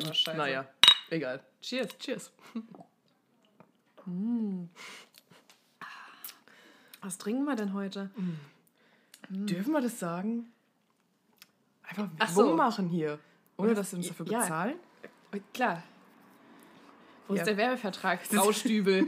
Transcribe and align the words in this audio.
Bisschen, 0.00 0.36
naja, 0.36 0.66
egal. 1.10 1.42
Cheers, 1.60 1.96
cheers. 1.98 2.32
Was 7.02 7.18
trinken 7.18 7.44
wir 7.44 7.56
denn 7.56 7.72
heute? 7.72 8.10
Dürfen 9.28 9.72
wir 9.72 9.80
das 9.80 9.98
sagen? 9.98 10.52
Einfach 11.82 12.08
Ach 12.18 12.28
so. 12.28 12.54
machen 12.56 12.88
hier. 12.88 13.18
Ohne 13.56 13.74
dass 13.74 13.90
sie 13.90 13.96
uns 13.96 14.08
dafür 14.08 14.26
Ja. 14.26 14.40
bezahlen? 14.40 14.74
Klar. 15.54 15.82
Wo 17.28 17.34
Ja. 17.34 17.40
ist 17.42 17.46
der 17.46 17.56
Werbevertrag? 17.56 18.28
Graustübel. 18.28 19.06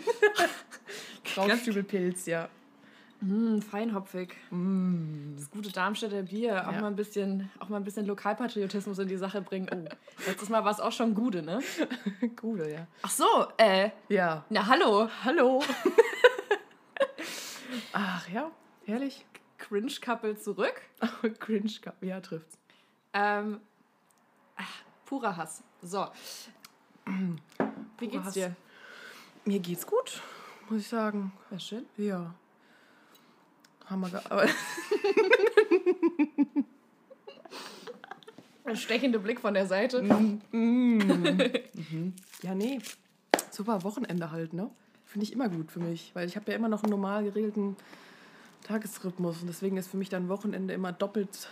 Graustübelpilz, 1.34 2.26
ja. 2.26 2.48
Mm, 3.20 3.60
feinhopfig. 3.60 4.34
Das 5.36 5.50
gute 5.50 5.70
Darmstädter 5.72 6.22
Bier. 6.22 6.68
Auch, 6.68 6.72
Ja. 6.72 6.80
mal 6.80 6.86
ein 6.88 6.96
bisschen, 6.96 7.50
auch 7.58 7.68
mal 7.68 7.76
ein 7.78 7.84
bisschen 7.84 8.06
Lokalpatriotismus 8.06 8.98
in 8.98 9.08
die 9.08 9.16
Sache 9.16 9.40
bringen. 9.42 9.68
Oh, 9.72 9.88
letztes 10.26 10.48
Mal 10.48 10.64
war 10.64 10.70
es 10.72 10.80
auch 10.80 10.92
schon 10.92 11.14
Gude, 11.14 11.42
ne? 11.42 11.60
Gute, 12.36 12.70
ja. 12.70 12.86
Ach 13.02 13.10
so, 13.10 13.26
äh, 13.56 13.90
Ja. 14.08 14.44
na 14.50 14.66
hallo. 14.66 15.08
Hallo. 15.24 15.62
Ach 17.92 18.28
ja, 18.28 18.50
herrlich. 18.86 19.24
Cringe-Couple 19.58 20.38
zurück. 20.38 20.80
Cringe, 21.40 21.70
ja, 22.00 22.20
trifft's. 22.20 22.56
Ähm, 23.12 23.60
ach, 24.56 24.82
purer 25.04 25.36
Hass. 25.36 25.62
So. 25.82 26.06
Wie 27.06 27.36
Purer 27.96 28.10
geht's 28.10 28.24
Hass. 28.26 28.34
dir? 28.34 28.56
Mir 29.44 29.58
geht's 29.60 29.86
gut, 29.86 30.22
muss 30.68 30.80
ich 30.82 30.88
sagen. 30.88 31.32
Ja, 31.50 31.58
schön. 31.58 31.86
Ja. 31.96 32.34
Haben 33.88 34.00
wir 34.00 34.10
gearbeitet. 34.10 34.54
Der 38.66 38.76
stechende 38.76 39.18
Blick 39.18 39.40
von 39.40 39.54
der 39.54 39.66
Seite. 39.66 40.02
Ja, 42.42 42.54
nee. 42.54 42.80
Super 43.50 43.82
Wochenende 43.82 44.30
halt, 44.30 44.52
ne? 44.52 44.70
Finde 45.06 45.24
ich 45.24 45.32
immer 45.32 45.48
gut 45.48 45.72
für 45.72 45.80
mich, 45.80 46.10
weil 46.14 46.28
ich 46.28 46.36
habe 46.36 46.50
ja 46.50 46.56
immer 46.56 46.68
noch 46.68 46.82
einen 46.82 46.90
normal 46.90 47.24
geregelten 47.24 47.76
Tagesrhythmus 48.64 49.40
und 49.40 49.46
deswegen 49.46 49.78
ist 49.78 49.88
für 49.88 49.96
mich 49.96 50.10
dann 50.10 50.28
Wochenende 50.28 50.74
immer 50.74 50.92
doppelt, 50.92 51.48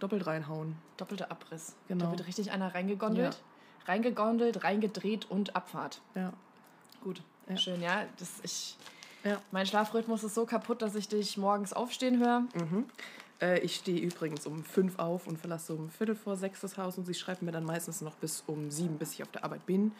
doppelt 0.00 0.26
reinhauen. 0.26 0.76
Doppelter 0.98 1.30
Abriss. 1.30 1.76
Genau. 1.88 2.04
Da 2.04 2.10
wird 2.10 2.26
richtig 2.26 2.50
einer 2.50 2.74
reingegondelt. 2.74 3.34
Ja. 3.34 3.40
Reingegondelt, 3.86 4.62
reingedreht 4.62 5.30
und 5.30 5.56
Abfahrt. 5.56 6.02
Ja. 6.14 6.34
Gut. 7.02 7.22
Ja. 7.48 7.56
Schön, 7.56 7.80
ja. 7.80 8.04
Das, 8.18 8.28
ich, 8.42 8.76
Ja. 9.24 9.40
mein 9.50 9.66
Schlafrhythmus 9.66 10.24
ist 10.24 10.34
so 10.34 10.46
kaputt, 10.46 10.82
dass 10.82 10.94
ich 10.94 11.08
dich 11.08 11.36
morgens 11.36 11.72
aufstehen 11.72 12.18
höre. 12.18 12.44
Äh, 13.40 13.60
ich 13.60 13.76
stehe 13.76 14.00
übrigens 14.00 14.46
um 14.46 14.64
fünf 14.64 14.98
auf 14.98 15.26
und 15.26 15.38
verlasse 15.38 15.74
um 15.74 15.90
Viertel 15.90 16.14
vor 16.14 16.36
sechs 16.36 16.60
das 16.60 16.76
Haus 16.78 16.96
und 16.98 17.04
sie 17.06 17.14
schreibt 17.14 17.42
mir 17.42 17.52
dann 17.52 17.64
meistens 17.64 18.00
noch 18.00 18.14
bis 18.16 18.42
um 18.46 18.70
sieben, 18.70 18.98
bis 18.98 19.12
ich 19.14 19.22
auf 19.22 19.30
der 19.30 19.44
Arbeit 19.44 19.66
bin. 19.66 19.92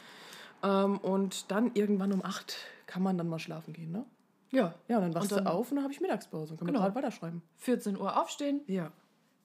Ähm, 0.63 0.99
und 0.99 1.51
dann 1.51 1.71
irgendwann 1.75 2.13
um 2.13 2.25
acht 2.25 2.57
kann 2.87 3.03
man 3.03 3.17
dann 3.19 3.29
mal 3.29 3.39
schlafen 3.39 3.73
gehen, 3.73 3.93
ne? 3.93 4.05
Ja. 4.51 4.75
Ja, 4.89 4.97
und 4.97 5.03
dann 5.05 5.15
wachst 5.15 5.31
Und 5.33 5.37
dann- 5.39 5.45
du 5.45 5.51
auf 5.53 5.71
und 5.71 5.77
dann 5.77 5.85
habe 5.85 5.93
ich 5.95 6.01
Mittagspause 6.01 6.53
und 6.53 6.59
kann 6.59 6.67
Genau. 6.67 6.81
gerade 6.81 6.95
weiterschreiben. 6.95 7.41
14 7.59 7.97
Uhr 7.97 8.21
aufstehen, 8.21 8.61
Ja, 8.67 8.91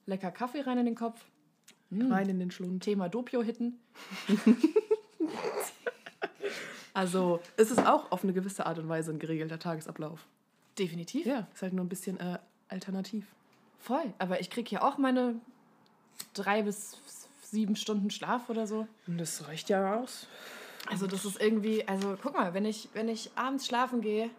lecker 0.06 0.30
Kaffee 0.30 0.60
rein 0.62 0.78
in 0.78 0.84
den 0.86 0.94
Kopf, 0.96 1.20
rein 1.92 2.28
in 2.28 2.38
den 2.38 2.50
Schlund. 2.50 2.82
Thema 2.82 3.08
Dopio 3.08 3.42
hitten. 3.42 3.78
Also 6.96 7.40
es 7.58 7.70
ist 7.70 7.86
auch 7.86 8.10
auf 8.10 8.24
eine 8.24 8.32
gewisse 8.32 8.64
Art 8.64 8.78
und 8.78 8.88
Weise 8.88 9.10
ein 9.12 9.18
geregelter 9.18 9.58
Tagesablauf. 9.58 10.26
Definitiv. 10.78 11.26
Ja, 11.26 11.46
ist 11.52 11.62
halt 11.62 11.74
nur 11.74 11.84
ein 11.84 11.88
bisschen 11.90 12.18
äh, 12.18 12.38
alternativ. 12.68 13.26
Voll. 13.78 14.14
Aber 14.18 14.40
ich 14.40 14.48
kriege 14.50 14.68
hier 14.68 14.82
auch 14.82 14.96
meine 14.96 15.36
drei 16.32 16.62
bis 16.62 16.96
sieben 17.42 17.76
Stunden 17.76 18.10
Schlaf 18.10 18.48
oder 18.48 18.66
so. 18.66 18.88
Und 19.06 19.18
das 19.18 19.46
reicht 19.46 19.68
ja 19.68 19.96
aus. 20.00 20.26
Also 20.88 21.06
das 21.06 21.24
ist 21.24 21.40
irgendwie, 21.40 21.86
also 21.86 22.16
guck 22.20 22.34
mal, 22.34 22.54
wenn 22.54 22.64
ich, 22.64 22.88
wenn 22.94 23.08
ich 23.08 23.30
abends 23.36 23.66
schlafen 23.66 24.00
gehe, 24.00 24.30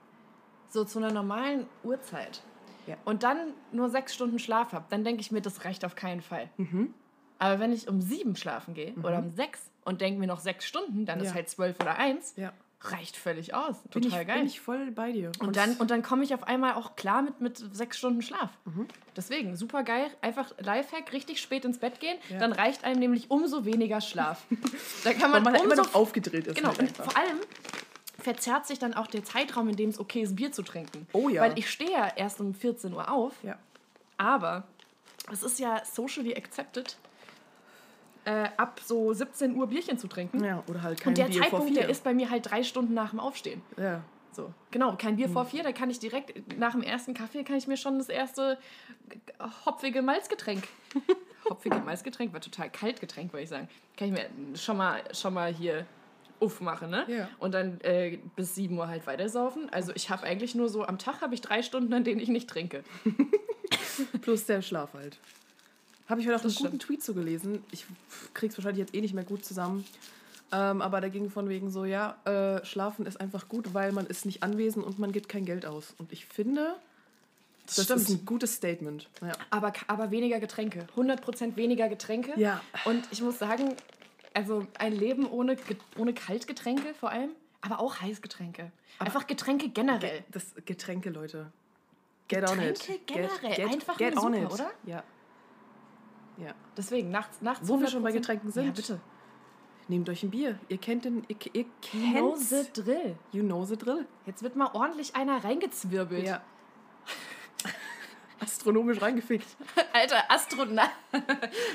so 0.69 0.83
zu 0.83 0.97
einer 0.99 1.11
normalen 1.11 1.67
Uhrzeit 1.83 2.41
Ja. 2.87 2.97
und 3.05 3.23
dann 3.23 3.53
nur 3.71 3.89
sechs 3.89 4.15
Stunden 4.15 4.39
Schlaf 4.39 4.73
habe, 4.73 4.85
dann 4.89 5.03
denke 5.03 5.21
ich 5.21 5.31
mir, 5.31 5.41
das 5.41 5.63
reicht 5.63 5.85
auf 5.85 5.95
keinen 5.95 6.21
Fall. 6.21 6.49
Aber 7.39 7.59
wenn 7.59 7.71
ich 7.71 7.87
um 7.87 8.01
sieben 8.01 8.35
schlafen 8.35 8.73
gehe 8.73 8.93
oder 9.03 9.19
um 9.19 9.29
sechs 9.29 9.61
und 9.85 10.01
denke 10.01 10.19
mir 10.19 10.27
noch 10.27 10.39
sechs 10.39 10.65
Stunden, 10.65 11.05
dann 11.05 11.19
ist 11.19 11.27
Ja. 11.29 11.33
halt 11.35 11.49
zwölf 11.49 11.79
oder 11.79 11.95
eins, 11.97 12.33
Ja. 12.35 12.51
reicht 12.81 13.15
völlig 13.15 13.53
aus. 13.53 13.77
Bin 13.93 14.01
Total 14.03 14.21
ich, 14.21 14.27
geil. 14.27 14.37
Bin 14.39 14.47
ich 14.47 14.59
voll 14.59 14.91
bei 14.91 15.11
dir. 15.11 15.31
und 15.39 15.55
dann, 15.55 15.75
und 15.75 15.91
dann 15.91 16.01
komme 16.03 16.23
ich 16.23 16.33
auf 16.33 16.43
einmal 16.43 16.73
auch 16.73 16.95
klar 16.95 17.21
mit, 17.21 17.39
mit 17.41 17.57
sechs 17.57 17.97
Stunden 17.97 18.21
Schlaf. 18.21 18.49
Deswegen, 19.15 19.55
super 19.55 19.83
geil. 19.83 20.09
Einfach 20.21 20.51
Lifehack, 20.59 21.11
richtig 21.13 21.39
spät 21.41 21.63
ins 21.65 21.77
Bett 21.79 21.99
gehen. 21.99 22.17
Ja. 22.29 22.39
Dann 22.39 22.51
reicht 22.51 22.83
einem 22.83 22.99
nämlich 22.99 23.29
umso 23.31 23.65
weniger 23.65 24.01
Schlaf. 24.01 24.45
da 25.03 25.13
kann 25.13 25.31
man, 25.31 25.33
weil 25.33 25.41
man 25.41 25.53
halt 25.53 25.63
immer 25.63 25.75
noch 25.75 25.93
aufgedreht 25.95 26.47
ist. 26.47 26.55
Genau, 26.55 26.69
halt 26.69 26.79
und 26.79 26.91
vor 26.97 27.17
allem 27.17 27.37
verzerrt 28.19 28.67
sich 28.67 28.77
dann 28.79 28.93
auch 28.93 29.07
der 29.07 29.23
Zeitraum, 29.23 29.69
in 29.69 29.75
dem 29.75 29.89
es 29.89 29.99
okay 29.99 30.21
ist, 30.21 30.35
Bier 30.35 30.51
zu 30.51 30.63
trinken. 30.63 31.07
Oh 31.13 31.29
ja. 31.29 31.41
Weil 31.43 31.57
ich 31.57 31.69
stehe 31.69 31.91
ja 31.91 32.11
erst 32.15 32.41
um 32.41 32.53
14 32.53 32.93
Uhr 32.93 33.09
auf, 33.11 33.33
ja. 33.43 33.57
aber 34.17 34.63
es 35.31 35.43
ist 35.43 35.59
ja 35.59 35.83
socially 35.85 36.35
accepted, 36.35 36.97
äh, 38.27 38.49
ab 38.57 38.81
so 38.83 39.13
17 39.13 39.55
Uhr 39.55 39.67
Bierchen 39.67 39.97
zu 39.97 40.07
trinken. 40.07 40.43
ja, 40.43 40.61
oder 40.67 40.81
halt 40.83 40.99
kein 40.99 41.11
Und 41.11 41.17
der 41.17 41.25
Bier 41.25 41.35
vor 41.35 41.43
Zeitpunkt, 41.43 41.67
vier. 41.73 41.81
der 41.81 41.89
ist 41.89 42.03
bei 42.03 42.13
mir 42.13 42.29
halt 42.29 42.49
drei 42.49 42.61
Stunden 42.63 42.93
nach 42.93 43.11
dem 43.11 43.19
Aufstehen. 43.19 43.61
Ja. 43.77 44.01
So, 44.33 44.53
genau, 44.69 44.95
kein 44.97 45.15
Bier 45.15 45.27
Hm. 45.27 45.33
vor 45.33 45.45
vier, 45.45 45.63
da 45.63 45.71
kann 45.71 45.89
ich 45.89 45.97
direkt 45.99 46.57
nach 46.59 46.73
dem 46.73 46.83
ersten 46.83 47.13
Kaffee 47.13 47.43
kann 47.43 47.55
ich 47.55 47.67
mir 47.67 47.77
schon 47.77 47.97
das 47.97 48.09
erste 48.09 48.57
hopfige 49.65 50.01
Malzgetränk. 50.01 50.67
hopfige 51.49 51.77
Malzgetränk 51.77 52.33
war 52.33 52.41
total 52.41 52.69
kalt 52.69 52.99
Getränk, 52.99 53.33
würde 53.33 53.43
ich 53.43 53.49
sagen. 53.49 53.67
Kann 53.97 54.09
ich 54.09 54.13
mir 54.13 54.57
schon 54.57 54.77
mal, 54.77 55.01
schon 55.13 55.33
mal 55.33 55.51
hier 55.53 55.85
uff 56.39 56.61
machen, 56.61 56.91
ne? 56.91 57.05
Ja. 57.07 57.29
Und 57.39 57.53
dann 57.53 57.81
äh, 57.81 58.19
bis 58.35 58.53
7 58.53 58.77
Uhr 58.77 58.87
halt 58.87 59.07
weitersaufen. 59.07 59.69
Also 59.71 59.91
ich 59.95 60.09
habe 60.11 60.23
eigentlich 60.23 60.53
nur 60.53 60.69
so, 60.69 60.85
am 60.85 60.99
Tag 60.99 61.21
habe 61.21 61.33
ich 61.33 61.41
drei 61.41 61.63
Stunden, 61.63 61.91
an 61.93 62.03
denen 62.03 62.19
ich 62.21 62.29
nicht 62.29 62.47
trinke. 62.47 62.83
Plus 64.21 64.45
der 64.45 64.61
Schlaf 64.61 64.93
halt. 64.93 65.17
Habe 66.09 66.21
ich 66.21 66.27
heute 66.27 66.37
auch 66.37 66.41
einen 66.41 66.49
Das 66.49 66.55
guten 66.57 66.67
stimmt. 66.69 66.81
Tweet 66.83 67.03
so 67.03 67.13
gelesen. 67.13 67.63
Ich 67.71 67.85
krieg's 68.33 68.57
wahrscheinlich 68.57 68.79
jetzt 68.79 68.95
eh 68.95 69.01
nicht 69.01 69.13
mehr 69.13 69.23
gut 69.23 69.43
zusammen. 69.45 69.85
Ähm, 70.51 70.81
aber 70.81 71.01
da 71.01 71.09
ging 71.09 71.29
von 71.29 71.49
wegen 71.49 71.69
so, 71.69 71.83
ja, 71.83 72.15
äh, 72.23 72.65
schlafen 72.65 73.05
ist 73.05 73.19
einfach 73.19 73.49
gut, 73.49 73.73
weil 73.73 73.91
man 73.91 74.05
ist 74.07 74.25
nicht 74.25 74.43
anwesend 74.43 74.85
und 74.85 74.97
man 74.97 75.11
gibt 75.11 75.27
kein 75.27 75.43
Geld 75.45 75.65
aus. 75.65 75.93
Und 75.97 76.13
ich 76.13 76.25
finde, 76.25 76.75
das 77.65 77.83
stimmt. 77.83 78.01
ist 78.01 78.09
ein 78.09 78.25
gutes 78.25 78.53
Statement. 78.55 79.09
Ja. 79.21 79.33
Aber, 79.49 79.73
aber 79.87 80.11
weniger 80.11 80.39
Getränke. 80.39 80.87
100% 80.95 81.57
weniger 81.57 81.89
Getränke. 81.89 82.31
Ja. 82.39 82.61
Und 82.85 83.03
ich 83.11 83.21
muss 83.21 83.39
sagen, 83.39 83.75
also 84.33 84.65
ein 84.79 84.93
Leben 84.93 85.25
ohne, 85.29 85.57
ohne 85.97 86.13
Kaltgetränke 86.13 86.93
vor 86.93 87.09
allem, 87.11 87.31
aber 87.59 87.81
auch 87.81 87.99
Heißgetränke. 87.99 88.71
Einfach 88.99 89.27
Getränke 89.27 89.67
generell. 89.67 90.23
Das 90.31 90.45
Getränke, 90.65 91.09
Leute. 91.09 91.51
Get 92.29 92.49
on 92.49 92.61
it. 92.61 92.79
Getränke 92.79 93.03
Get, 93.05 93.15
generell. 93.41 93.55
get, 93.57 93.73
Einfach 93.73 93.97
get 93.97 94.15
on 94.17 94.33
super, 94.33 94.45
it. 94.45 94.51
oder? 94.53 94.71
Ja. 94.85 95.03
Ja. 96.37 96.53
Deswegen, 96.75 97.09
nachts, 97.11 97.41
nachts 97.41 97.67
Wo 97.67 97.79
wir 97.79 97.87
schon 97.87 98.03
bei 98.03 98.11
100%. 98.11 98.13
Getränken 98.13 98.51
sind. 98.51 98.65
Ja, 98.65 98.71
bitte. 98.71 98.99
Nehmt 99.87 100.09
euch 100.09 100.21
ein 100.23 100.31
Bier. 100.31 100.59
Ihr 100.67 100.77
kennt 100.77 101.05
den, 101.05 101.23
ihr, 101.29 101.37
ihr 101.53 101.63
Know 101.63 102.31
kennt's. 102.33 102.49
the 102.49 102.65
drill. 102.73 103.15
You 103.31 103.41
know 103.43 103.63
the 103.65 103.77
drill. 103.77 104.05
Jetzt 104.25 104.43
wird 104.43 104.55
mal 104.55 104.69
ordentlich 104.73 105.15
einer 105.15 105.43
reingezwirbelt. 105.43 106.27
Ja. 106.27 106.41
Astronomisch 108.39 109.01
reingefickt. 109.01 109.47
Alter, 109.93 110.29
Astro... 110.29 110.65
Na, 110.65 110.91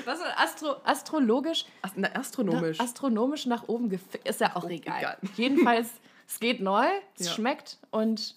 was 0.05 0.19
ist 0.19 0.25
Astro, 0.37 0.75
astrologisch? 0.85 1.65
Ast 1.81 1.97
na, 1.97 2.07
astronomisch. 2.15 2.79
Astronomisch 2.79 3.45
nach 3.47 3.67
oben 3.67 3.89
gefickt. 3.89 4.27
Ist 4.27 4.39
ja 4.39 4.55
auch 4.55 4.63
oben, 4.63 4.71
egal. 4.73 4.99
egal. 4.99 5.17
Jedenfalls, 5.35 5.89
es 6.25 6.39
geht 6.39 6.61
neu, 6.61 6.85
es 7.19 7.25
Ja. 7.27 7.31
schmeckt 7.33 7.79
und 7.91 8.35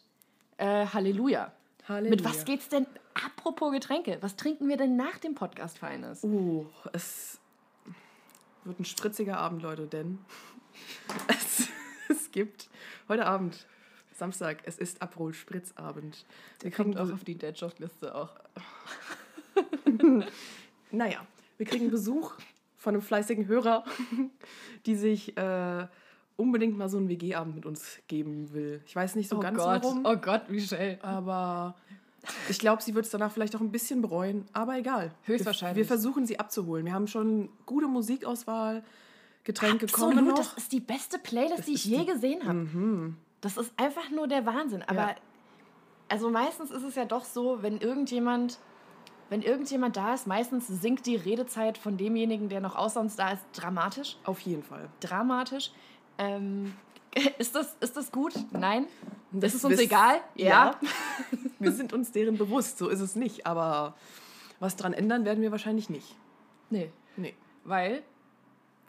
äh, 0.57 0.87
Halleluja. 0.87 1.53
Halleluja. 1.87 2.11
Mit 2.11 2.25
was 2.25 2.45
geht's 2.45 2.69
denn? 2.69 2.87
Apropos 3.25 3.73
Getränke, 3.73 4.19
was 4.21 4.37
trinken 4.37 4.69
wir 4.69 4.77
denn 4.77 4.97
nach 4.97 5.19
dem 5.19 5.35
Podcast 5.35 5.79
Feines? 5.79 6.23
Uh, 6.23 6.67
es 6.93 7.39
wird 8.65 8.79
ein 8.79 8.85
spritziger 8.85 9.39
Abend, 9.39 9.63
Leute, 9.63 9.87
denn 9.87 10.19
es, 11.29 11.69
es 12.11 12.31
gibt 12.31 12.69
heute 13.09 13.25
Abend, 13.25 13.67
Samstag, 14.13 14.59
es 14.65 14.77
ist 14.77 15.01
Aperol 15.01 15.33
Spritzabend. 15.33 16.27
Wir 16.61 16.71
kriegen 16.71 16.95
Kommt 16.95 17.11
auch 17.11 17.15
auf 17.15 17.25
die 17.25 17.37
Deadshot-Liste 17.37 18.15
auch. 18.15 18.31
Naja, 20.91 21.27
wir 21.57 21.67
kriegen 21.67 21.91
Besuch 21.91 22.35
von 22.77 22.95
einem 22.95 23.03
fleißigen 23.03 23.47
Hörer, 23.47 23.85
die 24.87 24.95
sich 24.95 25.37
äh, 25.37 25.87
unbedingt 26.37 26.77
mal 26.77 26.89
so 26.89 26.99
einen 26.99 27.09
WG-Abend 27.09 27.55
mit 27.57 27.67
uns 27.67 27.99
geben 28.07 28.53
will. 28.53 28.83
Ich 28.87 28.95
weiß 28.95 29.17
nicht 29.17 29.29
so 29.29 29.39
oh 29.39 29.41
ganz 29.41 29.59
Gott, 29.59 29.83
warum, 29.83 30.05
oh 30.05 30.17
Gott, 30.17 30.49
Michelle. 30.51 31.03
aber 31.03 31.75
ich 32.49 32.59
glaube, 32.59 32.83
sie 32.83 32.95
wird 32.95 33.05
es 33.07 33.11
danach 33.11 33.31
vielleicht 33.33 33.55
auch 33.57 33.61
ein 33.61 33.71
bisschen 33.73 34.03
bereuen. 34.03 34.47
Aber 34.53 34.77
egal. 34.77 35.13
Höchstwahrscheinlich. 35.25 35.77
Wir, 35.77 35.85
wir 35.85 35.87
versuchen 35.89 36.27
sie 36.27 36.39
abzuholen. 36.41 36.85
Wir 36.87 36.93
haben 36.95 37.07
schon 37.09 37.49
gute 37.67 37.87
Musikauswahl, 37.89 38.83
Getränke 39.45 39.87
kommen 39.87 40.13
Absolut, 40.19 40.31
noch. 40.31 40.39
das 40.39 40.53
ist 40.55 40.73
die 40.73 40.81
beste 40.81 41.19
Playlist, 41.19 41.69
die 41.69 41.75
ich 41.75 41.85
je 41.85 41.99
die- 42.01 42.07
gesehen 42.07 42.47
habe. 42.47 43.15
Das 43.41 43.57
ist 43.57 43.73
einfach 43.77 44.11
nur 44.11 44.27
der 44.27 44.45
Wahnsinn. 44.47 44.83
Aber 44.83 45.09
Ja. 45.11 45.15
also 46.09 46.31
meistens 46.31 46.71
ist 46.71 46.83
es 46.83 46.95
ja 46.97 47.05
doch 47.05 47.25
so, 47.25 47.63
wenn 47.63 47.79
irgendjemand 47.79 48.59
wenn 49.29 49.43
irgendjemand 49.43 49.97
da 49.97 50.15
ist, 50.15 50.29
meistens 50.29 50.69
sinkt 50.69 51.05
die 51.07 51.17
Redezeit 51.17 51.79
von 51.79 51.97
demjenigen, 51.97 52.49
der 52.49 52.61
noch 52.61 52.77
außer 52.77 53.01
uns 53.01 53.17
da 53.17 53.33
ist, 53.33 53.43
dramatisch. 53.55 54.17
Auf 54.23 54.39
jeden 54.43 54.63
Fall. 54.63 54.89
Dramatisch. 55.01 55.73
Ähm, 56.17 56.73
ist, 57.39 57.57
das, 57.57 57.75
ist 57.81 57.97
das 57.97 58.13
gut? 58.13 58.35
Nein? 58.53 58.87
Das 59.41 59.55
ist 59.55 59.65
uns 59.65 59.79
egal? 59.79 60.21
Ja. 60.35 60.79
Wir 61.59 61.73
sind 61.73 61.93
uns 61.93 62.13
deren 62.13 62.37
bewusst, 62.39 62.79
so 62.79 62.89
ist 62.89 63.01
es 63.01 63.17
nicht. 63.17 63.47
Aber 63.47 63.95
was 64.61 64.77
dran 64.77 64.93
ändern 64.93 65.25
werden 65.25 65.43
wir 65.43 65.51
wahrscheinlich 65.51 65.89
nicht. 65.91 66.15
Nee. 66.71 66.91
Nee. 67.17 67.35
Weil 67.65 68.03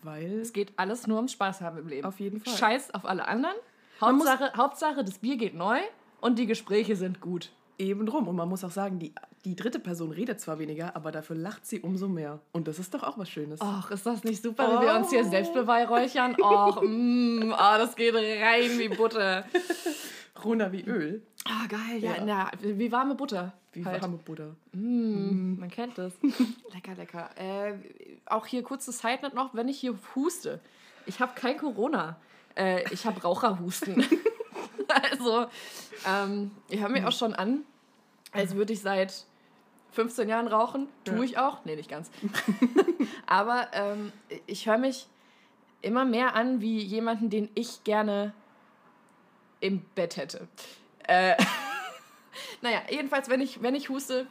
Weil 0.04 0.40
es 0.40 0.54
geht 0.54 0.74
alles 0.78 1.08
nur 1.08 1.18
ums 1.18 1.32
Spaß 1.34 1.62
haben 1.62 1.78
im 1.80 1.88
Leben. 1.88 2.06
Auf 2.08 2.20
jeden 2.20 2.40
Fall. 2.40 2.56
Scheiß 2.56 2.94
auf 2.94 3.06
alle 3.06 3.28
anderen. 3.28 3.56
Man 4.00 4.18
muss- 4.18 4.28
Hauptsache, 4.30 4.54
Hauptsache, 4.58 5.04
das 5.04 5.18
Bier 5.20 5.38
geht 5.38 5.56
neu 5.56 5.80
und 6.22 6.38
die 6.40 6.46
Gespräche 6.46 6.96
sind 6.96 7.20
gut. 7.22 7.52
eben 7.80 8.08
drum. 8.08 8.28
Und 8.28 8.36
man 8.36 8.50
muss 8.50 8.64
auch 8.64 8.72
sagen, 8.72 8.98
die, 8.98 9.14
die 9.46 9.56
dritte 9.56 9.78
Person 9.80 10.10
redet 10.12 10.42
zwar 10.42 10.58
weniger, 10.58 10.96
aber 10.96 11.12
dafür 11.12 11.36
lacht 11.36 11.64
sie 11.68 11.80
umso 11.80 12.08
mehr. 12.08 12.40
Und 12.52 12.68
das 12.68 12.80
ist 12.80 12.92
doch 12.96 13.04
auch 13.04 13.20
was 13.20 13.30
Schönes. 13.30 13.62
Och, 13.62 13.92
ist 13.92 14.04
das 14.04 14.24
nicht 14.24 14.42
super, 14.42 14.68
wie 14.82 14.86
wir 14.88 14.96
uns 14.96 15.12
hier 15.12 15.24
Oh. 15.24 15.30
selbst 15.30 15.54
beweihräuchern? 15.54 16.36
Och, 16.42 16.82
mm, 16.82 17.52
oh, 17.54 17.78
das 17.78 17.96
geht 17.96 18.16
rein 18.16 18.80
wie 18.80 18.90
Butter. 18.90 19.46
Runter 20.44 20.72
wie 20.72 20.84
Öl. 20.84 21.22
Ah, 21.46 21.66
geil, 21.68 22.00
ja, 22.00 22.16
Ja. 22.18 22.26
na, 22.26 22.52
wie 22.62 22.92
warme 22.92 23.16
Butter. 23.16 23.54
Wie 23.74 23.86
halt. 23.86 24.02
warme 24.02 24.18
Butter. 24.18 24.56
Mm, 24.74 25.60
man 25.60 25.70
kennt 25.70 25.98
das. 25.98 26.14
lecker, 26.74 26.96
lecker. 26.96 27.30
Äh, 27.38 27.74
auch 28.26 28.46
hier 28.46 28.64
kurze 28.64 28.92
Side 28.92 29.20
Note 29.22 29.36
noch, 29.36 29.54
wenn 29.54 29.68
ich 29.68 29.80
hier 29.80 29.96
huste. 30.16 30.60
Ich 31.06 31.20
habe 31.20 31.34
kein 31.36 31.58
Corona. 31.58 32.18
Äh, 32.56 32.84
ich 32.92 33.06
habe 33.06 33.22
Raucherhusten. 33.22 34.04
also, 35.12 35.46
ähm, 36.08 36.52
ich 36.70 36.82
höre 36.82 36.90
mir 36.90 37.08
auch 37.08 37.12
schon 37.12 37.34
an, 37.34 37.62
als 38.32 38.56
würde 38.56 38.74
ich 38.74 38.82
seit 38.82 39.26
15 39.92 40.28
Jahren 40.30 40.48
rauchen. 40.48 40.88
Tue 41.06 41.18
Ja. 41.18 41.24
ich 41.24 41.38
auch. 41.38 41.66
Nee, 41.66 41.76
nicht 41.76 41.90
ganz. 41.90 42.10
Aber 43.26 43.68
ähm, 43.74 44.12
ich 44.46 44.68
höre 44.68 44.78
mich 44.78 45.08
immer 45.82 46.06
mehr 46.06 46.36
an 46.36 46.62
wie 46.62 46.80
jemanden, 46.80 47.30
den 47.30 47.50
ich 47.56 47.84
gerne 47.84 48.34
im 49.60 49.82
Bett 49.96 50.18
hätte. 50.18 50.48
Äh, 51.08 51.36
naja, 52.62 52.82
jedenfalls, 52.90 53.30
wenn 53.30 53.42
ich, 53.42 53.62
wenn 53.62 53.76
ich 53.76 53.90
huste, 53.90 54.28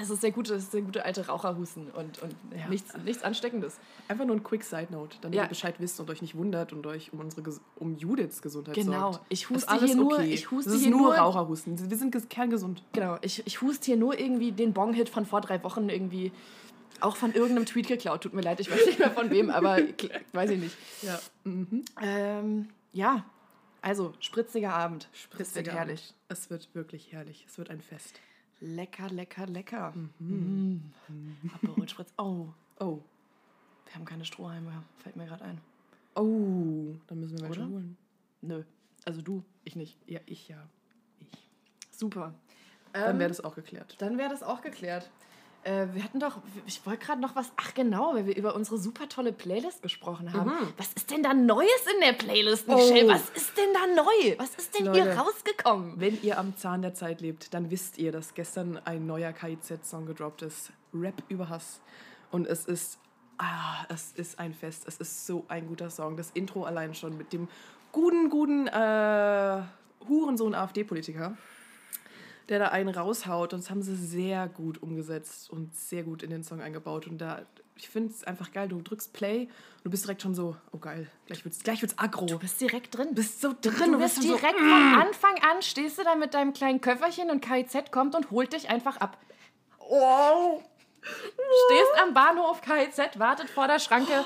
es 0.00 0.08
ist 0.08 0.22
der 0.22 0.30
gute, 0.30 0.54
es 0.54 0.64
ist 0.64 0.74
der 0.74 0.82
gute 0.82 1.04
alte 1.04 1.26
Raucherhusten 1.26 1.90
und, 1.90 2.22
und 2.22 2.34
Ja. 2.56 2.68
nichts, 2.68 2.96
nichts 3.04 3.22
Ansteckendes. 3.24 3.76
Einfach 4.06 4.24
nur 4.24 4.36
ein 4.36 4.42
quick 4.44 4.62
Side 4.62 4.86
Note, 4.90 5.16
damit 5.20 5.36
Ja. 5.36 5.42
ihr 5.44 5.48
Bescheid 5.48 5.74
wisst 5.78 5.98
und 5.98 6.08
euch 6.10 6.22
nicht 6.22 6.36
wundert 6.36 6.72
und 6.72 6.86
euch 6.86 7.12
um 7.12 7.18
unsere 7.20 7.42
um 7.76 7.96
Judiths 7.96 8.40
Gesundheit 8.40 8.76
Genau. 8.76 9.12
sorgt. 9.12 9.26
Ich 9.28 9.42
Ist 9.42 9.50
huste 9.50 9.68
alles 9.68 9.84
hier 9.86 9.96
nur, 9.96 10.12
okay. 10.14 10.32
ich 10.32 10.50
huste 10.50 10.70
das 10.70 10.78
ist 10.78 10.82
hier 10.84 10.92
nur 10.92 11.00
nur, 11.00 11.14
Raucherhusten. 11.16 11.90
Wir 11.90 11.96
sind 11.96 12.14
ges- 12.14 12.28
kerngesund. 12.28 12.82
genau, 12.92 13.18
ich, 13.20 13.44
ich 13.46 13.60
huste 13.62 13.86
hier 13.86 13.96
nur 13.96 14.18
irgendwie 14.18 14.52
den 14.52 14.72
Bong-Hit 14.72 15.08
von 15.08 15.26
vor 15.26 15.40
drei 15.40 15.62
Wochen 15.64 15.88
irgendwie, 15.88 16.30
auch 17.00 17.16
von 17.16 17.32
irgendeinem 17.32 17.66
Tweet 17.66 17.88
geklaut. 17.88 18.20
Tut 18.22 18.32
mir 18.32 18.42
leid, 18.42 18.60
ich 18.60 18.70
weiß 18.70 18.86
nicht 18.86 18.98
mehr 19.00 19.10
von 19.10 19.28
wem, 19.30 19.50
aber 19.50 19.78
weiß 20.32 20.50
ich 20.50 20.60
nicht. 20.60 20.76
Ja. 21.02 21.18
Mhm. 21.42 21.84
Ähm, 22.00 22.68
ja, 22.92 23.24
also 23.82 24.14
spritziger 24.20 24.72
Abend. 24.74 25.04
Das 25.04 25.12
wird 25.12 25.22
Spritziger 25.46 25.72
herrlich. 25.72 26.02
Abend. 26.08 26.14
Es 26.28 26.50
wird 26.50 26.74
wirklich 26.74 27.12
herrlich. 27.12 27.44
Es 27.48 27.58
wird 27.58 27.70
ein 27.70 27.80
Fest. 27.80 28.20
Lecker, 28.60 29.08
lecker, 29.08 29.46
lecker. 29.46 29.94
Mhm. 30.18 30.92
Aperol 31.54 31.88
Spritz. 31.88 32.12
Oh, 32.18 32.48
Oh. 32.78 33.00
wir 33.86 33.94
haben 33.94 34.04
keine 34.04 34.24
Strohhalme, 34.24 34.82
fällt 34.98 35.16
mir 35.16 35.26
gerade 35.26 35.44
ein. 35.44 35.60
Oh. 36.14 36.94
Dann 37.06 37.20
müssen 37.20 37.38
wir 37.38 37.48
welche 37.48 37.60
Oder? 37.62 37.70
holen. 37.70 37.96
Nö, 38.42 38.62
also 39.04 39.22
du, 39.22 39.42
ich 39.64 39.76
nicht. 39.76 39.96
Ja, 40.06 40.20
ich 40.26 40.48
ja. 40.48 40.66
Ich. 41.20 41.48
Super. 41.90 42.34
Dann 42.92 43.14
Ähm, 43.14 43.18
wäre 43.18 43.28
das 43.28 43.40
auch 43.42 43.54
geklärt. 43.54 43.96
Dann 43.98 44.18
wäre 44.18 44.30
das 44.30 44.42
auch 44.42 44.60
geklärt. 44.62 45.10
Äh, 45.62 45.88
wir 45.92 46.02
hatten 46.02 46.20
doch, 46.20 46.38
ich 46.66 46.84
wollte 46.86 47.04
gerade 47.04 47.20
noch 47.20 47.36
was, 47.36 47.52
ach 47.56 47.74
genau, 47.74 48.14
weil 48.14 48.26
wir 48.26 48.34
über 48.34 48.54
unsere 48.54 48.78
super 48.78 49.08
tolle 49.08 49.32
Playlist 49.32 49.82
gesprochen 49.82 50.32
haben. 50.32 50.50
Was 50.78 50.92
ist 50.94 51.10
denn 51.10 51.22
da 51.22 51.34
Neues 51.34 51.86
in 51.94 52.00
der 52.00 52.14
Playlist, 52.14 52.66
Michelle? 52.66 53.06
Oh. 53.06 53.10
Was 53.10 53.28
ist 53.30 53.56
denn 53.58 53.68
da 53.74 54.02
neu? 54.02 54.38
Was 54.38 54.54
ist 54.54 54.78
denn 54.78 54.92
hier 54.92 55.04
Leute. 55.04 55.18
rausgekommen? 55.18 56.00
Wenn 56.00 56.20
ihr 56.22 56.38
am 56.38 56.56
Zahn 56.56 56.80
der 56.80 56.94
Zeit 56.94 57.20
lebt, 57.20 57.52
dann 57.52 57.70
wisst 57.70 57.98
ihr, 57.98 58.10
dass 58.10 58.34
gestern 58.34 58.80
ein 58.84 59.06
neuer 59.06 59.32
KIZ-Song 59.32 60.06
gedroppt 60.06 60.42
ist. 60.42 60.72
Rap 60.94 61.22
über 61.28 61.50
Hass. 61.50 61.80
Und 62.30 62.46
es 62.46 62.64
ist, 62.64 62.98
ah, 63.36 63.84
es 63.90 64.12
ist 64.12 64.38
ein 64.38 64.54
Fest. 64.54 64.84
Es 64.86 64.96
ist 64.96 65.26
so 65.26 65.44
ein 65.48 65.66
guter 65.66 65.90
Song. 65.90 66.16
Das 66.16 66.30
Intro 66.32 66.64
allein 66.64 66.94
schon 66.94 67.18
mit 67.18 67.34
dem 67.34 67.48
guten, 67.92 68.30
guten 68.30 68.66
äh, 68.66 69.62
Hurensohn 70.08 70.54
AfD-Politiker, 70.54 71.36
der 72.50 72.58
da 72.58 72.66
einen 72.66 72.90
raushaut. 72.94 73.54
Und 73.54 73.62
das 73.62 73.70
haben 73.70 73.80
sie 73.82 73.96
sehr 73.96 74.48
gut 74.48 74.82
umgesetzt 74.82 75.48
und 75.48 75.74
sehr 75.74 76.02
gut 76.02 76.22
in 76.22 76.28
den 76.30 76.44
Song 76.44 76.60
eingebaut. 76.60 77.06
Und 77.06 77.16
da, 77.18 77.42
ich 77.76 77.88
finde 77.88 78.12
es 78.12 78.24
einfach 78.24 78.52
geil. 78.52 78.68
Du 78.68 78.82
drückst 78.82 79.12
Play 79.14 79.44
und 79.44 79.84
du 79.84 79.90
bist 79.90 80.04
direkt 80.04 80.20
schon 80.20 80.34
so, 80.34 80.56
oh 80.72 80.78
geil, 80.78 81.06
gleich 81.26 81.44
wird's, 81.44 81.60
gleich 81.62 81.80
wird's 81.80 81.96
aggro. 81.98 82.26
Du 82.26 82.38
bist 82.38 82.60
direkt 82.60 82.96
drin. 82.98 83.08
Du 83.10 83.14
bist 83.14 83.40
so 83.40 83.54
drin. 83.58 83.92
Du 83.92 83.98
bist 83.98 84.16
bist 84.16 84.28
schon 84.28 84.36
direkt 84.36 84.58
so, 84.58 84.64
von 84.64 85.00
Anfang 85.00 85.34
an, 85.50 85.62
stehst 85.62 85.98
du 85.98 86.02
da 86.04 86.14
mit 86.16 86.34
deinem 86.34 86.52
kleinen 86.52 86.80
Köfferchen 86.80 87.30
und 87.30 87.40
KIZ 87.40 87.90
kommt 87.90 88.14
und 88.14 88.30
holt 88.30 88.52
dich 88.52 88.68
einfach 88.68 88.98
ab. 88.98 89.16
oh. 89.78 90.60
Stehst 91.02 92.02
am 92.02 92.12
Bahnhof 92.12 92.60
KIZ, 92.60 93.18
wartet 93.18 93.48
vor 93.48 93.66
der 93.66 93.78
Schranke. 93.78 94.24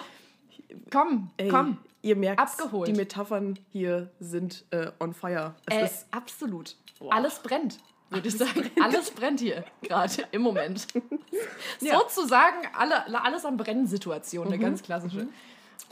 Komm, 0.90 1.30
Ey, 1.36 1.48
komm. 1.48 1.78
Ihr 2.02 2.16
merkt, 2.16 2.40
Abgeholt. 2.40 2.88
die 2.88 2.92
Metaphern 2.94 3.58
hier 3.70 4.10
sind 4.18 4.64
äh, 4.72 4.90
on 4.98 5.14
fire. 5.14 5.54
Es 5.66 5.76
Äh, 5.76 5.84
ist, 5.84 6.06
absolut. 6.10 6.76
Alles 7.10 7.38
brennt, 7.38 7.78
würde 8.14 8.28
ich 8.28 8.36
sagen. 8.38 8.70
Alles 8.82 9.10
brennt 9.10 9.40
hier 9.40 9.64
gerade 9.82 10.24
im 10.32 10.42
Moment. 10.42 10.86
Ja. 11.80 11.98
Sozusagen 11.98 12.58
alle, 12.76 13.22
alles 13.22 13.44
am 13.44 13.56
Brennen-Situation, 13.56 14.46
Mhm. 14.46 14.52
eine 14.52 14.62
ganz 14.62 14.82
klassische. 14.82 15.26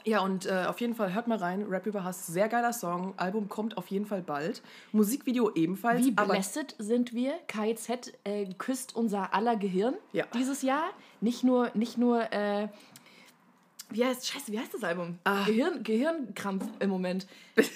ja, 0.04 0.20
und 0.20 0.46
äh, 0.46 0.64
auf 0.66 0.80
jeden 0.80 0.94
Fall 0.94 1.12
hört 1.14 1.26
mal 1.28 1.38
rein. 1.38 1.64
Rap 1.68 1.86
über 1.86 2.04
Hass, 2.04 2.26
sehr 2.26 2.48
geiler 2.48 2.72
Song. 2.72 3.14
Album 3.16 3.48
kommt 3.48 3.76
auf 3.76 3.88
jeden 3.88 4.06
Fall 4.06 4.22
bald. 4.22 4.62
Musikvideo 4.92 5.50
ebenfalls. 5.54 6.04
Wie 6.04 6.10
blessed 6.12 6.74
sind 6.78 7.12
wir? 7.12 7.34
KIZ 7.48 8.12
äh, 8.24 8.46
küsst 8.58 8.94
unser 8.96 9.34
aller 9.34 9.56
Gehirn 9.56 9.94
Ja. 10.12 10.24
dieses 10.34 10.62
Jahr. 10.62 10.84
Nicht 11.20 11.44
nur, 11.44 11.70
nicht 11.74 11.98
nur 11.98 12.32
äh, 12.32 12.68
wie 13.90 14.04
heißt, 14.04 14.26
scheiße, 14.26 14.50
wie 14.52 14.58
heißt 14.58 14.72
das 14.72 14.84
Album? 14.84 15.18
Ah. 15.24 15.44
Gehirn, 15.44 15.82
Gehirnkrampf 15.82 16.64
im 16.80 16.88
Moment. 16.90 17.26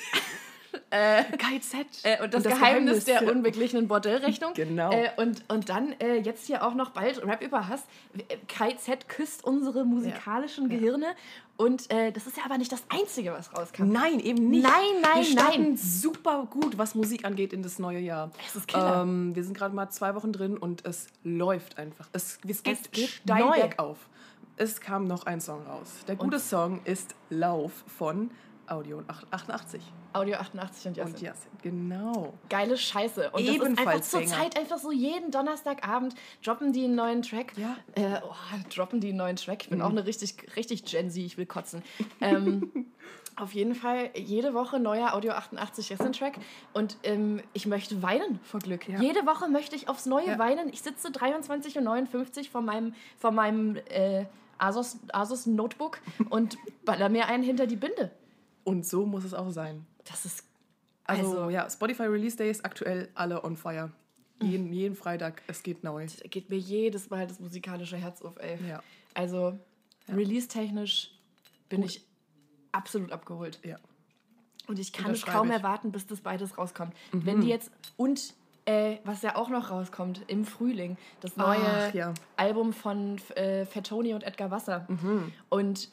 KIZ. 1.39 1.75
Äh, 2.05 2.23
und 2.23 2.35
das, 2.35 2.43
Geheimnis, 2.45 3.05
der 3.05 3.21
für- 3.21 3.31
unbeglichenen 3.33 3.89
Bordellrechnung. 3.89 4.53
Genau. 4.55 4.91
Äh, 4.91 5.11
und, 5.17 5.45
und 5.49 5.69
dann 5.69 5.93
äh, 6.01 6.17
jetzt 6.17 6.47
hier 6.47 6.65
auch 6.67 6.75
noch 6.75 6.91
bald 6.91 7.23
Rap 7.25 7.43
über 7.43 7.69
Hass. 7.69 7.83
Äh, 8.17 8.37
KZ 8.49 9.09
küsst 9.09 9.45
unsere 9.45 9.85
musikalischen 9.85 10.69
Gehirne. 10.69 11.07
Und 11.59 11.91
äh, 11.91 12.13
das 12.13 12.27
ist 12.27 12.37
ja 12.37 12.45
aber 12.45 12.59
nicht 12.59 12.71
das 12.71 12.83
Einzige, 12.91 13.33
was 13.33 13.57
rauskam. 13.57 13.89
Nein, 13.91 14.21
eben 14.21 14.49
nicht. 14.51 14.63
Nein, 14.63 14.73
nein, 15.01 15.17
wir 15.17 15.25
starten 15.25 15.63
nein. 15.63 15.77
super 15.77 16.47
gut, 16.51 16.77
was 16.77 16.95
Musik 16.95 17.25
angeht, 17.25 17.53
in 17.55 17.63
das 17.63 17.79
neue 17.79 17.99
Jahr. 17.99 18.31
Es 18.47 18.57
ist 18.57 18.69
Killer. 18.69 19.03
Ähm, 19.03 19.35
wir 19.35 19.43
sind 19.43 19.57
gerade 19.57 19.75
mal 19.75 19.89
zwei 19.89 20.15
Wochen 20.15 20.33
drin 20.33 20.59
und 20.59 20.85
es 20.85 21.07
läuft 21.25 21.79
einfach. 21.79 22.09
Es, 22.13 22.39
es 22.47 22.63
geht, 22.63 22.79
Es 22.83 22.91
geht 22.91 23.09
steil 23.09 23.51
bergauf. 23.53 23.97
Es 24.59 24.81
kam 24.81 25.07
noch 25.07 25.27
ein 25.27 25.41
Song 25.41 25.63
raus. 25.67 25.89
Der 26.09 26.17
gute 26.17 26.39
Song 26.39 26.81
ist 26.85 27.15
Lauf 27.31 27.73
von 27.87 28.31
Audio 28.69 29.03
88. 29.31 29.81
Audio 30.13 30.37
88 30.37 30.87
und 30.89 30.97
Jassen. 30.97 31.15
Und 31.15 31.21
Jasin, 31.21 31.51
genau. 31.63 32.35
Geile 32.49 32.77
Scheiße. 32.77 33.31
Und 33.31 33.47
das 33.47 33.55
ist 33.57 33.61
einfach 33.63 33.67
Ebenfalls 33.67 34.11
zur. 34.11 34.25
Zeit 34.27 34.59
einfach 34.59 34.79
so 34.79 34.91
jeden 34.93 35.31
Donnerstagabend 35.31 36.15
droppen 36.45 36.73
die 36.73 36.85
einen 36.85 36.95
neuen 36.95 37.23
Track. 37.23 37.53
Ja. 37.57 37.77
Äh, 37.95 38.21
oh, 38.25 38.35
droppen 38.75 39.01
die 39.01 39.09
einen 39.09 39.19
neuen 39.19 39.37
Track. 39.37 39.63
Ich 39.65 39.69
bin 39.71 39.79
Mhm. 39.79 39.85
auch 39.85 39.91
eine 39.91 40.07
richtig, 40.07 40.37
richtig 40.57 40.85
Gen 40.85 41.11
Z, 41.11 41.23
ich 41.23 41.37
will 41.39 41.47
kotzen. 41.47 41.83
Ähm, 42.21 42.87
auf 43.37 43.53
jeden 43.53 43.75
Fall 43.75 44.11
jede 44.15 44.55
Woche 44.55 44.81
neuer 44.81 45.13
Audio 45.15 45.33
88 45.33 45.91
Essen 45.91 46.13
Track. 46.13 46.39
Und 46.73 46.97
ähm, 47.03 47.43
ich 47.53 47.67
möchte 47.67 48.03
weinen 48.03 48.41
vor 48.43 48.61
Glück. 48.61 48.89
Ja. 48.89 49.01
Jede 49.01 49.27
Woche 49.27 49.49
möchte 49.49 49.77
ich 49.77 49.89
aufs 49.89 50.07
Neue 50.07 50.29
Ja. 50.29 50.39
weinen. 50.39 50.71
Ich 50.71 50.81
sitze 50.83 51.11
23 51.11 51.77
und 51.79 51.85
59 51.85 52.49
vor 52.51 52.63
meinem, 52.63 52.95
vor 53.19 53.31
meinem 53.33 53.77
äh, 53.91 54.25
Asus, 54.59 54.97
Asus 55.13 55.45
Notebook 55.45 55.99
und 56.31 56.57
baller 56.87 57.11
mir 57.11 57.27
einen 57.27 57.43
hinter 57.43 57.67
die 57.67 57.77
Binde. 57.77 58.11
Und 58.67 58.85
so 58.85 59.07
muss 59.07 59.23
es 59.25 59.33
auch 59.33 59.51
sein. 59.51 59.87
Das 60.05 60.25
ist 60.25 60.45
Also, 61.05 61.39
Also- 61.39 61.51
ja, 61.51 61.71
Spotify 61.71 62.03
Release 62.03 62.37
Days 62.37 62.65
aktuell 62.65 63.09
alle 63.15 63.45
on 63.45 63.57
fire. 63.57 63.93
Jeden, 64.43 64.73
jeden 64.73 64.97
Freitag, 64.97 65.41
es 65.47 65.63
geht 65.63 65.85
neu. 65.85 66.07
Geht 66.31 66.51
mir 66.51 66.59
jedes 66.59 67.09
Mal 67.11 67.29
das 67.29 67.39
musikalische 67.39 67.97
Herz 67.97 68.21
auf, 68.23 68.37
ey. 68.39 68.59
Ja. 68.69 68.83
Also, 69.15 69.57
release-technisch 70.09 71.13
bin 71.69 71.83
ich 71.85 72.03
absolut 72.73 73.13
abgeholt. 73.13 73.61
Ja. 73.65 73.77
Und 74.67 74.79
ich 74.81 74.93
kann 74.93 75.13
es 75.13 75.25
kaum 75.25 75.49
ich. 75.49 75.55
erwarten, 75.55 75.93
bis 75.93 76.07
das 76.09 76.21
beides 76.21 76.59
rauskommt. 76.59 76.93
Wenn 77.13 77.41
die 77.41 77.49
jetzt. 77.49 77.71
Und 77.97 78.35
äh, 78.65 78.97
was 79.05 79.23
ja 79.23 79.37
auch 79.37 79.49
noch 79.49 79.71
rauskommt, 79.71 80.23
im 80.27 80.45
Frühling, 80.45 80.97
das 81.21 81.37
neue 81.37 81.61
Ach, 81.65 81.95
ja. 81.95 82.13
Album 82.37 82.73
von 82.73 83.19
äh, 83.37 83.65
Fettoni 83.65 84.13
und 84.13 84.25
Edgar 84.25 84.51
Wasser. 84.51 84.87
Mhm. 84.89 85.33
Und 85.51 85.89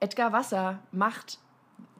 Edgar 0.00 0.32
Wasser 0.32 0.78
macht 0.90 1.38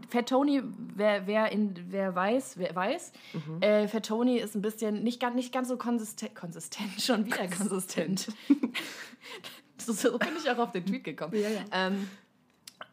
Fat 0.09 0.29
Tony, 0.29 0.63
wer, 0.95 1.27
wer, 1.27 1.51
in, 1.53 1.75
wer 1.91 2.15
weiß, 2.15 2.57
wer 2.59 2.75
weiß, 2.75 3.13
Mhm. 3.35 3.63
äh, 3.63 3.89
Fat 3.89 4.07
Tony 4.07 4.39
ist 4.39 4.55
ein 4.55 4.63
bisschen 4.63 5.03
nicht, 5.03 5.21
ganz- 5.21 5.35
nicht 5.37 5.53
ganz 5.53 5.69
so 5.69 5.77
konsistent, 5.77 6.35
konsistent, 6.35 6.89
schon 7.01 7.27
wieder 7.27 7.47
konsistent. 7.49 8.29
so, 9.79 9.93
so 9.93 10.19
bin 10.19 10.31
ich 10.43 10.49
auch 10.51 10.59
auf 10.59 10.73
den 10.73 10.85
Tweet 10.87 11.05
gekommen. 11.05 11.35
Ja, 11.35 11.49
ja. 11.49 11.61
Ähm, 11.73 12.09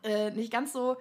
äh, 0.04 0.32
nicht 0.32 0.52
ganz 0.52 0.74
so 0.74 0.98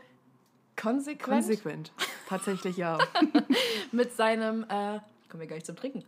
konsequent 0.77 1.43
Konsequent. 1.45 1.93
Tatsächlich 2.29 2.77
ja. 2.77 2.99
mit 3.93 4.13
seinem, 4.17 4.65
äh, 4.65 4.99
kommen 5.29 5.41
wir 5.41 5.47
gleich 5.47 5.65
zum 5.65 5.77
Trinken. 5.77 6.05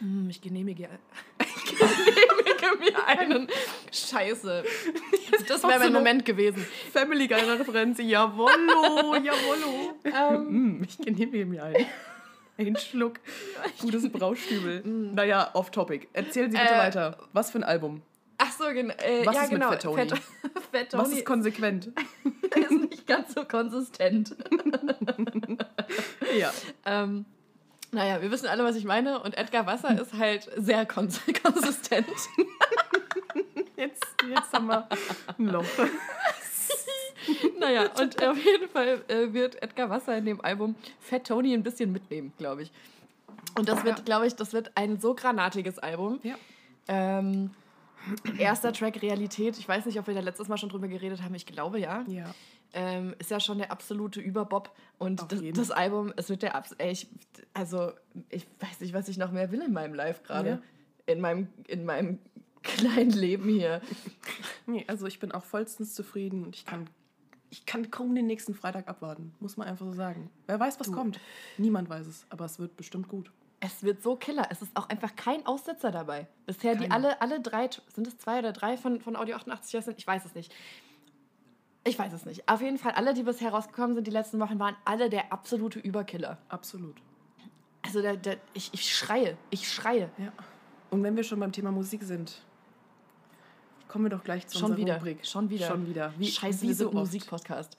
Hm, 0.00 0.28
ich 0.30 0.40
genehmige 0.40 0.88
mir 2.80 3.06
einen. 3.06 3.48
Scheiße. 3.92 4.64
Das 5.48 5.62
wäre 5.62 5.78
mein 5.78 5.92
Moment 5.92 6.24
gewesen. 6.24 6.66
Family 6.92 7.26
Guy 7.28 7.40
Referenz. 7.40 7.98
Jawollo, 7.98 9.14
jawollo. 9.16 9.94
Ähm, 10.04 10.78
Mm, 10.78 10.84
ich 10.84 10.98
genehmige 10.98 11.46
mir 11.46 11.64
einen. 11.64 11.86
Ein 12.58 12.76
Schluck. 12.76 13.20
Gutes 13.80 14.08
Braustübel. 14.12 14.82
Naja, 14.84 15.50
off 15.54 15.70
topic. 15.70 16.08
Erzählen 16.12 16.50
Sie 16.50 16.56
bitte 16.58 16.72
Äh, 16.74 16.78
weiter. 16.78 17.18
Was 17.32 17.50
für 17.50 17.58
ein 17.58 17.64
Album? 17.64 18.02
ach 18.38 18.52
so, 18.52 18.64
gen 18.72 18.90
äh, 18.90 19.24
Was 19.24 19.34
ja, 19.34 19.42
ist 19.44 19.52
mit 19.52 19.60
genau. 19.60 19.70
Fat 19.72 19.82
Tony? 19.82 20.08
Fat, 20.08 20.18
Fat 20.72 20.92
Was 20.92 21.08
Tony 21.08 21.18
ist 21.20 21.24
konsequent? 21.26 21.86
ist 22.54 22.70
nicht 22.70 23.06
ganz 23.06 23.32
so 23.34 23.44
konsistent. 23.44 24.36
Ja. 26.38 26.52
ähm, 26.84 27.24
naja, 27.96 28.22
wir 28.22 28.30
wissen 28.30 28.46
alle, 28.46 28.62
was 28.62 28.76
ich 28.76 28.84
meine. 28.84 29.20
Und 29.20 29.36
Edgar 29.36 29.66
Wasser 29.66 30.00
ist 30.00 30.12
halt 30.14 30.48
sehr 30.56 30.86
kons 30.86 31.20
konsistent. 31.42 32.06
Jetzt, 33.76 34.06
jetzt 34.26 34.52
haben 34.54 34.68
wir 34.68 34.88
ein 35.38 35.46
Loch. 35.48 35.64
naja, 37.60 37.90
und 38.00 38.22
auf 38.24 38.42
jeden 38.42 38.68
Fall 38.70 39.02
äh, 39.08 39.32
wird 39.34 39.62
Edgar 39.62 39.90
Wasser 39.90 40.16
in 40.16 40.24
dem 40.24 40.40
Album 40.40 40.74
Fat 40.98 41.26
Tony 41.26 41.52
ein 41.52 41.62
bisschen 41.62 41.92
mitnehmen, 41.92 42.32
glaube 42.38 42.62
ich. 42.62 42.72
Und 43.58 43.68
das 43.68 43.84
wird, 43.84 43.98
Ja. 43.98 44.04
glaube 44.04 44.26
ich, 44.26 44.34
das 44.34 44.54
wird 44.54 44.70
ein 44.76 44.98
so 44.98 45.14
granatiges 45.14 45.78
Album. 45.78 46.20
Ja. 46.22 46.36
Ähm, 46.88 47.50
erster 48.38 48.72
Track 48.72 49.02
Realität. 49.02 49.58
Ich 49.58 49.68
weiß 49.68 49.84
nicht, 49.84 49.98
ob 49.98 50.06
wir 50.06 50.14
da 50.14 50.20
letztes 50.20 50.48
Mal 50.48 50.56
schon 50.56 50.70
drüber 50.70 50.88
geredet 50.88 51.22
haben. 51.22 51.34
Ich 51.34 51.44
glaube 51.44 51.78
ja. 51.78 52.02
Ja. 52.06 52.34
Ähm, 52.72 53.14
ist 53.18 53.30
ja 53.30 53.40
schon 53.40 53.58
der 53.58 53.70
absolute 53.70 54.20
Überbob. 54.20 54.70
Und 54.98 55.30
das, 55.32 55.40
das 55.54 55.70
Album, 55.70 56.12
es 56.16 56.28
wird 56.28 56.42
der 56.42 56.54
Abs 56.54 56.72
ey, 56.72 56.92
ich, 56.92 57.08
Also, 57.54 57.92
ich 58.28 58.46
weiß 58.60 58.80
nicht, 58.80 58.94
was 58.94 59.08
ich 59.08 59.18
noch 59.18 59.30
mehr 59.30 59.50
will 59.50 59.62
in 59.62 59.72
meinem 59.72 59.94
Live 59.94 60.22
gerade. 60.22 60.48
Ja. 60.48 60.58
In, 61.12 61.20
meinem, 61.20 61.48
in 61.66 61.84
meinem 61.84 62.18
kleinen 62.62 63.10
Leben 63.10 63.48
hier. 63.48 63.80
Nee, 64.68 64.84
also 64.88 65.06
ich 65.06 65.20
bin 65.20 65.30
auch 65.30 65.44
vollstens 65.44 65.94
zufrieden 65.94 66.44
und 66.44 66.56
ich 66.56 66.64
kann, 66.64 66.90
ich 67.50 67.66
kann 67.66 67.88
kaum 67.92 68.16
den 68.16 68.26
nächsten 68.26 68.52
Freitag 68.52 68.88
abwarten. 68.88 69.32
Muss 69.38 69.56
man 69.56 69.68
einfach 69.68 69.86
so 69.86 69.92
sagen. 69.92 70.28
Wer 70.46 70.58
weiß, 70.58 70.80
was 70.80 70.90
kommt? 70.90 71.20
Niemand 71.56 71.88
weiß 71.88 72.04
es, 72.08 72.26
aber 72.30 72.46
es 72.46 72.58
wird 72.58 72.76
bestimmt 72.76 73.06
gut. 73.06 73.30
Es 73.60 73.84
wird 73.84 74.02
so 74.02 74.16
killer. 74.16 74.48
Es 74.50 74.60
ist 74.60 74.76
auch 74.76 74.88
einfach 74.88 75.14
kein 75.14 75.46
Aussetzer 75.46 75.92
dabei. 75.92 76.26
Bisher 76.46 76.74
die 76.74 76.88
Keiner. 76.88 76.94
alle, 76.94 77.20
alle 77.20 77.40
drei, 77.40 77.70
sind 77.94 78.08
es 78.08 78.18
zwei 78.18 78.40
oder 78.40 78.52
drei 78.52 78.76
von, 78.76 79.00
von 79.00 79.14
Audio 79.14 79.36
88 79.36 79.84
sind? 79.84 79.98
Ich 79.98 80.06
weiß 80.06 80.24
es 80.24 80.34
nicht. 80.34 80.52
Ich 81.86 81.96
weiß 81.96 82.12
es 82.12 82.26
nicht. 82.26 82.48
Auf 82.48 82.60
jeden 82.60 82.78
Fall, 82.78 82.90
alle, 82.92 83.14
die 83.14 83.22
bisher 83.22 83.50
rausgekommen 83.50 83.94
sind 83.94 84.08
die 84.08 84.10
letzten 84.10 84.40
Wochen, 84.40 84.58
waren 84.58 84.74
alle 84.84 85.08
der 85.08 85.32
absolute 85.32 85.78
Überkiller. 85.78 86.36
Absolut. 86.48 86.96
Also 87.82 88.02
der, 88.02 88.16
der, 88.16 88.38
ich, 88.54 88.74
ich 88.74 88.92
schreie, 88.92 89.38
ich 89.50 89.72
schreie. 89.72 90.10
Ja. 90.18 90.32
Und 90.90 91.04
wenn 91.04 91.16
wir 91.16 91.22
schon 91.22 91.38
beim 91.38 91.52
Thema 91.52 91.70
Musik 91.70 92.02
sind, 92.02 92.42
kommen 93.86 94.06
wir 94.06 94.10
doch 94.10 94.24
gleich 94.24 94.48
zu 94.48 94.58
Schon 94.58 94.72
unserer 94.72 94.84
wieder, 94.84 94.96
Rubrik. 94.96 95.24
schon 95.24 95.48
wieder. 95.48 95.68
Schon 95.68 95.86
wieder. 95.86 96.12
Wie, 96.18 96.26
Scheiße, 96.26 96.62
wie 96.62 96.68
wir 96.68 96.74
so. 96.74 96.90
Musikpodcast. 96.90 97.76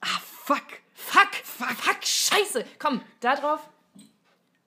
Ah, 0.00 0.06
fuck! 0.22 0.62
Fuck, 0.94 1.34
fuck, 1.44 1.76
fuck, 1.76 2.02
scheiße. 2.02 2.64
Komm, 2.78 3.02
da 3.20 3.36
drauf. 3.36 3.68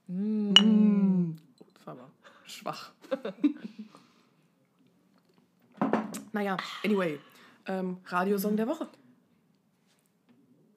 Das 0.07 1.85
war 1.85 1.93
aber 1.93 2.12
schwach. 2.45 2.91
naja, 6.31 6.57
anyway. 6.83 7.19
Ähm, 7.65 7.98
Radiosong 8.05 8.58
der 8.58 8.67
Woche. 8.67 8.88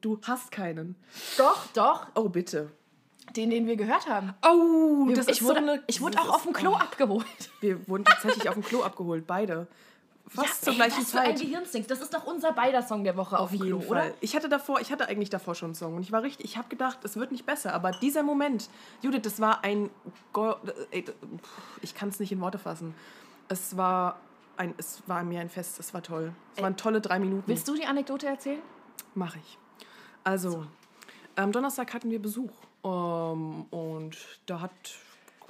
Du 0.00 0.20
hast 0.22 0.52
keinen. 0.52 0.94
Doch, 1.36 1.66
doch. 1.74 2.06
Oh, 2.14 2.28
bitte. 2.28 2.70
Den, 3.34 3.50
den 3.50 3.66
wir 3.66 3.76
gehört 3.76 4.08
haben. 4.08 4.34
Oh, 4.46 5.08
das 5.14 5.26
ich, 5.26 5.40
ist 5.40 5.42
wurde, 5.42 5.60
so 5.64 5.70
eine... 5.72 5.82
ich 5.88 6.00
wurde 6.00 6.20
auch 6.20 6.28
auf 6.28 6.42
dem 6.44 6.52
Klo 6.52 6.72
oh. 6.72 6.76
abgeholt. 6.76 7.26
Wir 7.60 7.88
wurden 7.88 8.04
tatsächlich 8.04 8.48
auf 8.48 8.54
dem 8.54 8.62
Klo 8.62 8.82
abgeholt, 8.82 9.26
beide. 9.26 9.66
Fast 10.28 10.64
zur 10.64 10.72
ey, 10.72 10.76
gleichen 10.78 11.02
was 11.02 11.10
für 11.10 11.20
ein 11.20 11.36
Zeit. 11.66 11.90
Das 11.90 12.00
ist 12.00 12.12
doch 12.12 12.26
unser 12.26 12.52
beider 12.52 12.82
Song 12.82 13.04
der 13.04 13.16
Woche 13.16 13.36
auf, 13.36 13.44
Auf 13.44 13.50
dem 13.50 13.64
jeden 13.64 13.78
Klo, 13.80 13.88
Fall. 13.88 14.06
oder? 14.08 14.14
Ich 14.20 14.34
hatte 14.34 14.48
davor, 14.48 14.80
ich 14.80 14.90
hatte 14.90 15.06
eigentlich 15.08 15.30
davor 15.30 15.54
schon 15.54 15.68
einen 15.68 15.74
Song 15.76 15.94
und 15.94 16.02
ich 16.02 16.10
war 16.10 16.22
richtig, 16.22 16.46
ich 16.46 16.56
habe 16.56 16.68
gedacht, 16.68 16.98
es 17.04 17.16
wird 17.16 17.30
nicht 17.30 17.46
besser, 17.46 17.72
aber 17.74 17.92
dieser 17.92 18.24
Moment, 18.24 18.68
Judith, 19.02 19.22
das 19.22 19.40
war 19.40 19.62
ein, 19.62 19.88
Go 20.32 20.54
d- 20.92 21.02
pff, 21.02 21.78
ich 21.82 21.94
kann 21.94 22.08
es 22.08 22.18
nicht 22.18 22.32
in 22.32 22.40
Worte 22.40 22.58
fassen. 22.58 22.92
Es 23.48 23.76
war 23.76 24.18
ein, 24.56 24.74
es 24.78 25.02
war 25.06 25.22
mir 25.24 25.40
ein 25.40 25.48
Fest, 25.48 25.78
es 25.78 25.92
war 25.94 26.02
toll. 26.02 26.32
Es 26.56 26.62
waren 26.62 26.76
tolle 26.76 27.00
drei 27.00 27.18
Minuten. 27.18 27.44
Willst 27.46 27.66
du 27.68 27.74
die 27.74 27.84
Anekdote 27.86 28.26
erzählen? 28.26 28.60
Mache 29.14 29.38
ich. 29.38 29.58
Also, 30.24 30.66
am 31.36 31.52
Donnerstag 31.52 31.92
hatten 31.94 32.10
wir 32.10 32.20
Besuch 32.20 32.50
ähm, 32.84 33.66
und 33.70 34.16
da 34.46 34.60
hat, 34.60 34.72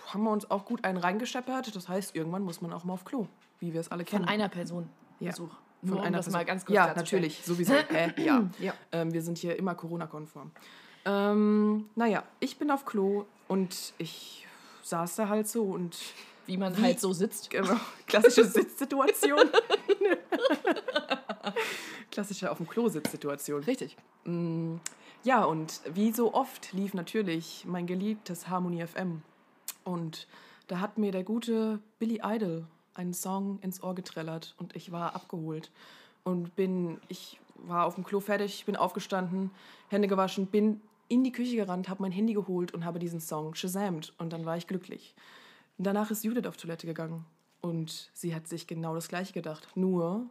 haben 0.09 0.25
wir 0.25 0.31
uns 0.31 0.51
auch 0.51 0.65
gut 0.65 0.85
einen 0.85 0.99
reingescheppert. 0.99 1.75
Das 1.75 1.89
heißt, 1.89 2.15
irgendwann 2.15 2.43
muss 2.43 2.61
man 2.61 2.73
auch 2.73 2.85
mal 2.85 2.95
auf 2.95 3.05
Klo, 3.05 3.27
wie 3.61 3.73
wir 3.73 3.81
es 3.81 3.91
alle 3.91 4.05
Von 4.05 4.19
kennen. 4.21 4.29
einer 4.29 4.49
Person. 4.49 4.89
Ja. 5.21 5.31
Besuch. 5.31 5.51
Von 5.81 5.89
Nur 5.91 5.99
um 5.99 6.05
einer 6.05 6.19
das 6.19 6.27
Person. 6.27 6.41
mal 6.41 6.45
ganz 6.45 6.65
kurz 6.65 6.75
Ja, 6.75 6.93
natürlich, 6.95 7.43
sowieso. 7.45 7.75
Hä? 7.89 8.13
Ja. 8.23 8.45
Ja. 8.59 8.75
Ähm, 8.93 9.13
wir 9.13 9.23
sind 9.23 9.39
hier 9.39 9.59
immer 9.59 9.75
Corona-konform. 9.75 10.51
Ähm, 11.05 11.89
naja, 11.95 12.25
ich 12.41 12.59
bin 12.59 12.71
auf 12.71 12.85
Klo 12.85 13.25
und 13.49 13.93
ich 13.99 14.47
saß 14.83 15.17
da 15.17 15.29
halt 15.29 15.49
so 15.49 15.63
und 15.65 15.97
Wie 16.47 16.57
man 16.57 16.81
halt 16.81 17.01
so 17.01 17.13
sitzt. 17.13 17.51
genau, 17.51 17.77
klassische 18.07 18.45
Sitzsituation. 18.45 19.41
klassische 22.11 22.51
auf 22.51 22.59
dem 22.59 22.69
Klo 22.69 22.89
Sitzsituation. 22.89 23.63
Richtig. 23.65 23.97
Ja, 25.23 25.45
und 25.45 25.81
wie 25.93 26.13
so 26.13 26.35
oft 26.35 26.73
lief 26.73 26.95
natürlich 26.95 27.65
mein 27.67 27.87
geliebtes 27.87 28.49
Harmony 28.49 28.87
FM. 28.87 29.23
Und 29.85 30.27
da 30.69 30.81
hat 30.81 30.99
mir 30.99 31.13
der 31.13 31.25
gute 31.25 31.81
Billy 31.99 32.21
Idol 32.25 32.67
einen 32.95 33.15
Song 33.15 33.59
ins 33.61 33.83
Ohr 33.83 33.95
getrellert 33.95 34.55
und 34.59 34.75
ich 34.75 34.93
war 34.93 35.15
abgeholt. 35.15 35.71
Und 36.25 36.57
bin, 36.57 37.01
ich 37.09 37.39
war 37.55 37.87
auf 37.87 37.95
dem 37.95 38.05
Klo 38.05 38.21
fertig, 38.21 38.65
bin 38.67 38.77
aufgestanden, 38.77 39.51
Hände 39.89 40.09
gewaschen, 40.09 40.47
bin 40.47 40.81
in 41.09 41.23
die 41.23 41.33
Küche 41.33 41.57
gerannt, 41.57 41.89
habe 41.89 42.03
mein 42.03 42.13
Handy 42.13 42.35
geholt 42.35 42.75
und 42.75 42.85
habe 42.85 42.99
diesen 42.99 43.21
Song 43.21 43.55
shazamt. 43.55 44.13
Und 44.19 44.33
dann 44.33 44.45
war 44.45 44.57
ich 44.57 44.67
glücklich. 44.67 45.15
Danach 45.79 46.11
ist 46.11 46.25
Judith 46.25 46.47
auf 46.47 46.57
Toilette 46.57 46.87
gegangen 46.87 47.25
und 47.61 48.11
sie 48.15 48.35
hat 48.35 48.49
sich 48.49 48.67
genau 48.67 48.95
das 48.95 49.09
Gleiche 49.09 49.33
gedacht. 49.33 49.69
Nur 49.75 50.27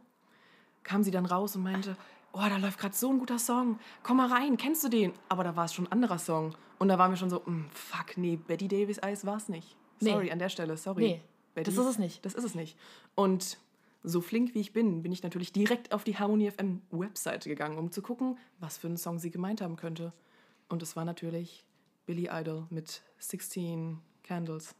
kam 0.82 1.02
sie 1.02 1.10
dann 1.10 1.26
raus 1.26 1.54
und 1.56 1.62
meinte, 1.62 1.96
oh, 2.32 2.40
da 2.48 2.56
läuft 2.56 2.78
gerade 2.78 2.94
so 2.94 3.10
ein 3.10 3.18
guter 3.18 3.38
Song, 3.38 3.78
komm 4.02 4.18
mal 4.18 4.28
rein, 4.32 4.56
kennst 4.56 4.82
du 4.84 4.88
den? 4.88 5.12
Aber 5.28 5.44
da 5.44 5.54
war 5.56 5.64
es 5.66 5.74
schon 5.74 5.86
ein 5.86 5.92
anderer 5.92 6.18
Song. 6.18 6.54
Und 6.78 6.88
da 6.88 6.98
waren 6.98 7.10
wir 7.10 7.16
schon 7.16 7.30
so, 7.30 7.40
"Mm, 7.46 7.66
fuck, 7.72 8.16
nee, 8.18 8.36
Betty 8.36 8.68
Davis 8.68 8.98
Eyes 8.98 9.24
war 9.24 9.36
es 9.36 9.48
nicht. 9.48 9.76
Nee. 10.00 10.10
Sorry, 10.10 10.30
an 10.30 10.38
der 10.38 10.48
Stelle, 10.50 10.76
sorry. 10.76 11.02
Nee, 11.02 11.22
Betty, 11.54 11.70
das 11.70 11.78
ist 11.78 11.90
es 11.90 11.98
nicht. 11.98 12.24
Das 12.26 12.34
ist 12.34 12.44
es 12.44 12.54
nicht. 12.54 12.76
Und 13.14 13.58
so 14.02 14.20
flink 14.20 14.54
wie 14.54 14.60
ich 14.60 14.72
bin, 14.72 15.02
bin 15.02 15.10
ich 15.10 15.22
natürlich 15.22 15.52
direkt 15.52 15.92
auf 15.92 16.04
die 16.04 16.18
Harmony 16.18 16.50
FM 16.50 16.82
Webseite 16.90 17.48
gegangen, 17.48 17.78
um 17.78 17.90
zu 17.90 18.02
gucken, 18.02 18.38
was 18.60 18.76
für 18.78 18.88
einen 18.88 18.98
Song 18.98 19.18
sie 19.18 19.30
gemeint 19.30 19.60
haben 19.62 19.76
könnte. 19.76 20.12
Und 20.68 20.82
es 20.82 20.94
war 20.96 21.04
natürlich 21.04 21.64
Billy 22.04 22.28
Idol 22.30 22.66
mit 22.70 23.02
16 23.18 23.98
Candles. 24.22 24.74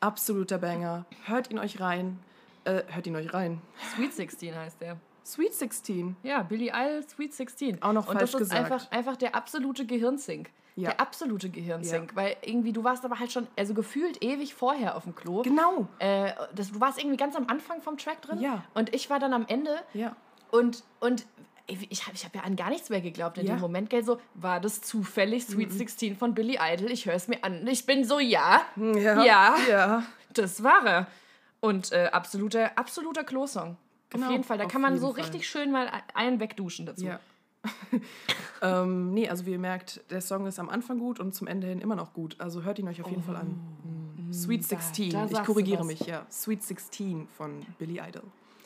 Absoluter 0.00 0.58
Banger. 0.58 1.06
Hört 1.24 1.50
ihn 1.50 1.58
euch 1.58 1.80
rein. 1.80 2.18
Äh, 2.64 2.82
hört 2.88 3.06
ihn 3.06 3.16
euch 3.16 3.32
rein. 3.32 3.60
Sweet 3.94 4.14
16 4.14 4.54
heißt 4.54 4.80
der. 4.80 4.98
Sweet 5.24 5.54
16. 5.54 6.16
Ja, 6.22 6.42
Billy 6.42 6.68
Idol, 6.74 7.02
Sweet 7.08 7.32
16. 7.32 7.82
Auch 7.82 7.92
noch 7.92 8.08
Und 8.08 8.18
falsch 8.18 8.32
das 8.32 8.40
ist 8.42 8.50
gesagt. 8.50 8.72
einfach, 8.72 8.90
einfach 8.90 9.16
der 9.16 9.34
absolute 9.34 9.86
Gehirnsink. 9.86 10.50
Ja. 10.76 10.90
Der 10.90 11.00
absolute 11.00 11.48
Gehirnsink. 11.50 12.16
Weil 12.16 12.36
irgendwie, 12.42 12.72
du 12.72 12.82
warst 12.84 13.04
aber 13.04 13.20
halt 13.20 13.32
schon, 13.32 13.46
also 13.56 13.74
gefühlt 13.74 14.22
ewig 14.22 14.54
vorher 14.54 14.96
auf 14.96 15.04
dem 15.04 15.14
Klo. 15.14 15.42
Genau. 15.42 15.86
Äh, 15.98 16.32
das, 16.54 16.72
du 16.72 16.80
warst 16.80 16.98
irgendwie 16.98 17.16
ganz 17.16 17.36
am 17.36 17.46
Anfang 17.46 17.80
vom 17.80 17.96
Track 17.96 18.22
drin. 18.22 18.40
Ja. 18.40 18.64
Und 18.74 18.94
ich 18.94 19.08
war 19.08 19.18
dann 19.18 19.32
am 19.32 19.46
Ende. 19.46 19.76
Ja. 19.94 20.16
Und, 20.50 20.82
und 21.00 21.26
ich 21.66 22.02
habe 22.06 22.14
ich 22.14 22.24
hab 22.24 22.34
ja 22.34 22.42
an 22.42 22.56
gar 22.56 22.68
nichts 22.70 22.90
mehr 22.90 23.00
geglaubt 23.00 23.38
in 23.38 23.46
Ja. 23.46 23.54
dem 23.56 23.60
Moment, 23.60 23.88
gell, 23.90 24.04
so, 24.04 24.20
war 24.34 24.60
das 24.60 24.82
zufällig 24.82 25.46
Sweet 25.46 25.72
16 25.72 26.16
von 26.16 26.34
Billy 26.34 26.58
Idol? 26.60 26.90
Ich 26.90 27.06
höre 27.06 27.14
es 27.14 27.26
mir 27.28 27.42
an. 27.42 27.66
Ich 27.66 27.86
bin 27.86 28.04
so, 28.04 28.18
ja, 28.20 28.62
Ja. 28.76 29.24
Ja. 29.24 29.56
Ja. 29.68 30.02
das 30.32 30.62
war 30.62 30.84
er. 30.86 31.06
Und 31.60 31.92
äh, 31.92 32.10
absoluter, 32.12 32.76
absoluter 32.76 33.24
Klo-Song. 33.24 33.76
Genau, 34.10 34.26
auf 34.26 34.32
jeden 34.32 34.44
Fall. 34.44 34.58
Da 34.58 34.66
kann 34.66 34.82
man 34.82 34.98
so 34.98 35.12
Fall. 35.12 35.22
richtig 35.22 35.48
schön 35.48 35.72
mal 35.72 35.90
einen 36.12 36.38
wegduschen 36.38 36.84
dazu. 36.86 37.06
Ja. 37.06 37.18
ähm, 38.62 39.14
nee, 39.14 39.28
also 39.28 39.46
wie 39.46 39.52
ihr 39.52 39.58
merkt, 39.58 40.02
der 40.10 40.20
Song 40.20 40.46
ist 40.46 40.58
am 40.58 40.68
Anfang 40.68 40.98
gut 40.98 41.18
und 41.20 41.34
zum 41.34 41.46
Ende 41.46 41.66
hin 41.66 41.80
immer 41.80 41.96
noch 41.96 42.12
gut. 42.12 42.36
Also 42.38 42.62
hört 42.62 42.78
ihn 42.78 42.86
euch 42.88 43.00
auf 43.00 43.08
jeden 43.08 43.22
Fall 43.22 43.36
an. 43.36 43.48
Mm. 43.48 44.32
Sweet 44.32 44.62
da- 44.64 44.66
16. 44.80 45.10
da 45.10 45.24
ich 45.24 45.30
sagst 45.30 45.48
du 45.48 45.52
korrigiere 45.52 45.84
mich, 45.84 46.00
ja. 46.00 46.26
Sweet 46.30 46.62
16 46.62 47.26
von 47.36 47.64
Billy 47.78 48.00
Idol. 48.06 48.22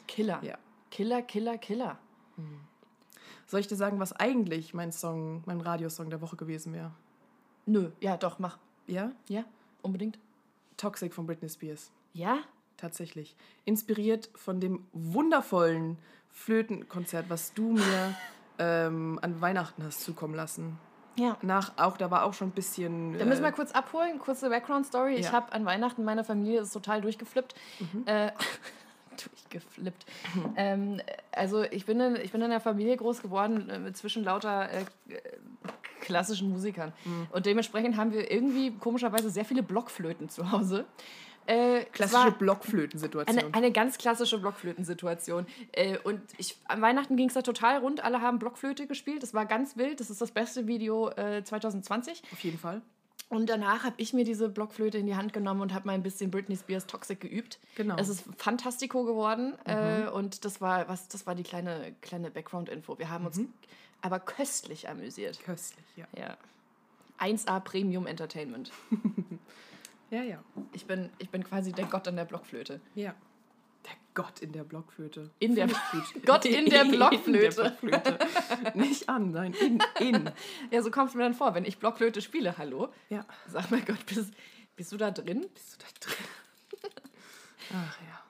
Killer. 0.08 0.40
Ja. 0.42 0.58
Killer, 0.90 1.22
Killer, 1.22 1.58
Killer. 1.58 1.96
Soll 3.48 3.60
ich 3.60 3.66
dir 3.66 3.76
sagen, 3.76 3.98
was 3.98 4.12
eigentlich 4.12 4.74
mein 4.74 4.92
Song, 4.92 5.42
mein 5.46 5.60
Radiosong 5.62 6.10
der 6.10 6.20
Woche 6.20 6.36
gewesen 6.36 6.74
wäre? 6.74 6.92
Nö, 7.66 7.90
ja, 8.00 8.16
doch, 8.18 8.38
mach. 8.38 8.58
Ja? 8.86 9.10
Ja, 9.26 9.42
unbedingt. 9.82 10.18
Toxic 10.76 11.12
von 11.14 11.26
Britney 11.26 11.48
Spears. 11.48 11.90
Ja? 12.12 12.38
Tatsächlich. 12.76 13.36
Inspiriert 13.64 14.28
von 14.34 14.60
dem 14.60 14.86
wundervollen 14.92 15.98
Flötenkonzert, 16.30 17.30
was 17.30 17.54
du 17.54 17.72
mir 17.72 18.14
ähm, 18.58 19.18
an 19.22 19.40
Weihnachten 19.40 19.82
hast 19.82 20.02
zukommen 20.02 20.34
lassen. 20.34 20.78
Ja. 21.16 21.36
Nach 21.42 21.72
auch, 21.78 21.96
da 21.96 22.10
war 22.10 22.24
auch 22.24 22.34
schon 22.34 22.48
ein 22.48 22.52
bisschen. 22.52 23.18
Da 23.18 23.24
müssen 23.24 23.42
wir 23.42 23.48
äh, 23.48 23.52
kurz 23.52 23.72
abholen, 23.72 24.18
kurze 24.20 24.50
Background-Story. 24.50 25.14
Ich 25.16 25.26
Ja. 25.26 25.32
habe 25.32 25.52
an 25.52 25.64
Weihnachten 25.64 26.04
meine 26.04 26.22
Familie 26.22 26.60
ist 26.60 26.72
total 26.72 27.00
durchgeflippt. 27.00 27.54
Mhm. 27.80 28.02
Äh, 28.06 28.30
durchgeflippt. 29.26 30.06
Ähm, 30.56 31.00
also 31.32 31.62
ich 31.62 31.86
bin, 31.86 32.00
in, 32.00 32.16
ich 32.16 32.32
bin 32.32 32.40
in 32.40 32.50
einer 32.50 32.60
Familie 32.60 32.96
groß 32.96 33.22
geworden 33.22 33.68
äh, 33.70 33.92
zwischen 33.92 34.24
lauter 34.24 34.70
äh, 34.70 34.84
klassischen 36.00 36.50
Musikern. 36.50 36.92
Mhm. 37.04 37.28
Und 37.30 37.46
dementsprechend 37.46 37.96
haben 37.96 38.12
wir 38.12 38.30
irgendwie 38.30 38.72
komischerweise 38.72 39.30
sehr 39.30 39.44
viele 39.44 39.62
Blockflöten 39.62 40.28
zu 40.28 40.50
Hause. 40.50 40.86
Äh, 41.48 41.84
klassische 41.92 42.32
Blockflötensituation. 42.32 43.38
eine, 43.38 43.54
eine 43.54 43.72
ganz 43.72 43.96
klassische 43.96 44.38
Blockflötensituation. 44.38 45.46
Äh, 45.72 45.96
und 46.04 46.20
ich, 46.36 46.56
an 46.66 46.82
Weihnachten 46.82 47.16
ging 47.16 47.28
es 47.28 47.34
da 47.34 47.40
total 47.40 47.78
rund. 47.78 48.04
Alle 48.04 48.20
haben 48.20 48.38
Blockflöte 48.38 48.86
gespielt. 48.86 49.22
Das 49.22 49.32
war 49.32 49.46
ganz 49.46 49.78
wild. 49.78 49.98
Das 50.00 50.10
ist 50.10 50.20
das 50.20 50.30
beste 50.30 50.66
Video 50.66 51.08
äh, 51.10 51.42
2020. 51.42 52.22
Auf 52.32 52.40
jeden 52.40 52.58
Fall. 52.58 52.82
Und 53.28 53.50
danach 53.50 53.84
habe 53.84 53.94
ich 53.98 54.14
mir 54.14 54.24
diese 54.24 54.48
Blockflöte 54.48 54.96
in 54.98 55.06
die 55.06 55.16
Hand 55.16 55.32
genommen 55.32 55.60
und 55.60 55.74
habe 55.74 55.86
mal 55.86 55.92
ein 55.92 56.02
bisschen 56.02 56.30
Britney 56.30 56.56
Spears 56.56 56.86
Toxic 56.86 57.20
geübt. 57.20 57.58
Genau. 57.76 57.96
Es 57.96 58.08
ist 58.08 58.24
fantastico 58.38 59.04
geworden. 59.04 59.54
Äh, 59.64 60.08
und 60.08 60.46
das 60.46 60.60
war, 60.60 60.88
was, 60.88 61.08
das 61.08 61.26
war 61.26 61.34
die 61.34 61.42
kleine, 61.42 61.94
kleine 62.00 62.30
Background-Info. 62.30 62.98
Wir 62.98 63.10
haben 63.10 63.26
uns 63.26 63.40
aber 64.00 64.18
köstlich 64.18 64.88
amüsiert. 64.88 65.40
Köstlich, 65.44 65.84
ja. 65.96 66.06
Ja. 66.16 66.36
1A 67.20 67.60
Premium 67.60 68.06
Entertainment. 68.06 68.70
Ja, 70.10 70.22
ja. 70.22 70.42
Ich 70.72 70.86
bin, 70.86 71.10
ich 71.18 71.28
bin 71.30 71.44
quasi 71.44 71.72
der 71.72 71.84
Gott 71.86 72.08
an 72.08 72.16
der 72.16 72.24
Blockflöte. 72.24 72.80
Ja. 72.94 73.14
Gott 74.18 74.40
in 74.40 74.50
der 74.52 74.64
Blockflöte. 74.64 75.30
In 75.38 75.54
der 75.54 75.68
gut. 75.68 75.76
Gott 76.26 76.44
in 76.44 76.66
der 76.66 76.84
Blockflöte. 76.84 77.76
In 77.82 77.88
der 77.90 77.98
Blockflöte. 78.00 78.18
Nicht 78.74 79.08
an, 79.08 79.30
nein, 79.30 79.54
in. 79.54 79.78
in. 80.00 80.30
Ja, 80.72 80.82
so 80.82 80.90
kommt 80.90 81.10
es 81.10 81.14
mir 81.14 81.22
dann 81.22 81.34
vor, 81.34 81.54
wenn 81.54 81.64
ich 81.64 81.78
Blockflöte 81.78 82.20
spiele. 82.20 82.58
Hallo? 82.58 82.88
Ja. 83.10 83.24
Sag 83.46 83.70
mal 83.70 83.80
Gott, 83.80 84.04
bist, 84.06 84.32
bist 84.74 84.90
du 84.90 84.96
da 84.96 85.12
drin? 85.12 85.46
Bist 85.54 85.74
du 85.74 85.84
da 85.84 86.06
drin? 86.06 86.90
Ach 87.74 87.98
ja. 88.00 88.20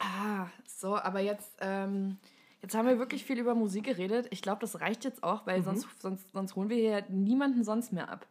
Ah, 0.00 0.48
so, 0.66 0.96
aber 0.96 1.20
jetzt, 1.20 1.52
ähm, 1.60 2.18
jetzt 2.60 2.74
haben 2.74 2.88
wir 2.88 2.98
wirklich 2.98 3.24
viel 3.24 3.38
über 3.38 3.54
Musik 3.54 3.84
geredet. 3.84 4.26
Ich 4.30 4.42
glaube, 4.42 4.60
das 4.60 4.80
reicht 4.80 5.04
jetzt 5.04 5.22
auch, 5.22 5.46
weil 5.46 5.62
sonst, 5.62 5.86
sonst, 6.00 6.32
sonst 6.32 6.56
holen 6.56 6.68
wir 6.68 6.76
hier 6.76 7.04
niemanden 7.08 7.62
sonst 7.62 7.92
mehr 7.92 8.08
ab. 8.08 8.26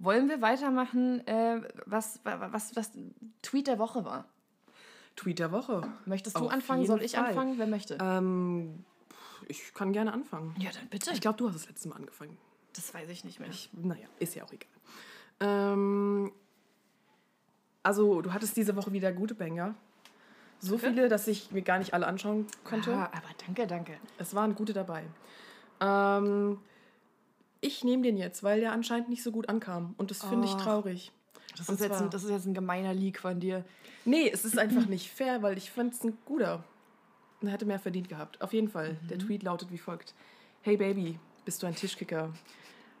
Wollen 0.00 0.28
wir 0.28 0.40
weitermachen, 0.42 1.24
äh, 1.28 1.60
was, 1.86 2.20
wa- 2.24 2.48
was, 2.50 2.74
was 2.74 2.90
Tweet 3.42 3.68
der 3.68 3.78
Woche 3.78 4.04
war? 4.04 4.28
Tweet 5.16 5.38
der 5.38 5.50
Woche. 5.52 5.82
Möchtest 6.04 6.36
du 6.36 6.44
Auf 6.44 6.52
anfangen? 6.52 6.86
Soll 6.86 7.02
ich 7.02 7.12
Fall. 7.12 7.26
anfangen? 7.26 7.58
Wer 7.58 7.66
möchte? 7.66 7.98
Ähm, 8.00 8.84
ich 9.48 9.72
kann 9.74 9.92
gerne 9.92 10.12
anfangen. 10.12 10.54
ja, 10.58 10.70
dann 10.70 10.88
bitte. 10.88 11.10
Ich 11.12 11.20
glaube, 11.20 11.38
du 11.38 11.48
hast 11.48 11.54
das 11.54 11.68
letzte 11.68 11.88
Mal 11.88 11.96
angefangen. 11.96 12.36
das 12.74 12.92
weiß 12.92 13.08
ich 13.08 13.24
nicht 13.24 13.40
mehr. 13.40 13.48
Naja, 13.72 14.06
ist 14.18 14.34
ja 14.34 14.44
auch 14.44 14.52
egal. 14.52 14.68
Ähm, 15.40 16.32
also, 17.82 18.20
du 18.20 18.32
hattest 18.32 18.56
diese 18.56 18.76
Woche 18.76 18.92
wieder 18.92 19.12
gute 19.12 19.34
Banger. 19.34 19.74
So 20.58 20.78
viele, 20.78 21.08
dass 21.08 21.28
ich 21.28 21.50
mir 21.52 21.62
gar 21.62 21.78
nicht 21.78 21.92
alle 21.94 22.06
anschauen 22.06 22.46
konnte. 22.64 22.94
Ah, 22.94 23.04
aber 23.12 23.28
danke, 23.46 23.66
danke. 23.66 23.98
Es 24.18 24.34
waren 24.34 24.54
gute 24.54 24.72
dabei. 24.72 25.04
Ähm, 25.80 26.58
ich 27.60 27.84
nehme 27.84 28.02
den 28.02 28.16
jetzt, 28.16 28.42
weil 28.42 28.60
der 28.60 28.72
anscheinend 28.72 29.08
nicht 29.08 29.22
so 29.22 29.30
gut 29.32 29.48
ankam. 29.48 29.94
Und 29.98 30.10
das 30.10 30.24
finde 30.24 30.46
ich 30.46 30.54
Och. 30.54 30.62
traurig. 30.62 31.12
Das 31.56 31.68
ist, 31.68 31.82
ein, 31.82 32.10
das 32.10 32.24
ist 32.24 32.30
jetzt 32.30 32.46
ein 32.46 32.54
gemeiner 32.54 32.92
Leak 32.92 33.18
von 33.20 33.38
dir. 33.40 33.64
Nee, 34.06 34.30
es 34.32 34.44
ist 34.44 34.58
einfach 34.58 34.86
nicht 34.86 35.10
fair, 35.10 35.42
weil 35.42 35.58
ich 35.58 35.70
fand 35.70 35.92
es 35.94 36.02
ein 36.04 36.16
guter. 36.24 36.64
Er 37.42 37.50
hätte 37.50 37.66
mehr 37.66 37.78
verdient 37.78 38.08
gehabt. 38.08 38.40
Auf 38.40 38.52
jeden 38.52 38.68
Fall. 38.68 38.96
Der 39.10 39.18
Tweet 39.18 39.42
lautet 39.42 39.70
wie 39.70 39.78
folgt. 39.78 40.14
Hey 40.62 40.76
Baby, 40.76 41.18
bist 41.44 41.62
du 41.62 41.66
ein 41.66 41.74
Tischkicker? 41.74 42.32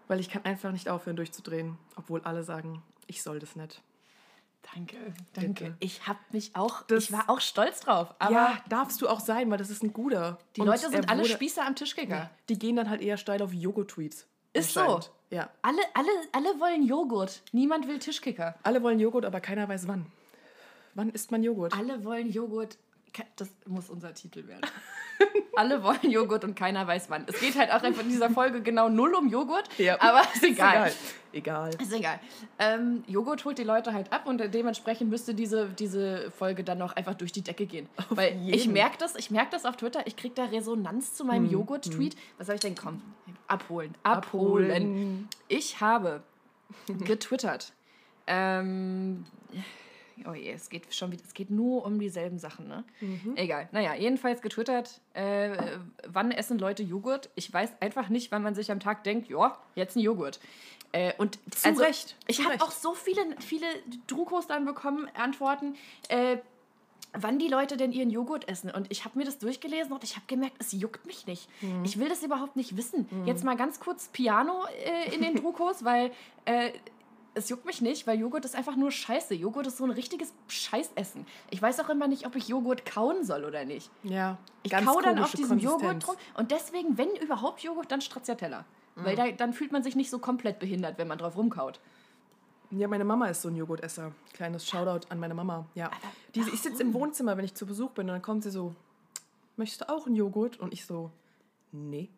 Weil 0.08 0.20
ich 0.20 0.28
kann 0.30 0.44
einfach 0.44 0.70
nicht 0.72 0.88
aufhören 0.88 1.16
durchzudrehen, 1.16 1.78
obwohl 1.96 2.20
alle 2.22 2.44
sagen, 2.44 2.82
ich 3.06 3.22
soll 3.22 3.38
das 3.38 3.56
nicht. 3.56 3.82
Danke, 4.74 4.96
danke. 5.32 5.64
Bitte. 5.64 5.76
Ich 5.80 6.06
habe 6.08 6.18
mich 6.32 6.54
auch, 6.54 6.82
Das- 6.82 7.04
ich 7.04 7.12
war 7.12 7.30
auch 7.30 7.40
stolz 7.40 7.80
drauf. 7.80 8.14
Ja, 8.20 8.60
darfst 8.68 9.00
du 9.00 9.08
auch 9.08 9.20
sein, 9.20 9.48
weil 9.50 9.58
das 9.58 9.70
ist 9.70 9.82
ein 9.84 9.92
guter. 9.92 10.38
die 10.56 10.60
Und 10.60 10.66
Leute 10.66 10.90
sind 10.90 11.08
alle 11.08 11.20
wurde- 11.22 11.30
Spießer 11.30 11.64
am 11.64 11.74
Tischkicker. 11.76 12.30
Die 12.48 12.58
gehen 12.58 12.76
dann 12.76 12.90
halt 12.90 13.00
eher 13.00 13.16
steil 13.16 13.40
auf 13.42 13.52
Joghurt-Tweets. 13.52 14.26
Ist 14.52 14.74
so. 14.74 15.00
Ja. 15.30 15.50
Alle, 15.62 15.80
alle, 15.94 16.08
alle 16.32 16.60
wollen 16.60 16.82
Joghurt. 16.84 17.42
Niemand 17.52 17.86
will 17.88 17.98
Tischkicker. 17.98 18.54
Alle 18.62 18.82
wollen 18.82 18.98
Joghurt, 19.00 19.24
aber 19.24 19.40
keiner 19.40 19.68
weiß 19.68 19.86
wann. 19.88 20.06
Wann 20.96 21.10
isst 21.10 21.30
man 21.30 21.42
Joghurt? 21.42 21.76
Alle 21.76 22.02
wollen 22.04 22.32
Joghurt. 22.32 22.78
Das 23.36 23.48
muss 23.66 23.90
unser 23.90 24.14
Titel 24.14 24.46
werden. 24.46 24.62
alle 25.56 25.82
wollen 25.82 26.10
Joghurt 26.10 26.42
und 26.42 26.54
keiner 26.54 26.86
weiß 26.86 27.10
wann. 27.10 27.24
Es 27.26 27.38
geht 27.38 27.56
halt 27.56 27.70
auch 27.70 27.82
einfach 27.82 28.02
in 28.02 28.08
dieser 28.08 28.30
Folge 28.30 28.62
genau 28.62 28.88
null 28.88 29.14
um 29.14 29.28
Joghurt. 29.28 29.68
Aber 30.00 30.22
ist 30.34 30.42
egal. 30.42 30.92
Egal. 31.32 31.70
Ist 31.80 31.92
egal. 31.92 32.18
Ähm, 32.58 33.04
Joghurt 33.06 33.44
holt 33.44 33.58
die 33.58 33.64
Leute 33.64 33.92
halt 33.92 34.10
ab 34.10 34.26
und 34.26 34.38
dementsprechend 34.54 35.10
müsste 35.10 35.34
diese, 35.34 35.68
diese 35.68 36.30
Folge 36.30 36.64
dann 36.64 36.78
noch 36.78 36.96
einfach 36.96 37.14
durch 37.14 37.32
die 37.32 37.42
Decke 37.42 37.66
gehen. 37.66 37.88
Weil 38.08 38.38
ich 38.48 38.62
jeden. 38.62 38.72
merke 38.72 38.96
das, 38.96 39.16
ich 39.16 39.30
merke 39.30 39.50
das 39.50 39.66
auf 39.66 39.76
Twitter, 39.76 40.06
ich 40.06 40.16
kriege 40.16 40.34
da 40.34 40.46
Resonanz 40.46 41.12
zu 41.14 41.26
meinem 41.26 41.50
Joghurt-Tweet. 41.50 42.16
Was 42.38 42.46
soll 42.46 42.56
ich 42.56 42.62
denn? 42.62 42.74
Komm, 42.74 43.02
abholen. 43.48 43.94
Abholen. 44.02 44.70
Abholen. 44.70 45.28
Ich 45.48 45.80
habe 45.82 46.22
getwittert. 47.04 47.74
Ähm, 48.26 49.26
oh 50.28 50.32
je, 50.32 50.52
es 50.52 50.68
geht 50.68 50.94
schon 50.94 51.12
wieder, 51.12 51.22
es 51.26 51.34
geht 51.34 51.50
nur 51.50 51.84
um 51.84 51.98
dieselben 51.98 52.38
Sachen, 52.38 52.68
ne? 52.68 52.84
Egal. 53.36 53.68
Naja, 53.72 53.94
jedenfalls 53.94 54.40
getwittert, 54.40 55.00
äh, 55.14 55.56
wann 56.06 56.30
essen 56.30 56.58
Leute 56.58 56.82
Joghurt? 56.82 57.30
Ich 57.34 57.52
weiß 57.52 57.70
einfach 57.80 58.08
nicht, 58.08 58.32
wann 58.32 58.42
man 58.42 58.54
sich 58.54 58.70
am 58.70 58.80
Tag 58.80 59.04
denkt, 59.04 59.28
ja, 59.28 59.58
jetzt 59.74 59.96
ein 59.96 60.00
Joghurt. 60.00 60.40
Äh, 60.92 61.12
und 61.18 61.38
Zu 61.54 61.68
Recht, 61.78 62.16
Ich 62.26 62.44
habe 62.44 62.62
auch 62.62 62.70
so 62.70 62.94
viele, 62.94 63.20
viele 63.40 63.66
Drukos 64.06 64.46
dann 64.46 64.64
bekommen, 64.64 65.08
Antworten. 65.14 65.74
Äh, 66.08 66.38
wann 67.12 67.38
die 67.38 67.48
Leute 67.48 67.76
denn 67.76 67.92
ihren 67.92 68.10
Joghurt 68.10 68.48
essen. 68.48 68.70
Und 68.70 68.90
ich 68.90 69.04
habe 69.04 69.18
mir 69.18 69.24
das 69.24 69.38
durchgelesen 69.38 69.92
und 69.92 70.04
ich 70.04 70.16
habe 70.16 70.26
gemerkt, 70.26 70.56
es 70.58 70.72
juckt 70.72 71.06
mich 71.06 71.26
nicht. 71.26 71.48
Mhm. 71.62 71.84
Ich 71.84 71.98
will 71.98 72.08
das 72.08 72.22
überhaupt 72.22 72.56
nicht 72.56 72.76
wissen. 72.76 73.08
Jetzt 73.24 73.44
mal 73.44 73.56
ganz 73.56 73.80
kurz 73.80 74.08
Piano 74.08 74.64
äh, 74.84 75.14
in 75.14 75.22
den 75.22 75.34
Drukos, 75.36 75.84
weil 75.84 76.12
äh, 76.44 76.72
es 77.36 77.50
juckt 77.50 77.66
mich 77.66 77.82
nicht, 77.82 78.06
weil 78.06 78.18
Joghurt 78.18 78.44
ist 78.46 78.56
einfach 78.56 78.76
nur 78.76 78.90
Scheiße. 78.90 79.34
Joghurt 79.34 79.66
ist 79.66 79.76
so 79.76 79.84
ein 79.84 79.90
richtiges 79.90 80.32
Scheißessen. 80.48 81.26
Ich 81.50 81.60
weiß 81.60 81.80
auch 81.80 81.90
immer 81.90 82.08
nicht, 82.08 82.26
ob 82.26 82.34
ich 82.34 82.48
Joghurt 82.48 82.86
kauen 82.86 83.24
soll 83.24 83.44
oder 83.44 83.64
nicht. 83.64 83.90
Ja. 84.02 84.38
Ich 84.62 84.72
kau 84.72 85.00
dann 85.00 85.18
auf 85.18 85.32
diesem 85.32 85.58
Joghurt 85.58 86.06
drum. 86.06 86.16
Und 86.34 86.50
deswegen, 86.50 86.96
wenn 86.96 87.10
überhaupt 87.16 87.60
Joghurt, 87.62 87.92
dann 87.92 88.00
Stracciatella. 88.00 88.64
Weil 88.94 89.14
da, 89.14 89.30
dann 89.30 89.52
fühlt 89.52 89.72
man 89.72 89.82
sich 89.82 89.94
nicht 89.94 90.08
so 90.08 90.18
komplett 90.18 90.58
behindert, 90.58 90.96
wenn 90.96 91.06
man 91.06 91.18
drauf 91.18 91.36
rumkaut. 91.36 91.78
Ja, 92.70 92.88
meine 92.88 93.04
Mama 93.04 93.26
ist 93.26 93.42
so 93.42 93.48
ein 93.48 93.56
Joghurtesser. 93.56 94.12
Kleines 94.32 94.66
Shoutout 94.66 95.06
an 95.10 95.20
meine 95.20 95.34
Mama. 95.34 95.66
Ja. 95.74 95.90
Die, 96.34 96.40
ich 96.40 96.62
sitze 96.62 96.82
im 96.82 96.94
Wohnzimmer, 96.94 97.36
wenn 97.36 97.44
ich 97.44 97.54
zu 97.54 97.66
Besuch 97.66 97.90
bin, 97.90 98.06
und 98.06 98.14
dann 98.14 98.22
kommt 98.22 98.42
sie 98.42 98.50
so, 98.50 98.74
möchtest 99.56 99.82
du 99.82 99.90
auch 99.90 100.06
einen 100.06 100.16
Joghurt? 100.16 100.58
Und 100.58 100.72
ich 100.72 100.86
so, 100.86 101.10
nee. 101.70 102.08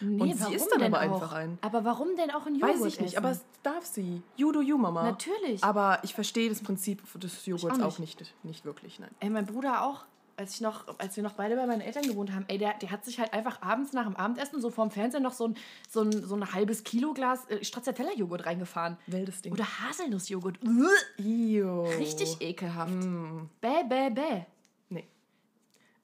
Nee, 0.00 0.22
Und 0.22 0.36
sie 0.36 0.54
isst 0.54 0.70
dann 0.72 0.82
aber 0.82 0.98
auch? 0.98 1.02
einfach 1.02 1.32
einen. 1.32 1.58
Aber 1.60 1.84
warum 1.84 2.14
denn 2.16 2.30
auch 2.30 2.46
ein 2.46 2.54
Joghurt 2.54 2.80
Weiß 2.80 2.86
ich 2.86 3.00
nicht, 3.00 3.14
essen? 3.14 3.24
aber 3.24 3.30
es 3.32 3.44
darf 3.62 3.84
sie. 3.84 4.22
You 4.36 4.52
do 4.52 4.60
you, 4.60 4.78
Mama. 4.78 5.02
Natürlich. 5.02 5.62
Aber 5.62 5.98
ich 6.02 6.14
verstehe 6.14 6.48
das 6.48 6.60
Prinzip 6.60 7.02
des 7.20 7.46
Joghurts 7.46 7.80
auch 7.80 7.84
auch 7.84 7.98
nicht. 7.98 8.34
nicht. 8.42 8.64
wirklich, 8.64 8.98
nein. 8.98 9.10
Ey, 9.20 9.30
mein 9.30 9.46
Bruder 9.46 9.84
auch, 9.84 10.04
als, 10.36 10.54
ich 10.54 10.60
noch, 10.60 10.98
als 10.98 11.16
wir 11.16 11.22
noch 11.22 11.34
beide 11.34 11.56
bei 11.56 11.66
meinen 11.66 11.80
Eltern 11.80 12.04
gewohnt 12.04 12.32
haben, 12.32 12.44
ey, 12.48 12.58
der, 12.58 12.74
der 12.74 12.90
hat 12.90 13.04
sich 13.04 13.18
halt 13.18 13.32
einfach 13.32 13.60
abends 13.62 13.92
nach 13.92 14.04
dem 14.04 14.16
Abendessen 14.16 14.60
so 14.60 14.70
vorm 14.70 14.90
Fernseher 14.90 15.20
noch 15.20 15.32
so 15.32 15.48
ein, 15.48 15.56
so 15.88 16.02
ein, 16.02 16.12
so 16.26 16.34
ein 16.34 16.52
halbes 16.52 16.84
Kilo 16.84 17.12
Glas 17.12 17.48
äh, 17.48 17.64
Stracciatella-Joghurt 17.64 18.46
reingefahren. 18.46 18.96
Wildes 19.06 19.42
Ding. 19.42 19.52
Oder 19.52 19.64
Haselnussjoghurt. 19.64 20.58
Richtig 21.98 22.40
ekelhaft. 22.40 22.92
Mm. 22.92 23.48
Bäh, 23.60 23.82
bäh, 23.88 24.10
bäh. 24.10 24.42
Nee. 24.88 25.06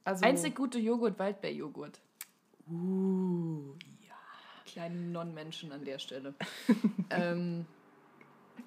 Also, 0.05 0.25
Einzig 0.25 0.55
gute 0.55 0.79
Joghurt, 0.79 1.19
Waldbeerjoghurt. 1.19 2.01
Uh, 2.71 3.75
ja. 4.07 4.15
Kleine 4.67 4.97
Non-Menschen 4.97 5.73
an 5.73 5.85
der 5.85 5.99
Stelle. 5.99 6.35
ähm, 7.11 7.67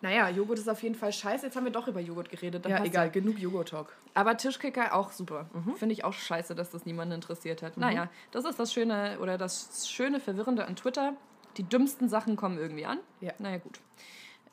naja, 0.01 0.29
Joghurt 0.29 0.59
ist 0.59 0.69
auf 0.69 0.81
jeden 0.81 0.95
Fall 0.95 1.11
scheiße. 1.13 1.45
Jetzt 1.45 1.55
haben 1.55 1.65
wir 1.65 1.71
doch 1.71 1.87
über 1.87 1.99
Joghurt 1.99 2.29
geredet. 2.29 2.65
dann 2.65 2.71
Ja, 2.71 2.83
egal, 2.83 3.11
genug 3.11 3.37
Joghurt-Talk. 3.37 3.95
Aber 4.13 4.37
Tischkicker 4.37 4.95
auch 4.95 5.11
super. 5.11 5.49
Finde 5.75 5.93
ich 5.93 6.03
auch 6.03 6.13
scheiße, 6.13 6.55
dass 6.55 6.71
das 6.71 6.85
niemanden 6.85 7.15
interessiert 7.15 7.61
hat. 7.61 7.77
Naja, 7.77 8.09
das 8.31 8.45
ist 8.45 8.59
das 8.59 8.73
Schöne 8.73 9.19
oder 9.19 9.37
das 9.37 9.89
schöne 9.89 10.19
Verwirrende 10.19 10.65
an 10.65 10.75
Twitter. 10.75 11.13
Die 11.57 11.63
dümmsten 11.63 12.09
Sachen 12.09 12.35
kommen 12.35 12.57
irgendwie 12.57 12.85
an. 12.85 12.99
Ja. 13.19 13.33
Naja, 13.37 13.57
gut. 13.57 13.79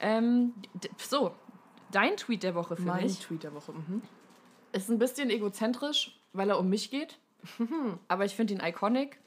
Ähm, 0.01 0.55
so, 0.99 1.33
dein 1.91 2.17
Tweet 2.17 2.43
der 2.43 2.55
Woche 2.55 2.77
für 2.77 2.83
Mein 2.83 3.05
mich 3.05 3.21
Tweet 3.21 3.45
der 3.45 3.55
Woche. 3.55 3.73
Mhm. 3.73 4.03
ist 4.73 4.91
ein 4.91 4.99
bisschen 4.99 5.31
egozentrisch, 5.31 6.19
weil 6.33 6.51
er 6.51 6.59
um 6.59 6.69
mich 6.69 6.91
geht. 6.91 7.19
Aber 8.09 8.25
ich 8.25 8.35
finde 8.35 8.55
ihn 8.55 8.61
iconic. 8.61 9.19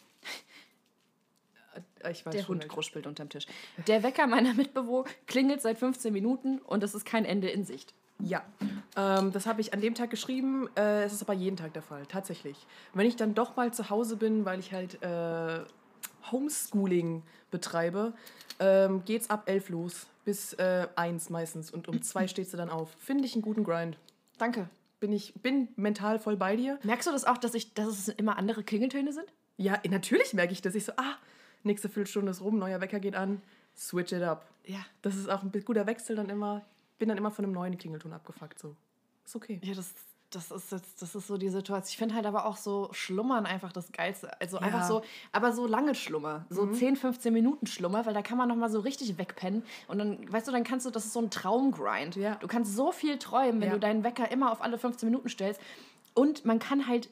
Ich 2.10 2.26
weiß 2.26 2.34
Der 2.34 2.48
Hund 2.48 2.68
kruspelt 2.68 3.08
unterm 3.08 3.30
Tisch. 3.30 3.46
Der 3.88 4.04
Wecker 4.04 4.28
meiner 4.28 4.54
Mitbewohner 4.54 5.08
klingelt 5.28 5.62
seit 5.62 5.78
15 5.78 6.12
Minuten 6.12 6.60
und 6.60 6.84
es 6.84 6.96
ist 6.96 7.06
kein 7.06 7.26
Ende 7.26 7.50
in 7.50 7.64
Sicht. 7.64 7.94
Ja, 8.20 8.44
ähm, 8.96 9.32
das 9.32 9.46
habe 9.48 9.62
ich 9.62 9.74
an 9.74 9.82
dem 9.82 9.96
Tag 9.96 10.10
geschrieben. 10.10 10.70
Äh, 10.76 11.04
es 11.04 11.14
ist 11.14 11.22
aber 11.22 11.34
jeden 11.34 11.58
Tag 11.58 11.74
der 11.74 11.82
Fall, 11.82 12.06
tatsächlich. 12.06 12.68
Wenn 12.94 13.08
ich 13.08 13.16
dann 13.16 13.34
doch 13.34 13.56
mal 13.56 13.74
zu 13.74 13.90
Hause 13.90 14.16
bin, 14.16 14.46
weil 14.46 14.60
ich 14.60 14.72
halt 14.74 15.02
äh, 15.02 15.62
Homeschooling 16.32 17.24
betreibe, 17.50 18.14
ähm, 18.60 19.04
geht's 19.06 19.30
ab 19.30 19.44
elf 19.48 19.70
los 19.70 20.08
bis 20.24 20.54
äh, 20.54 20.88
eins 20.96 21.30
meistens 21.30 21.72
und 21.72 21.88
um 21.88 22.02
zwei 22.04 22.28
stehst 22.28 22.54
du 22.54 22.58
dann 22.58 22.70
auf. 22.70 22.92
Finde 23.00 23.26
ich 23.26 23.34
einen 23.34 23.42
guten 23.42 23.64
Grind. 23.64 23.98
Danke. 24.38 24.70
Bin 25.00 25.12
ich 25.12 25.34
bin 25.42 25.70
mental 25.76 26.20
voll 26.20 26.38
bei 26.38 26.56
dir. 26.56 26.80
Merkst 26.84 27.08
du 27.08 27.12
das 27.12 27.26
auch, 27.26 27.40
dass, 27.40 27.56
ich, 27.56 27.74
dass 27.74 27.88
es 27.88 28.08
immer 28.08 28.38
andere 28.38 28.64
Klingeltöne 28.64 29.14
sind? 29.14 29.26
Ja, 29.62 29.80
natürlich 29.90 30.34
merke 30.34 30.54
ich 30.54 30.62
das. 30.62 30.76
Ich 30.76 30.86
so, 30.86 30.94
ah, 30.98 31.16
nächste 31.64 31.88
Viertelstunde 31.90 32.32
ist 32.32 32.42
rum, 32.42 32.58
neuer 32.60 32.82
Wecker 32.82 33.00
geht 33.00 33.16
an, 33.16 33.42
switch 33.78 34.12
it 34.12 34.24
up. 34.24 34.46
Ja. 34.66 34.80
Das 35.02 35.16
ist 35.16 35.30
auch 35.30 35.44
ein 35.44 35.52
guter 35.66 35.86
Wechsel 35.88 36.16
dann 36.16 36.30
immer. 36.30 36.62
Bin 37.00 37.10
dann 37.10 37.18
immer 37.18 37.32
von 37.32 37.46
einem 37.46 37.54
neuen 37.54 37.78
Klingelton 37.78 38.14
abgefuckt. 38.14 38.60
So. 38.60 38.76
Ist 39.26 39.36
okay. 39.36 39.60
Ja, 39.64 39.74
das, 39.74 39.94
das, 40.30 40.52
ist 40.52 40.72
jetzt, 40.72 41.02
das 41.02 41.16
ist 41.16 41.26
so 41.28 41.38
die 41.38 41.50
Situation. 41.50 41.90
Ich 41.90 41.98
finde 41.98 42.14
halt 42.16 42.26
aber 42.28 42.46
auch 42.46 42.58
so 42.58 42.90
Schlummern 42.92 43.46
einfach 43.48 43.72
das 43.74 43.92
Geilste. 43.92 44.40
Also 44.40 44.58
Ja. 44.58 44.64
einfach 44.64 44.88
so, 44.88 45.02
aber 45.32 45.52
so 45.52 45.66
lange 45.66 45.96
Schlummer. 45.96 46.46
So 46.50 46.68
10, 46.68 46.96
15 46.96 47.34
Minuten 47.34 47.66
Schlummer, 47.66 48.06
weil 48.06 48.14
da 48.14 48.22
kann 48.22 48.38
man 48.38 48.48
nochmal 48.50 48.70
so 48.70 48.80
richtig 48.82 49.18
wegpennen. 49.18 49.64
Und 49.88 49.98
dann, 49.98 50.32
weißt 50.32 50.48
du, 50.48 50.52
dann 50.52 50.64
kannst 50.64 50.86
du, 50.86 50.92
das 50.92 51.06
ist 51.06 51.14
so 51.14 51.22
ein 51.22 51.32
Traumgrind. 51.32 52.16
Ja. 52.18 52.36
Du 52.36 52.48
kannst 52.48 52.76
so 52.76 52.92
viel 52.92 53.18
träumen, 53.18 53.62
wenn 53.62 53.70
Ja. 53.70 53.74
du 53.74 53.80
deinen 53.80 54.04
Wecker 54.04 54.30
immer 54.32 54.52
auf 54.52 54.62
alle 54.62 54.78
15 54.78 55.10
Minuten 55.10 55.30
stellst. 55.30 55.60
Und 56.14 56.46
man 56.46 56.60
kann 56.60 56.88
halt 56.88 57.10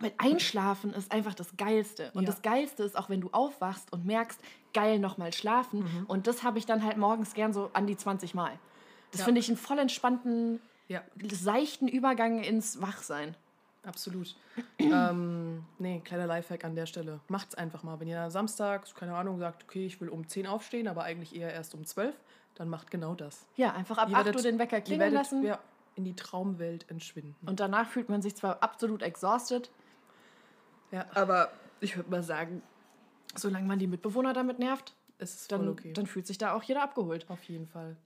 weil 0.00 0.12
Einschlafen 0.18 0.92
ist 0.94 1.12
einfach 1.12 1.34
das 1.34 1.56
Geilste. 1.56 2.10
Und 2.14 2.22
Ja. 2.22 2.30
das 2.30 2.42
Geilste 2.42 2.82
ist 2.82 2.96
auch, 2.98 3.08
wenn 3.08 3.20
du 3.20 3.28
aufwachst 3.32 3.92
und 3.92 4.04
merkst, 4.06 4.40
geil, 4.74 4.98
nochmal 4.98 5.32
schlafen. 5.32 6.04
Und 6.08 6.26
das 6.26 6.42
habe 6.42 6.58
ich 6.58 6.66
dann 6.66 6.84
halt 6.84 6.96
morgens 6.96 7.34
gern 7.34 7.52
so 7.52 7.70
an 7.74 7.86
die 7.86 7.96
20 7.96 8.34
Mal. 8.34 8.58
Das 9.12 9.20
Ja. 9.20 9.24
finde 9.26 9.40
ich 9.40 9.48
einen 9.48 9.56
voll 9.56 9.78
entspannten, 9.78 10.60
Ja. 10.88 11.02
seichten 11.32 11.86
Übergang 11.88 12.42
ins 12.42 12.80
Wachsein. 12.80 13.36
Absolut. 13.82 14.36
ähm, 14.78 15.64
nee, 15.78 16.00
kleiner 16.04 16.26
Lifehack 16.26 16.64
an 16.64 16.74
der 16.74 16.86
Stelle. 16.86 17.20
Macht's 17.28 17.54
einfach 17.54 17.82
mal. 17.82 17.98
Wenn 18.00 18.08
ihr 18.08 18.30
samstags, 18.30 18.94
keine 18.94 19.14
Ahnung, 19.16 19.38
sagt, 19.38 19.64
okay, 19.64 19.86
ich 19.86 20.00
will 20.00 20.08
um 20.08 20.28
10 20.28 20.46
aufstehen, 20.46 20.86
aber 20.88 21.02
eigentlich 21.04 21.34
eher 21.34 21.52
erst 21.52 21.74
um 21.74 21.84
12, 21.84 22.14
dann 22.54 22.68
macht 22.68 22.90
genau 22.90 23.14
das. 23.14 23.46
Ja, 23.56 23.72
einfach 23.72 23.98
ab 23.98 24.08
Ihr 24.10 24.16
8 24.16 24.26
werdet- 24.26 24.36
Uhr 24.36 24.42
den 24.50 24.58
Wecker 24.58 24.80
klingeln 24.80 25.12
werdet 25.12 25.14
lassen. 25.32 25.42
ja, 25.44 25.58
in 25.94 26.04
die 26.04 26.14
Traumwelt 26.14 26.88
entschwinden. 26.90 27.34
Und 27.48 27.58
danach 27.60 27.88
fühlt 27.88 28.08
man 28.10 28.20
sich 28.22 28.34
zwar 28.36 28.62
absolut 28.62 29.02
exhausted, 29.02 29.70
Ja, 30.90 31.06
aber 31.14 31.50
ich 31.80 31.96
würde 31.96 32.10
mal 32.10 32.22
sagen, 32.22 32.62
solange 33.34 33.66
man 33.66 33.78
die 33.78 33.86
Mitbewohner 33.86 34.32
damit 34.32 34.58
nervt, 34.58 34.94
ist 35.18 35.52
dann, 35.52 35.68
okay. 35.68 35.92
dann 35.92 36.06
fühlt 36.06 36.26
sich 36.26 36.38
da 36.38 36.54
auch 36.54 36.62
jeder 36.62 36.82
abgeholt. 36.82 37.26
Auf 37.28 37.42
jeden 37.44 37.66
Fall. 37.66 37.96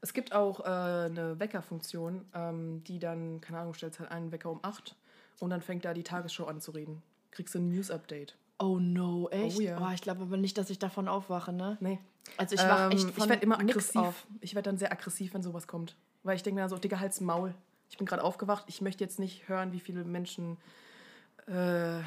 Es 0.00 0.12
gibt 0.12 0.32
auch 0.32 0.60
äh, 0.60 0.64
eine 0.64 1.38
Weckerfunktion, 1.38 2.24
ähm, 2.34 2.82
die 2.84 2.98
dann, 2.98 3.40
keine 3.40 3.60
Ahnung, 3.60 3.74
stellst 3.74 4.00
halt 4.00 4.10
einen 4.10 4.32
Wecker 4.32 4.50
um 4.50 4.58
8 4.62 4.96
und 5.38 5.50
dann 5.50 5.60
fängt 5.60 5.84
da 5.84 5.94
die 5.94 6.02
Tagesschau 6.02 6.46
an 6.46 6.60
zu 6.60 6.72
reden. 6.72 7.02
Kriegst 7.30 7.54
du 7.54 7.60
ein 7.60 7.68
News-Update. 7.68 8.36
Oh 8.58 8.78
no, 8.78 9.28
echt? 9.30 9.58
Oh 9.58 9.60
ja. 9.60 9.78
Oh, 9.80 9.92
ich 9.94 10.02
glaube 10.02 10.22
aber 10.22 10.36
nicht, 10.36 10.58
dass 10.58 10.70
ich 10.70 10.78
davon 10.78 11.08
aufwache, 11.08 11.52
ne? 11.52 11.76
Nee. 11.80 11.98
Also 12.36 12.54
ich 12.54 12.60
wach 12.62 12.90
echt 12.90 13.04
Ähm, 13.04 13.12
von 13.12 13.24
ich 13.24 13.30
werde 13.30 13.42
immer 13.42 13.58
aggressiv. 13.58 13.96
auf. 13.96 14.26
Ich 14.40 14.54
werde 14.54 14.70
dann 14.70 14.78
sehr 14.78 14.92
aggressiv, 14.92 15.34
wenn 15.34 15.42
sowas 15.42 15.66
kommt. 15.66 15.96
Weil 16.22 16.36
ich 16.36 16.42
denke 16.42 16.56
mir 16.56 16.60
dann 16.62 16.70
so, 16.70 16.78
Digga, 16.78 17.00
halt's 17.00 17.20
Maul. 17.20 17.54
Ich 17.90 17.98
bin 17.98 18.06
gerade 18.06 18.22
aufgewacht. 18.22 18.64
Ich 18.68 18.80
möchte 18.80 19.02
jetzt 19.02 19.18
nicht 19.18 19.48
hören, 19.48 19.72
wie 19.72 19.80
viele 19.80 20.04
Menschen 20.04 20.56
äh, 21.46 22.00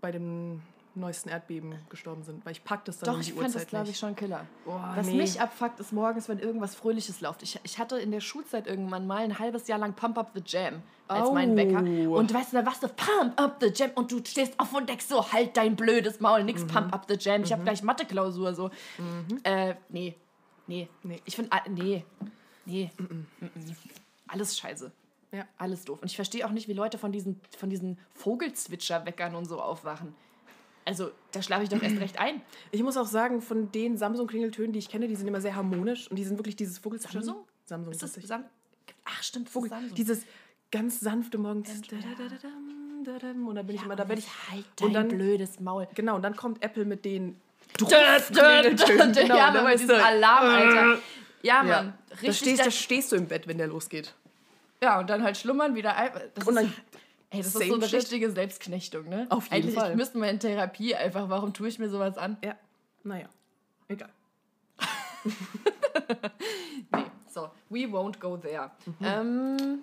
bei 0.00 0.12
dem 0.12 0.62
neuesten 0.94 1.28
Erdbeben 1.28 1.74
gestorben 1.90 2.22
sind. 2.22 2.44
Weil 2.46 2.52
ich 2.52 2.64
pack 2.64 2.84
das 2.86 2.98
dann 2.98 3.08
Doch, 3.08 3.14
um 3.14 3.20
ich 3.20 3.26
die 3.26 3.32
fand 3.32 3.46
Uhrzeit 3.48 3.62
das, 3.62 3.68
glaube 3.68 3.90
ich, 3.90 3.98
schon 3.98 4.16
Killer. 4.16 4.46
Boah, 4.64 4.92
Was 4.96 5.06
nee. 5.06 5.16
mich 5.16 5.40
abfuckt, 5.40 5.78
ist 5.78 5.92
morgens, 5.92 6.28
wenn 6.28 6.38
irgendwas 6.38 6.74
Fröhliches 6.74 7.20
läuft. 7.20 7.42
Ich, 7.42 7.60
ich 7.62 7.78
hatte 7.78 7.98
in 7.98 8.10
der 8.10 8.20
Schulzeit 8.20 8.66
irgendwann 8.66 9.06
mal 9.06 9.18
ein 9.22 9.38
halbes 9.38 9.68
Jahr 9.68 9.78
lang 9.78 9.92
Pump 9.94 10.16
Up 10.16 10.30
the 10.34 10.42
Jam 10.44 10.82
als 11.06 11.28
Oh. 11.28 11.34
mein 11.34 11.54
Wecker. 11.56 11.78
Und 11.80 12.32
weißt 12.32 12.52
du, 12.52 12.56
da 12.56 12.66
warst 12.66 12.82
du 12.82 12.88
Pump 12.88 13.38
Up 13.38 13.58
the 13.60 13.70
Jam 13.74 13.90
und 13.94 14.10
du 14.10 14.18
stehst 14.24 14.58
auf 14.58 14.72
und 14.72 14.88
denkst 14.88 15.04
so, 15.06 15.32
halt 15.32 15.56
dein 15.56 15.76
blödes 15.76 16.20
Maul, 16.20 16.44
nix 16.44 16.62
Mhm. 16.62 16.68
Pump 16.68 16.94
Up 16.94 17.04
the 17.08 17.16
Jam. 17.18 17.42
Ich 17.42 17.52
habe 17.52 17.62
gleich 17.62 17.82
Mathe-Klausur 17.82 18.54
so. 18.54 18.70
Äh, 19.42 19.74
nee, 19.90 20.16
nee, 20.66 20.88
Nee. 21.02 21.20
Ich 21.26 21.36
finde, 21.36 21.50
nee, 21.68 22.04
nee, 22.64 22.90
mm, 22.98 23.02
mm. 23.04 23.50
alles 24.28 24.58
scheiße. 24.58 24.90
Ja. 25.32 25.44
Alles 25.58 25.84
doof. 25.84 25.98
Und 26.00 26.10
ich 26.10 26.16
verstehe 26.16 26.46
auch 26.46 26.52
nicht, 26.52 26.68
wie 26.68 26.72
Leute 26.72 26.98
von 26.98 27.12
diesen, 27.12 27.40
von 27.58 27.68
diesen 27.70 27.98
Vogelzwitscher-Weckern 28.14 29.34
und 29.34 29.44
so 29.46 29.60
aufwachen. 29.60 30.14
Also, 30.84 31.10
da 31.32 31.42
schlafe 31.42 31.64
ich 31.64 31.68
doch 31.68 31.82
erst 31.82 31.98
recht 32.00 32.18
ein. 32.18 32.42
Ich 32.70 32.82
muss 32.82 32.96
auch 32.96 33.06
sagen, 33.06 33.42
von 33.42 33.72
den 33.72 33.96
Samsung-Klingeltönen, 33.96 34.72
die 34.72 34.78
ich 34.78 34.88
kenne, 34.88 35.08
die 35.08 35.16
sind 35.16 35.26
immer 35.26 35.40
sehr 35.40 35.56
harmonisch 35.56 36.08
und 36.10 36.16
die 36.16 36.24
sind 36.24 36.38
wirklich 36.38 36.56
dieses 36.56 36.78
Vogelzwitschern. 36.78 37.24
Samsung? 37.24 37.44
Samsung. 37.64 37.92
Ist 37.92 38.02
das. 38.02 38.14
Sam 38.14 38.44
Ach, 39.04 39.22
stimmt, 39.22 39.48
Vogel. 39.48 39.70
Samsung. 39.70 39.94
Dieses 39.96 40.22
ganz 40.70 41.00
sanfte 41.00 41.38
morgens. 41.38 41.70
Und 41.70 43.54
dann 43.54 43.66
bin 43.66 43.76
ich 43.76 43.82
immer, 43.82 43.96
da 43.96 44.08
werde 44.08 44.20
ich. 44.20 44.28
halt 44.50 44.64
und 44.82 44.92
dein 44.94 45.08
dann- 45.08 45.18
blödes 45.18 45.60
Maul. 45.60 45.88
Genau, 45.94 46.16
und 46.16 46.22
dann 46.22 46.36
kommt 46.36 46.62
Apple 46.62 46.84
mit 46.84 47.04
den. 47.04 47.36
Genau, 47.78 47.90
ja, 47.90 49.50
du. 49.50 49.76
diesem 49.76 49.96
Alarm, 49.96 50.44
Alter. 50.46 50.94
Ja, 50.94 51.00
Ja. 51.42 51.62
Mann. 51.62 51.98
Da 52.08 52.14
Richtig. 52.16 52.36
stehst, 52.38 52.60
da- 52.60 52.64
da 52.64 52.70
stehst 52.70 53.12
du 53.12 53.16
im 53.16 53.26
Bett, 53.28 53.46
wenn 53.46 53.58
der 53.58 53.66
losgeht. 53.66 54.14
Ja, 54.86 55.00
und 55.00 55.10
dann 55.10 55.22
halt 55.22 55.36
schlummern 55.36 55.74
wieder. 55.74 55.96
ein- 55.96 56.12
Das 56.34 56.46
Und 56.46 56.56
ist, 56.56 56.62
dann 56.62 56.74
ey, 57.30 57.38
das 57.38 57.46
ist 57.48 57.52
so 57.68 57.74
eine 57.74 57.84
shit. 57.88 57.94
richtige 58.00 58.30
Selbstknechtung, 58.30 59.08
ne? 59.08 59.26
Auf 59.30 59.44
jeden 59.46 59.54
Eigentlich, 59.54 59.74
Fall. 59.74 59.90
ich 59.90 59.96
müsste 59.96 60.18
mal 60.18 60.28
in 60.28 60.38
Therapie 60.38 60.94
einfach. 60.94 61.28
Warum 61.28 61.52
tue 61.52 61.68
ich 61.68 61.78
mir 61.78 61.88
sowas 61.90 62.16
an? 62.18 62.36
Ja, 62.44 62.54
naja. 63.02 63.28
Egal. 63.88 64.10
Nee, 66.92 67.04
so, 67.28 67.50
we 67.68 67.80
won't 67.86 68.18
go 68.20 68.36
there. 68.36 68.70
Mhm. 68.86 68.94
Ähm, 69.00 69.78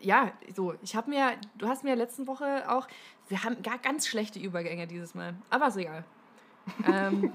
ja, 0.00 0.30
so, 0.54 0.74
ich 0.82 0.94
habe 0.94 1.10
mir, 1.10 1.32
du 1.56 1.66
hast 1.68 1.82
mir 1.84 1.96
letzte 1.96 2.26
Woche 2.26 2.64
auch, 2.70 2.86
wir 3.28 3.42
haben 3.42 3.60
gar 3.62 3.78
ganz 3.78 4.06
schlechte 4.06 4.38
Übergänge 4.38 4.86
dieses 4.86 5.14
Mal, 5.14 5.34
aber 5.50 5.68
ist 5.68 5.76
egal. 5.76 6.04
ähm, 6.86 7.32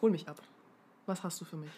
Hol 0.00 0.10
mich 0.10 0.28
ab. 0.28 0.40
Was 1.06 1.22
hast 1.24 1.40
du 1.40 1.44
für 1.44 1.56
mich? 1.56 1.70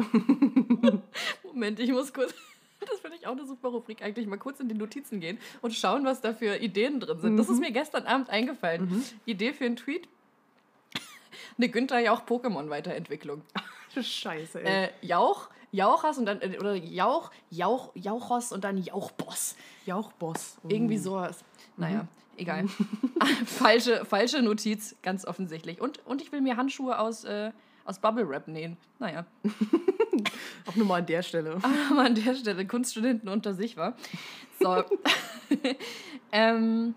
Moment, 1.44 1.80
ich 1.80 1.90
muss 1.90 2.12
kurz, 2.12 2.34
das 2.80 3.00
finde 3.00 3.16
ich 3.18 3.26
auch 3.26 3.32
eine 3.32 3.46
super 3.46 3.68
Rubrik, 3.68 4.02
eigentlich 4.02 4.26
mal 4.26 4.38
kurz 4.38 4.60
in 4.60 4.68
die 4.68 4.74
Notizen 4.74 5.20
gehen 5.20 5.38
und 5.62 5.74
schauen, 5.74 6.04
was 6.04 6.20
da 6.20 6.32
für 6.32 6.56
Ideen 6.56 7.00
drin 7.00 7.20
sind. 7.20 7.36
Das 7.36 7.48
ist 7.48 7.60
mir 7.60 7.72
gestern 7.72 8.06
Abend 8.06 8.30
eingefallen. 8.30 9.04
Idee 9.26 9.52
für 9.52 9.64
einen 9.64 9.76
Tweet. 9.76 10.08
Eine 11.58 11.68
Günther 11.68 11.98
Jauch 11.98 12.22
Pokémon-Weiterentwicklung. 12.24 13.42
Scheiße, 14.00 14.62
ey. 14.62 14.84
Äh, 14.84 14.88
Jauch, 15.02 15.50
Jauchers 15.72 16.18
und 16.18 16.26
dann, 16.26 16.40
äh, 16.40 16.58
oder 16.58 16.74
Jauch, 16.74 17.30
Jauch, 17.50 17.90
Jauchos 17.94 18.52
und 18.52 18.64
dann 18.64 18.78
Jauchboss. 18.78 19.56
Jauchboss. 19.86 20.58
Oh. 20.62 20.68
Irgendwie 20.70 20.98
sowas. 20.98 21.44
Naja, 21.76 22.06
egal. 22.36 22.66
falsche, 23.46 24.04
falsche 24.04 24.42
Notiz, 24.42 24.96
ganz 25.02 25.24
offensichtlich. 25.24 25.80
Und, 25.80 26.04
und 26.06 26.22
ich 26.22 26.32
will 26.32 26.40
mir 26.40 26.56
Handschuhe 26.56 26.98
aus, 26.98 27.24
äh, 27.24 27.52
aus 27.84 27.98
Bubble 27.98 28.28
Wrap 28.28 28.48
nähen. 28.48 28.76
Naja, 28.98 29.26
Auch 30.66 30.76
nur 30.76 30.86
mal 30.86 31.00
an 31.00 31.06
der 31.06 31.22
Stelle. 31.22 31.58
aber 31.90 32.00
an 32.00 32.14
der 32.14 32.34
Stelle 32.34 32.66
Kunststudenten 32.66 33.28
unter 33.28 33.54
sich 33.54 33.76
war. 33.76 33.96
So. 34.60 34.84
ähm, 36.32 36.94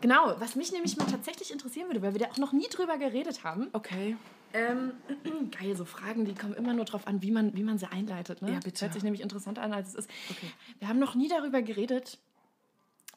genau, 0.00 0.34
was 0.38 0.56
mich 0.56 0.72
nämlich 0.72 0.96
mal 0.96 1.06
tatsächlich 1.06 1.52
interessieren 1.52 1.88
würde, 1.88 2.02
weil 2.02 2.12
wir 2.12 2.20
da 2.20 2.26
auch 2.26 2.38
noch 2.38 2.52
nie 2.52 2.68
drüber 2.68 2.98
geredet 2.98 3.44
haben. 3.44 3.68
Okay. 3.72 4.16
Ähm, 4.52 4.92
geil, 5.58 5.76
so 5.76 5.84
Fragen, 5.84 6.24
die 6.24 6.34
kommen 6.34 6.54
immer 6.54 6.74
nur 6.74 6.84
drauf 6.84 7.06
an, 7.06 7.22
wie 7.22 7.30
man, 7.30 7.54
wie 7.54 7.62
man 7.62 7.78
sie 7.78 7.90
einleitet. 7.90 8.42
Ne? 8.42 8.52
Ja, 8.52 8.60
bitte. 8.62 8.84
Hört 8.84 8.94
sich 8.94 9.02
nämlich 9.02 9.22
interessanter 9.22 9.62
an, 9.62 9.72
als 9.72 9.90
es 9.90 9.94
ist. 9.94 10.10
Okay. 10.30 10.50
Wir 10.78 10.88
haben 10.88 10.98
noch 10.98 11.14
nie 11.14 11.28
darüber 11.28 11.62
geredet, 11.62 12.18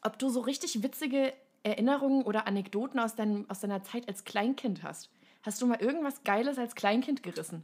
ob 0.02 0.18
du 0.18 0.28
so 0.28 0.40
richtig 0.40 0.82
witzige 0.82 1.32
Erinnerungen 1.62 2.22
oder 2.22 2.46
Anekdoten 2.46 3.00
aus, 3.00 3.14
deinem, 3.14 3.46
aus 3.48 3.60
deiner 3.60 3.82
Zeit 3.82 4.06
als 4.06 4.24
Kleinkind 4.24 4.82
hast. 4.82 5.10
Hast 5.44 5.60
du 5.60 5.66
mal 5.66 5.80
irgendwas 5.80 6.24
Geiles 6.24 6.58
als 6.58 6.74
Kleinkind 6.74 7.22
gerissen? 7.22 7.62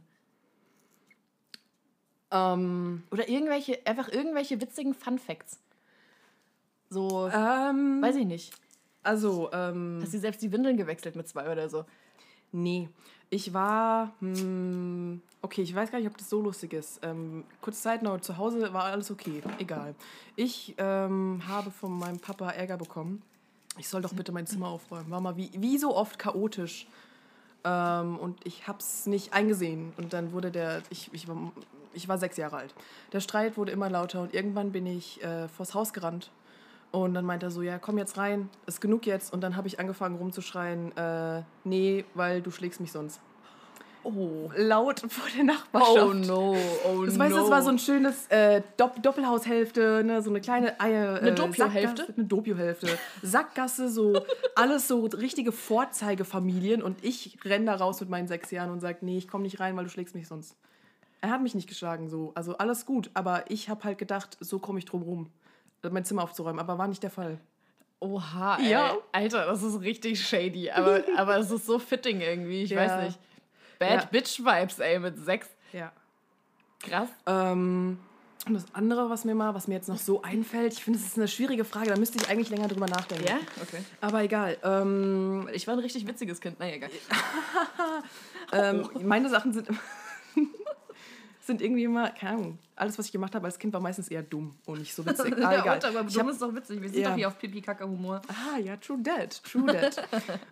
Ähm, 2.29 3.03
Oder 3.11 3.27
irgendwelche, 3.27 3.79
einfach 3.85 4.07
irgendwelche 4.09 4.61
witzigen 4.61 4.93
Fun 4.93 5.17
Facts? 5.19 5.59
So, 6.89 7.27
ähm, 7.29 8.01
weiß 8.01 8.15
ich 8.17 8.25
nicht. 8.25 8.53
also, 9.03 9.49
ähm, 9.51 9.99
Hast 10.01 10.13
du 10.13 10.19
selbst 10.19 10.41
die 10.41 10.51
Windeln 10.51 10.77
gewechselt 10.77 11.15
mit 11.15 11.27
zwei 11.27 11.51
oder 11.51 11.69
so? 11.69 11.85
nee. 12.51 12.89
Ich 13.33 13.53
war, 13.53 14.11
hm, 14.19 15.21
okay, 15.41 15.61
ich 15.61 15.73
weiß 15.73 15.89
gar 15.89 15.99
nicht, 15.99 16.09
ob 16.09 16.17
das 16.17 16.29
so 16.29 16.41
lustig 16.41 16.73
ist. 16.73 16.99
Ähm, 17.01 17.45
kurz 17.61 17.81
Zeit 17.81 18.03
noch, 18.03 18.19
zu 18.19 18.37
Hause 18.37 18.73
war 18.73 18.83
alles 18.83 19.09
okay, 19.09 19.41
egal. 19.57 19.95
Ich 20.35 20.75
ähm, 20.77 21.41
habe 21.47 21.71
von 21.71 21.97
meinem 21.97 22.19
Papa 22.19 22.49
Ärger 22.49 22.75
bekommen. 22.75 23.21
Ich 23.77 23.87
soll 23.87 24.01
doch 24.01 24.13
bitte 24.13 24.33
mein 24.33 24.47
Zimmer 24.47 24.67
aufräumen. 24.67 25.09
War 25.09 25.21
mal 25.21 25.37
wie, 25.37 25.49
wie 25.55 25.77
so 25.77 25.95
oft 25.95 26.19
chaotisch. 26.19 26.87
Ähm, 27.63 28.17
und 28.17 28.45
ich 28.45 28.67
hab's 28.67 29.05
nicht 29.05 29.33
eingesehen. 29.33 29.93
Und 29.97 30.13
dann 30.13 30.31
wurde 30.31 30.51
der, 30.51 30.81
ich, 30.89 31.09
ich, 31.13 31.27
war, 31.27 31.51
ich 31.93 32.07
war 32.07 32.17
sechs 32.17 32.37
Jahre 32.37 32.57
alt. 32.57 32.73
Der 33.13 33.19
Streit 33.19 33.57
wurde 33.57 33.71
immer 33.71 33.89
lauter 33.89 34.21
und 34.21 34.33
irgendwann 34.33 34.71
bin 34.71 34.85
ich 34.85 35.23
äh, 35.23 35.47
vors 35.47 35.73
Haus 35.73 35.93
gerannt 35.93 36.31
Und 36.91 37.13
dann 37.13 37.25
meint 37.25 37.43
er 37.43 37.51
so, 37.51 37.61
ja, 37.61 37.79
komm 37.79 37.97
jetzt 37.97 38.17
rein, 38.17 38.49
ist 38.65 38.81
genug 38.81 39.05
jetzt. 39.05 39.33
Und 39.33 39.41
dann 39.41 39.55
habe 39.55 39.67
ich 39.67 39.79
angefangen 39.79 40.17
rumzuschreien, 40.17 40.95
äh, 40.97 41.43
nee, 41.63 42.05
weil 42.15 42.41
du 42.41 42.51
schlägst 42.51 42.81
mich 42.81 42.91
sonst. 42.91 43.21
Oh. 44.03 44.49
Laut 44.55 44.99
vor 44.99 45.23
der 45.37 45.43
Nachbarschaft. 45.43 45.97
Oh 45.97 46.13
no, 46.13 46.55
oh 46.85 47.05
Das 47.05 47.13
no. 47.15 47.19
weißt 47.19 47.35
du, 47.35 47.43
es 47.43 47.49
war 47.51 47.61
so 47.61 47.69
ein 47.69 47.77
schönes 47.79 48.27
äh, 48.29 48.61
Dopp 48.77 49.01
Doppelhaushälfte, 49.03 50.03
ne, 50.03 50.21
so 50.21 50.29
eine 50.31 50.41
kleine 50.41 50.79
Eier. 50.79 51.19
Eine 51.19 51.29
äh, 51.31 51.35
Doppio-Hälfte? 51.35 52.03
Sackgasse- 52.03 52.17
Eine 52.17 52.25
Doppio-Hälfte. 52.25 52.87
Sackgasse, 53.21 53.89
so 53.89 54.19
alles 54.55 54.87
so 54.87 55.01
richtige 55.05 55.51
Vorzeigefamilien. 55.51 56.81
Und 56.81 57.03
ich 57.03 57.37
renn 57.45 57.65
da 57.65 57.75
raus 57.75 57.99
mit 58.01 58.09
meinen 58.09 58.27
sechs 58.27 58.49
Jahren 58.51 58.71
und 58.71 58.79
sag, 58.79 59.03
nee, 59.03 59.17
ich 59.17 59.27
komme 59.27 59.43
nicht 59.43 59.59
rein, 59.59 59.75
weil 59.77 59.83
du 59.83 59.89
schlägst 59.89 60.15
mich 60.15 60.27
sonst. 60.27 60.55
Er 61.21 61.29
hat 61.29 61.41
mich 61.43 61.53
nicht 61.53 61.69
geschlagen, 61.69 62.09
so. 62.09 62.31
Also 62.33 62.57
alles 62.57 62.85
gut. 62.85 63.11
Aber 63.13 63.43
ich 63.49 63.69
habe 63.69 63.83
halt 63.83 63.97
gedacht, 63.99 64.37
so 64.39 64.57
komme 64.59 64.79
ich 64.79 64.85
drum 64.85 65.03
rum, 65.03 65.29
mein 65.89 66.05
Zimmer 66.05 66.23
aufzuräumen. 66.23 66.59
Aber 66.59 66.77
war 66.79 66.87
nicht 66.87 67.03
der 67.03 67.11
Fall. 67.11 67.39
Oha, 67.99 68.57
ey. 68.57 68.69
Ja. 68.71 68.97
Alter, 69.11 69.45
das 69.45 69.61
ist 69.61 69.81
richtig 69.81 70.25
shady. 70.25 70.71
Aber, 70.71 71.01
aber 71.17 71.37
es 71.37 71.51
ist 71.51 71.67
so 71.67 71.77
fitting 71.77 72.19
irgendwie, 72.21 72.63
ich 72.63 72.71
Ja. 72.71 72.79
weiß 72.79 73.05
nicht. 73.05 73.19
Bad 73.81 74.03
Ja. 74.03 74.05
Bitch 74.11 74.39
Vibes, 74.39 74.79
ey, 74.79 74.99
mit 74.99 75.17
sechs. 75.25 75.47
Ja. 75.73 75.91
Krass. 76.79 77.09
Ähm, 77.25 77.97
und 78.47 78.53
das 78.55 78.65
andere, 78.73 79.09
was 79.09 79.23
mir 79.25 79.35
mal, 79.35 79.53
was 79.53 79.67
mir 79.67 79.75
jetzt 79.75 79.87
noch 79.89 79.97
so 79.97 80.21
einfällt, 80.23 80.73
ich 80.73 80.83
finde, 80.83 80.97
es 80.99 81.05
ist 81.05 81.17
eine 81.17 81.27
schwierige 81.27 81.63
Frage, 81.65 81.89
da 81.91 81.97
müsste 81.97 82.17
ich 82.17 82.29
eigentlich 82.29 82.49
länger 82.49 82.67
drüber 82.67 82.87
nachdenken. 82.87 83.25
Ja? 83.27 83.37
Okay. 83.61 83.83
Aber 84.01 84.23
egal. 84.23 84.57
Ähm, 84.63 85.47
Ich 85.53 85.67
war 85.67 85.75
ein 85.75 85.79
richtig 85.79 86.07
witziges 86.07 86.39
Kind. 86.41 86.59
Naja, 86.59 86.75
egal. 86.75 86.89
ähm, 88.53 88.89
meine 89.03 89.29
Sachen 89.29 89.53
sind, 89.53 89.67
sind 91.41 91.61
irgendwie 91.61 91.83
immer, 91.83 92.09
keine 92.11 92.31
Ahnung, 92.37 92.59
alles, 92.75 92.97
was 92.97 93.05
ich 93.07 93.11
gemacht 93.11 93.35
habe 93.35 93.45
als 93.45 93.59
Kind, 93.59 93.73
war 93.73 93.79
meistens 93.81 94.07
eher 94.07 94.23
dumm 94.23 94.55
und 94.65 94.79
nicht 94.79 94.93
so 94.93 95.05
witzig. 95.05 95.33
Ah, 95.37 95.53
Ja, 95.53 95.61
egal. 95.61 95.75
und, 95.77 95.85
aber 95.85 96.07
ich 96.07 96.13
dumm 96.13 96.23
hab, 96.27 96.31
ist 96.33 96.41
doch 96.41 96.53
witzig. 96.55 96.81
Wir 96.81 96.89
sind 96.89 96.99
Ja. 97.01 97.09
doch 97.09 97.15
hier 97.15 97.27
auf 97.27 97.37
Pipi-Kaka-Humor. 97.37 98.21
ah, 98.27 98.57
ja, 98.59 98.75
true 98.77 98.97
that, 99.03 99.43
true 99.43 99.65
that. 99.67 100.07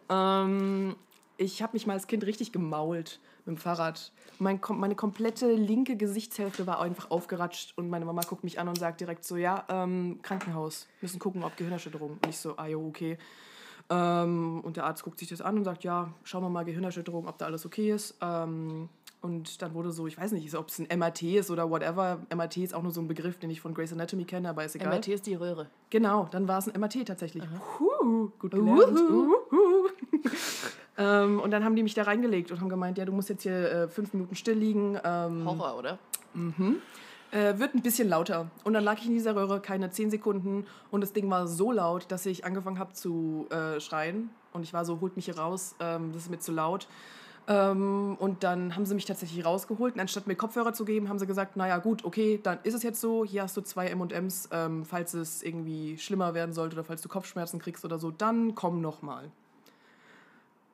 ähm, 0.10 0.96
ich 1.40 1.62
habe 1.64 1.74
mich 1.74 1.88
mal 1.88 1.94
als 1.94 2.08
Kind 2.08 2.26
richtig 2.26 2.52
gemault 2.52 3.20
mit 3.46 3.56
dem 3.56 3.58
Fahrrad. 3.58 4.12
Mein, 4.40 4.60
meine 4.72 4.96
komplette 4.96 5.54
linke 5.54 5.96
Gesichtshälfte 5.96 6.68
war 6.68 6.82
einfach 6.82 7.10
aufgeratscht 7.12 7.78
und 7.78 7.90
meine 7.90 8.06
Mama 8.06 8.22
guckt 8.28 8.44
mich 8.44 8.60
an 8.60 8.68
und 8.68 8.78
sagt 8.78 9.00
direkt 9.00 9.24
so, 9.24 9.38
ja, 9.38 9.66
ähm, 9.70 10.20
Krankenhaus, 10.22 10.88
müssen 11.02 11.18
gucken, 11.18 11.44
ob 11.44 11.56
Gehirnerschütterung. 11.56 12.12
Und 12.12 12.28
ich 12.28 12.38
so, 12.38 12.58
ah 12.58 12.68
jo, 12.68 12.86
okay. 12.86 13.18
Ähm, 13.90 14.60
und 14.62 14.76
der 14.76 14.84
Arzt 14.84 15.04
guckt 15.04 15.18
sich 15.18 15.30
das 15.30 15.42
an 15.42 15.58
und 15.58 15.64
sagt, 15.64 15.84
ja, 15.86 16.14
schauen 16.24 16.44
wir 16.44 16.50
mal 16.50 16.66
Gehirnerschütterung, 16.66 17.28
ob 17.28 17.38
da 17.38 17.46
alles 17.46 17.66
okay 17.66 17.92
ist. 17.92 18.18
Ähm, 18.22 18.90
und 19.22 19.62
dann 19.62 19.74
wurde 19.74 19.92
so, 19.92 20.08
ich 20.08 20.18
weiß 20.18 20.34
nicht, 20.34 20.54
ob 20.56 20.68
es 20.68 20.80
ein 20.80 20.88
MRT 21.00 21.24
ist 21.24 21.52
oder 21.52 21.70
whatever. 21.70 22.20
MRT 22.34 22.58
ist 22.58 22.74
auch 22.74 22.84
nur 22.84 22.92
so 22.92 23.02
ein 23.02 23.08
Begriff, 23.08 23.40
den 23.40 23.50
ich 23.50 23.62
von 23.62 23.74
Grey's 23.74 23.94
Anatomy 23.94 24.26
kenne, 24.26 24.50
aber 24.50 24.66
ist 24.66 24.76
egal. 24.76 24.94
MRT 24.94 25.08
ist 25.08 25.26
die 25.26 25.36
Röhre. 25.36 25.68
Genau, 25.90 26.28
dann 26.32 26.48
war 26.50 26.60
es 26.60 26.68
ein 26.68 26.80
MRT 26.80 27.06
tatsächlich. 27.08 27.44
Huhu, 27.80 28.32
gut 28.40 28.52
gelernt. 28.52 29.00
Uhu. 29.10 29.36
Ähm, 31.00 31.40
und 31.40 31.50
dann 31.52 31.64
haben 31.66 31.76
die 31.76 31.82
mich 31.82 31.96
da 31.96 32.04
reingelegt 32.04 32.52
und 32.52 32.62
haben 32.62 32.70
gemeint, 32.70 33.00
ja, 33.00 33.06
du 33.06 33.12
musst 33.12 33.30
jetzt 33.30 33.44
hier 33.44 33.72
äh, 33.72 33.88
fünf 33.88 34.14
Minuten 34.14 34.36
still 34.36 34.58
liegen. 34.58 35.00
Ähm, 35.04 35.46
Horror, 35.46 35.78
oder? 35.78 35.98
äh, 37.32 37.58
wird 37.58 37.76
ein 37.76 37.82
bisschen 37.82 38.10
lauter. 38.10 38.50
Und 38.64 38.74
dann 38.74 38.84
lag 38.84 39.00
ich 39.00 39.08
in 39.08 39.14
dieser 39.14 39.36
Röhre 39.36 39.60
keine 39.60 39.90
zehn 39.90 40.10
Sekunden 40.10 40.66
und 40.92 41.02
das 41.02 41.14
Ding 41.14 41.30
war 41.30 41.48
so 41.48 41.72
laut, 41.72 42.06
dass 42.12 42.26
ich 42.26 42.46
angefangen 42.46 42.80
habe 42.80 42.94
zu 42.94 43.48
äh, 43.50 43.80
schreien. 43.80 44.30
Und 44.52 44.64
ich 44.64 44.74
war 44.74 44.84
so, 44.84 45.00
holt 45.00 45.16
mich 45.16 45.26
hier 45.26 45.38
raus, 45.38 45.76
ähm, 45.80 46.12
das 46.12 46.24
ist 46.24 46.32
mir 46.32 46.40
zu 46.40 46.52
laut. 46.52 46.88
Ähm, 47.48 48.16
und 48.20 48.44
dann 48.44 48.76
haben 48.76 48.86
sie 48.86 48.96
mich 48.96 49.06
tatsächlich 49.06 49.46
rausgeholt. 49.46 49.94
Und 49.96 50.00
anstatt 50.00 50.28
mir 50.28 50.36
Kopfhörer 50.36 50.74
zu 50.74 50.86
geben, 50.86 51.10
haben 51.10 51.20
sie 51.20 51.28
gesagt, 51.28 51.56
naja 51.56 51.78
gut, 51.78 52.04
okay, 52.04 52.40
dann 52.42 52.60
ist 52.64 52.74
es 52.74 52.84
jetzt 52.84 53.00
so, 53.00 53.24
hier 53.24 53.44
hast 53.44 53.56
du 53.58 53.62
zwei 53.62 53.88
M&Ms, 53.88 54.50
ähm, 54.52 54.86
falls 54.86 55.14
es 55.14 55.44
irgendwie 55.44 55.98
schlimmer 55.98 56.34
werden 56.34 56.54
sollte 56.54 56.76
oder 56.76 56.84
falls 56.84 57.02
du 57.02 57.10
Kopfschmerzen 57.10 57.60
kriegst 57.60 57.86
oder 57.86 58.00
so, 58.00 58.12
dann 58.12 58.56
komm 58.56 58.82
noch 58.82 59.02
mal. 59.02 59.32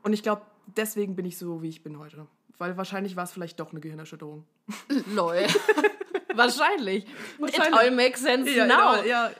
Und 0.05 0.13
ich 0.13 0.23
glaube, 0.23 0.43
deswegen 0.77 1.15
bin 1.15 1.25
ich 1.25 1.37
so, 1.37 1.61
wie 1.61 1.69
ich 1.69 1.83
bin 1.83 1.99
heute. 1.99 2.27
Weil 2.57 2.77
wahrscheinlich 2.77 3.15
war 3.17 3.25
es 3.25 3.31
vielleicht 3.31 3.59
doch 3.59 3.71
eine 3.71 3.81
Gehirnerschütterung. 3.81 4.45
Lol. 5.13 5.45
Wahrscheinlich. 6.35 7.03
It 7.05 7.09
Wahrscheinlich. 7.39 7.73
all 7.79 7.91
makes 7.91 8.21
sense 8.21 8.49
Ja, 8.51 8.65
now. 8.65 8.95
ja, 8.97 9.03
ja. 9.05 9.31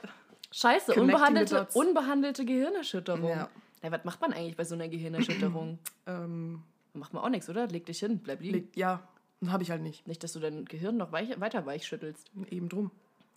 Scheiße, 0.52 0.92
Connecting 0.92 1.02
unbehandelte, 1.02 1.68
unbehandelte 1.74 2.44
Gehirnerschütterung. 2.44 3.28
Ja. 3.28 3.48
Ja, 3.82 3.92
was 3.92 4.04
macht 4.04 4.20
man 4.20 4.32
eigentlich 4.32 4.56
bei 4.56 4.64
so 4.64 4.74
einer 4.74 4.88
Gehirnerschütterung? 4.88 5.78
Ähm, 6.06 6.62
Macht 6.94 7.12
man 7.12 7.22
auch 7.24 7.28
nichts, 7.28 7.48
oder? 7.50 7.66
Leg 7.66 7.84
dich 7.84 7.98
hin, 7.98 8.20
bleib 8.22 8.40
liegen. 8.40 8.54
Liegt- 8.54 8.76
Ja, 8.76 9.02
habe 9.48 9.62
ich 9.64 9.70
halt 9.70 9.82
nicht. 9.82 10.06
Nicht, 10.06 10.22
dass 10.24 10.32
du 10.32 10.40
dein 10.40 10.64
Gehirn 10.64 10.96
noch 10.96 11.10
weich, 11.12 11.38
weiter 11.40 11.66
weich 11.66 11.86
schüttelst. 11.86 12.30
Eben 12.48 12.68
drum. 12.70 12.90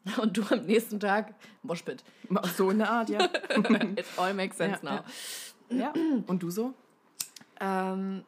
Und 0.22 0.38
du 0.38 0.44
am 0.50 0.62
nächsten 0.66 1.00
Tag 1.00 1.34
Moshpit. 1.64 2.04
So 2.56 2.70
in 2.70 2.78
der 2.78 2.90
Art, 2.90 3.10
ja. 3.10 3.20
It 3.26 4.06
all 4.18 4.34
makes 4.34 4.56
sense 4.58 4.80
Ja, 4.86 5.04
now. 5.70 5.78
ja. 5.78 5.94
Und 6.28 6.42
du 6.44 6.50
so? 6.52 6.74
Ähm, 7.60 8.24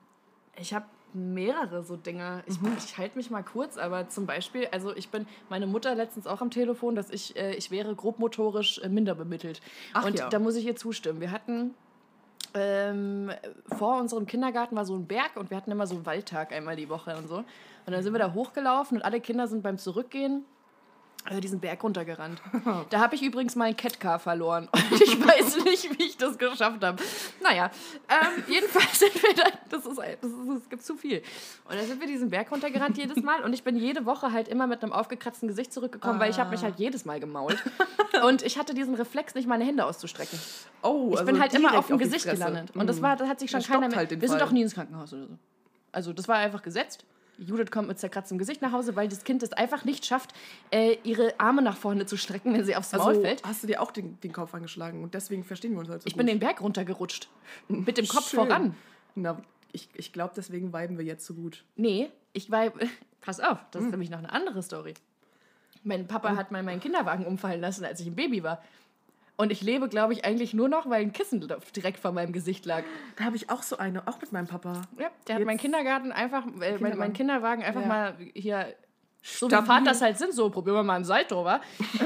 ich 0.57 0.73
habe 0.73 0.85
mehrere 1.13 1.83
so 1.83 1.97
Dinge. 1.97 2.43
Ich, 2.45 2.57
ich 2.77 2.97
halte 2.97 3.17
mich 3.17 3.29
mal 3.29 3.43
kurz, 3.43 3.77
aber 3.77 4.07
zum 4.09 4.25
Beispiel, 4.25 4.67
also 4.71 4.95
ich 4.95 5.09
bin 5.09 5.27
meine 5.49 5.67
Mutter 5.67 5.95
letztens 5.95 6.27
auch 6.27 6.41
am 6.41 6.51
Telefon, 6.51 6.95
dass 6.95 7.09
ich, 7.09 7.35
äh, 7.35 7.53
ich 7.55 7.71
wäre 7.71 7.95
grobmotorisch 7.95 8.79
äh, 8.79 8.89
minder 8.89 9.15
bemittelt. 9.15 9.61
Ach 9.93 10.05
Und 10.05 10.19
ja. 10.19 10.29
da 10.29 10.39
muss 10.39 10.55
ich 10.55 10.65
ihr 10.65 10.75
zustimmen. 10.75 11.19
Wir 11.19 11.31
hatten 11.31 11.73
ähm, 12.53 13.31
vor 13.77 13.99
unserem 13.99 14.25
Kindergarten 14.25 14.75
war 14.75 14.85
so 14.85 14.95
ein 14.95 15.05
Berg 15.05 15.35
und 15.35 15.49
wir 15.49 15.57
hatten 15.57 15.71
immer 15.71 15.87
so 15.87 15.95
einen 15.95 16.05
Waldtag 16.05 16.51
einmal 16.51 16.75
die 16.75 16.89
Woche 16.89 17.15
und 17.17 17.27
so. 17.27 17.37
Und 17.37 17.93
dann 17.93 18.03
sind 18.03 18.13
wir 18.13 18.19
da 18.19 18.33
hochgelaufen 18.33 18.97
und 18.97 19.03
alle 19.03 19.21
Kinder 19.21 19.47
sind 19.47 19.63
beim 19.63 19.77
Zurückgehen 19.77 20.45
äh, 21.29 21.39
diesen 21.39 21.59
Berg 21.59 21.83
runtergerannt. 21.83 22.41
Da 22.89 22.99
habe 22.99 23.15
ich 23.15 23.21
übrigens 23.21 23.55
mein 23.55 23.75
Catcar 23.77 24.17
verloren. 24.19 24.67
Und 24.91 25.01
ich 25.01 25.19
weiß 25.19 25.63
nicht, 25.63 25.97
wie 25.99 26.03
ich 26.03 26.17
das 26.17 26.37
geschafft 26.37 26.83
habe. 26.83 27.01
Naja, 27.41 27.69
ähm, 28.09 28.43
jedenfalls 28.47 28.99
sind 28.99 29.13
wir 29.21 29.33
da. 29.35 29.43
Das 29.69 29.85
ist, 29.85 29.97
das 29.97 30.31
ist, 30.31 30.63
es 30.63 30.69
gibt 30.69 30.83
zu 30.83 30.95
viel. 30.95 31.21
Und 31.69 31.75
dann 31.75 31.85
sind 31.85 31.99
wir 31.99 32.07
diesen 32.07 32.29
Berg 32.29 32.51
runtergerannt 32.51 32.97
jedes 32.97 33.21
Mal. 33.23 33.43
Und 33.43 33.53
ich 33.53 33.63
bin 33.63 33.75
jede 33.77 34.05
Woche 34.05 34.31
halt 34.31 34.47
immer 34.47 34.67
mit 34.67 34.83
einem 34.83 34.91
aufgekratzten 34.93 35.47
Gesicht 35.47 35.71
zurückgekommen, 35.73 36.19
weil 36.19 36.29
ich 36.31 36.39
habe 36.39 36.49
mich 36.49 36.63
halt 36.63 36.75
jedes 36.79 37.05
Mal 37.05 37.19
gemault. 37.19 37.57
Und 38.25 38.41
ich 38.43 38.57
hatte 38.57 38.73
diesen 38.73 38.95
Reflex, 38.95 39.35
nicht 39.35 39.47
meine 39.47 39.63
Hände 39.63 39.85
auszustrecken. 39.85 40.39
Oh, 40.81 41.15
Ich 41.17 41.23
bin 41.25 41.39
halt 41.39 41.53
immer 41.53 41.77
auf 41.77 41.87
dem 41.87 41.97
Gesicht 41.97 42.23
Fresse. 42.23 42.37
gelandet. 42.37 42.75
Und 42.75 42.87
das, 42.87 42.97
Mhm. 42.97 43.01
war, 43.03 43.15
das 43.15 43.29
hat 43.29 43.39
sich 43.39 43.49
schon 43.51 43.59
Das 43.61 43.67
keiner 43.69 43.87
mehr. 43.87 43.95
halt 43.97 44.19
wir 44.21 44.27
sind 44.29 44.41
auch 44.41 44.51
nie 44.51 44.61
ins 44.63 44.73
Krankenhaus 44.73 45.13
oder 45.13 45.27
so. 45.27 45.37
Also 45.91 46.13
das 46.13 46.27
war 46.27 46.37
einfach 46.37 46.61
gesetzt. 46.61 47.05
Judith 47.41 47.71
kommt 47.71 47.87
mit 47.87 47.99
zerkratztem 47.99 48.37
Gesicht 48.37 48.61
nach 48.61 48.71
Hause, 48.71 48.95
weil 48.95 49.07
das 49.07 49.23
Kind 49.23 49.43
es 49.43 49.51
einfach 49.53 49.83
nicht 49.83 50.05
schafft, 50.05 50.31
äh, 50.71 50.97
ihre 51.03 51.33
Arme 51.39 51.61
nach 51.61 51.75
vorne 51.77 52.05
zu 52.05 52.15
strecken, 52.17 52.53
wenn 52.53 52.63
sie 52.63 52.75
aufs 52.75 52.91
Maul 52.93 53.01
Also 53.09 53.21
fällt. 53.21 53.43
hast 53.43 53.63
du 53.63 53.67
dir 53.67 53.81
auch 53.81 53.91
den, 53.91 54.19
den 54.21 54.31
Kopf 54.31 54.53
angeschlagen 54.53 55.03
und 55.03 55.13
deswegen 55.13 55.43
verstehen 55.43 55.71
wir 55.73 55.79
uns 55.79 55.89
halt 55.89 56.01
so 56.03 56.07
Ich 56.07 56.13
gut. 56.13 56.17
bin 56.19 56.27
den 56.27 56.39
Berg 56.39 56.61
runtergerutscht. 56.61 57.29
Mit 57.67 57.97
dem 57.97 58.07
Kopf 58.07 58.29
Schön. 58.29 58.39
voran. 58.39 58.75
Na, 59.15 59.41
ich 59.71 59.89
ich 59.95 60.13
glaube, 60.13 60.33
deswegen 60.37 60.73
viben 60.73 60.97
wir 60.97 61.05
jetzt 61.05 61.25
so 61.25 61.33
gut. 61.33 61.63
Nee, 61.75 62.09
ich 62.33 62.51
war. 62.51 62.71
Pass 63.21 63.39
auf, 63.39 63.59
das 63.71 63.81
Hm. 63.81 63.87
ist 63.87 63.91
nämlich 63.91 64.09
noch 64.09 64.19
eine 64.19 64.31
andere 64.31 64.61
Story. 64.63 64.93
Mein 65.83 66.07
Papa 66.07 66.35
hat 66.35 66.51
mal 66.51 66.61
meinen 66.63 66.79
Kinderwagen 66.79 67.25
umfallen 67.25 67.59
lassen, 67.61 67.85
als 67.85 67.99
ich 67.99 68.07
ein 68.07 68.15
Baby 68.15 68.43
war. 68.43 68.61
Und 69.37 69.51
ich 69.51 69.61
lebe, 69.61 69.89
glaube 69.89 70.13
ich, 70.13 70.23
eigentlich 70.23 70.53
nur 70.53 70.69
noch, 70.69 70.87
weil 70.89 71.01
ein 71.01 71.13
Kissen 71.13 71.39
direkt 71.75 71.99
vor 71.99 72.11
meinem 72.11 72.31
Gesicht 72.31 72.65
lag. 72.65 72.83
Da 73.15 73.23
habe 73.23 73.35
ich 73.35 73.49
auch 73.49 73.63
so 73.63 73.77
eine, 73.77 74.07
auch 74.07 74.21
mit 74.21 74.31
meinem 74.31 74.47
Papa. 74.47 74.83
Ja, 74.99 75.09
der 75.27 75.35
hat 75.35 75.39
Jetzt- 75.39 75.45
meinen 75.47 75.57
Kindergarten 75.57 76.11
einfach, 76.11 76.45
äh, 76.45 76.77
mein, 76.77 76.97
mein 76.97 77.13
Kinderwagen. 77.13 77.13
Kinderwagen 77.13 77.63
einfach 77.63 77.81
Ja. 77.81 77.87
mal 77.87 78.15
hier, 78.35 78.75
so 79.23 79.47
wie 79.47 79.51
Stabil. 79.51 79.67
Vaters 79.67 80.01
halt 80.01 80.17
sind, 80.19 80.33
so 80.33 80.49
probieren 80.49 80.75
wir 80.77 80.83
mal 80.83 80.95
ein 80.95 81.05
Salto, 81.05 81.43
wa? 81.43 81.59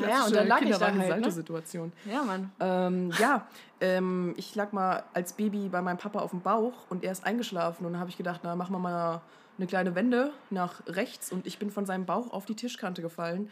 ja, 0.00 0.24
und 0.26 0.34
dann 0.34 0.46
lag 0.48 0.60
ich 0.62 0.70
da 0.70 0.80
halt, 0.86 0.94
ne? 0.96 1.00
Kinderwagen-Salto-Situation. 1.02 1.92
Ja, 2.10 2.22
Mann. 2.22 2.50
Ähm, 2.60 3.12
ja, 3.18 3.46
ähm, 3.80 4.34
ich 4.36 4.54
lag 4.54 4.72
mal 4.72 5.04
als 5.12 5.32
Baby 5.34 5.68
bei 5.68 5.82
meinem 5.82 5.98
Papa 5.98 6.20
auf 6.20 6.30
dem 6.30 6.40
Bauch 6.40 6.72
und 6.88 7.04
er 7.04 7.12
ist 7.12 7.24
eingeschlafen 7.24 7.84
und 7.86 7.92
dann 7.92 8.00
habe 8.00 8.10
ich 8.10 8.16
gedacht, 8.16 8.40
na, 8.42 8.56
machen 8.56 8.72
wir 8.72 8.78
mal 8.78 9.20
eine 9.58 9.66
kleine 9.66 9.94
Wende 9.94 10.32
nach 10.50 10.80
rechts 10.86 11.30
und 11.32 11.46
ich 11.46 11.58
bin 11.58 11.70
von 11.70 11.84
seinem 11.86 12.06
Bauch 12.06 12.32
auf 12.32 12.46
die 12.46 12.56
Tischkante 12.56 13.02
gefallen. 13.02 13.50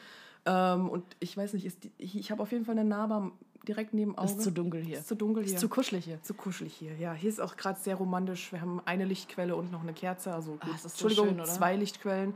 Ähm, 0.50 0.88
und 0.88 1.04
ich 1.20 1.36
weiß 1.36 1.52
nicht, 1.52 1.66
ist 1.66 1.84
die, 1.84 1.92
ich, 1.98 2.30
habe 2.30 2.42
auf 2.42 2.52
jeden 2.52 2.64
Fall 2.64 2.78
eine 2.78 2.88
Narbe 2.88 3.32
direkt 3.66 3.92
neben 3.92 4.16
Auge. 4.16 4.30
Ist 4.30 4.40
zu 4.40 4.50
dunkel 4.50 4.82
hier. 4.82 4.98
Ist 4.98 5.08
zu 5.08 5.14
dunkel 5.14 5.44
hier. 5.44 5.52
Ist 5.54 5.60
zu 5.60 5.68
kuschelig 5.68 6.04
hier. 6.06 6.22
zu 6.22 6.32
kuschelig 6.32 6.72
hier. 6.74 6.96
Ja, 6.96 7.12
hier 7.12 7.28
ist 7.28 7.40
auch 7.40 7.56
gerade 7.56 7.78
sehr 7.78 7.96
romantisch. 7.96 8.50
Wir 8.50 8.62
haben 8.62 8.80
eine 8.86 9.04
Lichtquelle 9.04 9.54
und 9.56 9.70
noch 9.70 9.82
eine 9.82 9.92
Kerze. 9.92 10.32
Also 10.32 10.52
gut, 10.52 10.60
Ah, 10.62 10.68
es 10.74 10.86
ist 10.86 10.96
so 10.96 11.06
Entschuldigung, 11.08 11.28
schön, 11.28 11.40
oder? 11.40 11.44
zwei 11.52 11.76
Lichtquellen. 11.76 12.34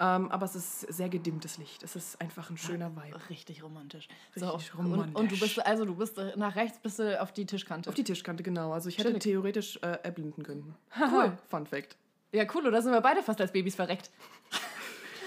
Ähm, 0.00 0.30
aber 0.32 0.46
es 0.46 0.56
ist 0.56 0.80
sehr 0.92 1.08
gedimmtes 1.08 1.58
Licht. 1.58 1.84
Es 1.84 1.94
ist 1.94 2.20
einfach 2.20 2.50
ein 2.50 2.56
schöner 2.56 2.90
Vibe. 2.96 3.20
Richtig 3.30 3.62
romantisch. 3.62 4.08
Richtig 4.34 4.42
so, 4.42 4.78
Und, 4.78 4.86
und 4.86 4.96
du 4.96 5.00
romantisch. 5.02 5.40
bist, 5.40 5.64
also 5.64 5.84
du 5.84 5.94
bist 5.94 6.18
äh, 6.18 6.32
nach 6.36 6.56
rechts 6.56 6.78
bist 6.80 6.98
du 6.98 7.20
auf 7.20 7.30
die 7.32 7.46
Tischkante. 7.46 7.88
Auf 7.88 7.94
die 7.94 8.02
Tischkante, 8.02 8.42
genau. 8.42 8.72
Also 8.72 8.88
ich 8.88 8.98
hätte 8.98 9.16
theoretisch 9.20 9.76
äh, 9.82 9.98
erblinden 10.02 10.42
können. 10.42 10.74
Cool. 10.98 11.36
Fun 11.48 11.66
Fact. 11.66 11.96
ja, 12.32 12.44
cool, 12.54 12.66
oder 12.66 12.82
sind 12.82 12.90
wir 12.90 13.00
beide 13.02 13.22
fast 13.22 13.40
als 13.40 13.52
Babys 13.52 13.76
verreckt? 13.76 14.10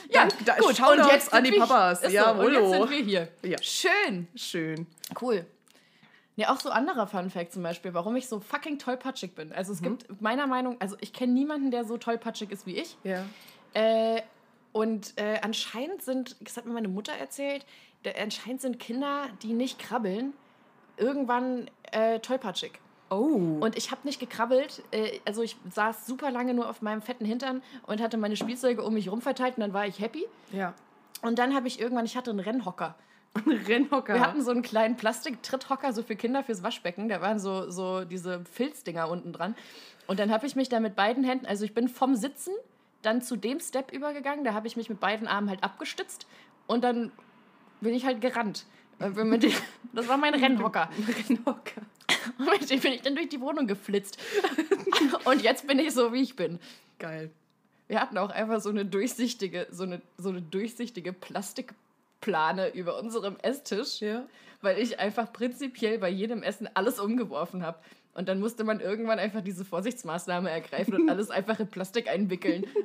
Ja, 0.10 0.28
da, 0.46 0.56
gut. 0.58 0.76
Shoutouts 0.76 1.04
und 1.04 1.12
jetzt 1.12 1.34
an 1.34 1.44
die 1.44 1.52
Papas. 1.52 2.02
Ist 2.02 2.10
so, 2.10 2.16
Jawollo. 2.16 2.46
und 2.46 2.54
jetzt 2.54 2.72
sind 2.72 2.90
wir 2.90 3.04
hier. 3.04 3.28
Ja. 3.44 3.58
Schön. 3.62 4.28
Schön. 4.36 4.88
Cool. 5.22 5.46
Ja, 6.38 6.54
auch 6.54 6.60
so 6.60 6.70
anderer 6.70 7.08
Fun 7.08 7.30
Fact 7.30 7.54
zum 7.54 7.64
Beispiel, 7.64 7.94
warum 7.94 8.16
ich 8.18 8.28
so 8.28 8.42
fucking 8.42 8.78
tollpatschig 8.78 9.36
bin. 9.36 9.54
Also 9.54 9.72
es 9.72 9.82
gibt 9.82 10.22
meiner 10.22 10.48
Meinung, 10.48 10.76
also 10.82 10.98
ich 11.00 11.14
kenne 11.14 11.32
niemanden, 11.32 11.72
der 11.72 11.86
so 11.86 11.98
tollpatschig 11.98 12.52
ist 12.52 12.66
wie 12.66 12.76
ich. 12.78 12.98
Ja. 13.04 13.24
Äh, 13.74 14.22
und 14.74 15.14
äh, 15.16 15.40
anscheinend 15.42 16.02
sind, 16.02 16.36
das 16.42 16.58
hat 16.58 16.66
mir 16.66 16.74
meine 16.74 16.90
Mutter 16.90 17.14
erzählt, 17.14 17.66
der, 18.04 18.22
anscheinend 18.22 18.60
sind 18.60 18.80
Kinder, 18.80 19.28
die 19.42 19.54
nicht 19.54 19.80
krabbeln, 19.80 20.34
irgendwann 20.98 21.70
äh, 21.92 22.20
tollpatschig. 22.20 22.74
Oh. 23.20 23.58
Und 23.64 23.78
ich 23.78 23.92
habe 23.92 24.02
nicht 24.04 24.20
gekrabbelt. 24.20 24.84
Äh, 24.92 25.20
also 25.26 25.42
ich 25.42 25.56
saß 25.74 26.06
super 26.08 26.32
lange 26.32 26.54
nur 26.54 26.70
auf 26.70 26.82
meinem 26.82 27.02
fetten 27.02 27.26
Hintern 27.26 27.62
und 27.88 28.02
hatte 28.02 28.18
meine 28.18 28.36
Spielzeuge 28.36 28.84
um 28.84 28.94
mich 28.94 29.10
rum 29.12 29.22
verteilt 29.22 29.58
und 29.58 29.62
dann 29.62 29.74
war 29.74 29.86
ich 29.88 30.00
happy. 30.00 30.26
ja. 30.52 30.74
Und 31.22 31.40
dann 31.40 31.56
habe 31.56 31.68
ich 31.68 31.80
irgendwann, 31.80 32.06
ich 32.06 32.16
hatte 32.18 32.30
einen 32.30 32.40
Rennhocker. 32.42 32.94
Rennhocker. 33.68 34.14
Wir 34.14 34.22
hatten 34.22 34.44
so 34.44 34.52
einen 34.52 34.62
kleinen 34.62 34.96
Plastik-Tritthocker, 34.96 35.92
so 35.92 36.04
für 36.04 36.16
Kinder 36.16 36.44
fürs 36.44 36.62
Waschbecken. 36.62 37.10
Da 37.10 37.20
waren 37.20 37.40
so, 37.40 37.72
so 37.72 38.06
diese 38.06 38.44
Filzdinger 38.46 39.10
unten 39.10 39.34
dran. 39.34 39.56
Und 40.08 40.20
dann 40.20 40.32
habe 40.32 40.46
ich 40.46 40.56
mich 40.56 40.70
da 40.70 40.80
mit 40.80 40.96
beiden 40.96 41.24
Händen, 41.24 41.48
also 41.48 41.66
ich 41.66 41.74
bin 41.74 41.88
vom 41.88 42.16
Sitzen 42.16 42.54
dann 43.02 43.22
zu 43.24 43.38
dem 43.38 43.60
Step 43.60 43.92
übergegangen. 43.92 44.44
Da 44.46 44.54
habe 44.54 44.68
ich 44.68 44.78
mich 44.78 44.88
mit 44.90 45.00
beiden 45.00 45.28
Armen 45.28 45.50
halt 45.50 45.64
abgestützt 45.64 46.28
und 46.68 46.84
dann 46.84 47.12
bin 47.82 47.94
ich 47.96 48.06
halt 48.06 48.22
gerannt. 48.22 48.66
Dem- 49.00 49.40
Das 49.94 50.08
war 50.08 50.18
mein 50.18 50.34
Rennhocker. 50.36 50.90
Rennhocker. 51.30 51.82
Und 52.38 52.60
mit 52.62 52.70
dem 52.70 52.80
bin 52.80 52.94
ich 52.94 53.02
dann 53.02 53.16
durch 53.16 53.30
die 53.30 53.42
Wohnung 53.42 53.68
geflitzt. 53.68 54.18
Und 55.26 55.42
jetzt 55.42 55.68
bin 55.68 55.80
ich 55.80 55.94
so, 55.94 56.14
wie 56.14 56.22
ich 56.22 56.36
bin. 56.36 56.60
Geil. 57.00 57.32
Wir 57.88 58.02
hatten 58.02 58.18
auch 58.18 58.30
einfach 58.32 58.62
so 58.62 58.70
eine 58.70 58.86
durchsichtige, 58.86 59.68
so 59.72 59.84
eine, 59.84 60.02
so 60.18 60.30
eine 60.30 60.42
durchsichtige 60.42 61.14
Plastikplane 61.14 62.70
über 62.74 63.00
unserem 63.00 63.38
Esstisch, 63.42 64.02
Ja. 64.02 64.26
weil 64.62 64.80
ich 64.80 65.00
einfach 65.00 65.32
prinzipiell 65.32 66.00
bei 66.00 66.10
jedem 66.10 66.42
Essen 66.44 66.68
alles 66.74 67.00
umgeworfen 67.00 67.64
habe. 67.64 67.78
Und 68.16 68.28
dann 68.30 68.40
musste 68.40 68.64
man 68.64 68.80
irgendwann 68.80 69.20
einfach 69.20 69.42
diese 69.42 69.64
Vorsichtsmaßnahme 69.66 70.50
ergreifen 70.50 70.96
und 70.96 71.10
alles 71.10 71.30
einfach 71.30 71.60
in 71.60 71.68
Plastik 71.68 72.10
einwickeln. 72.10 72.66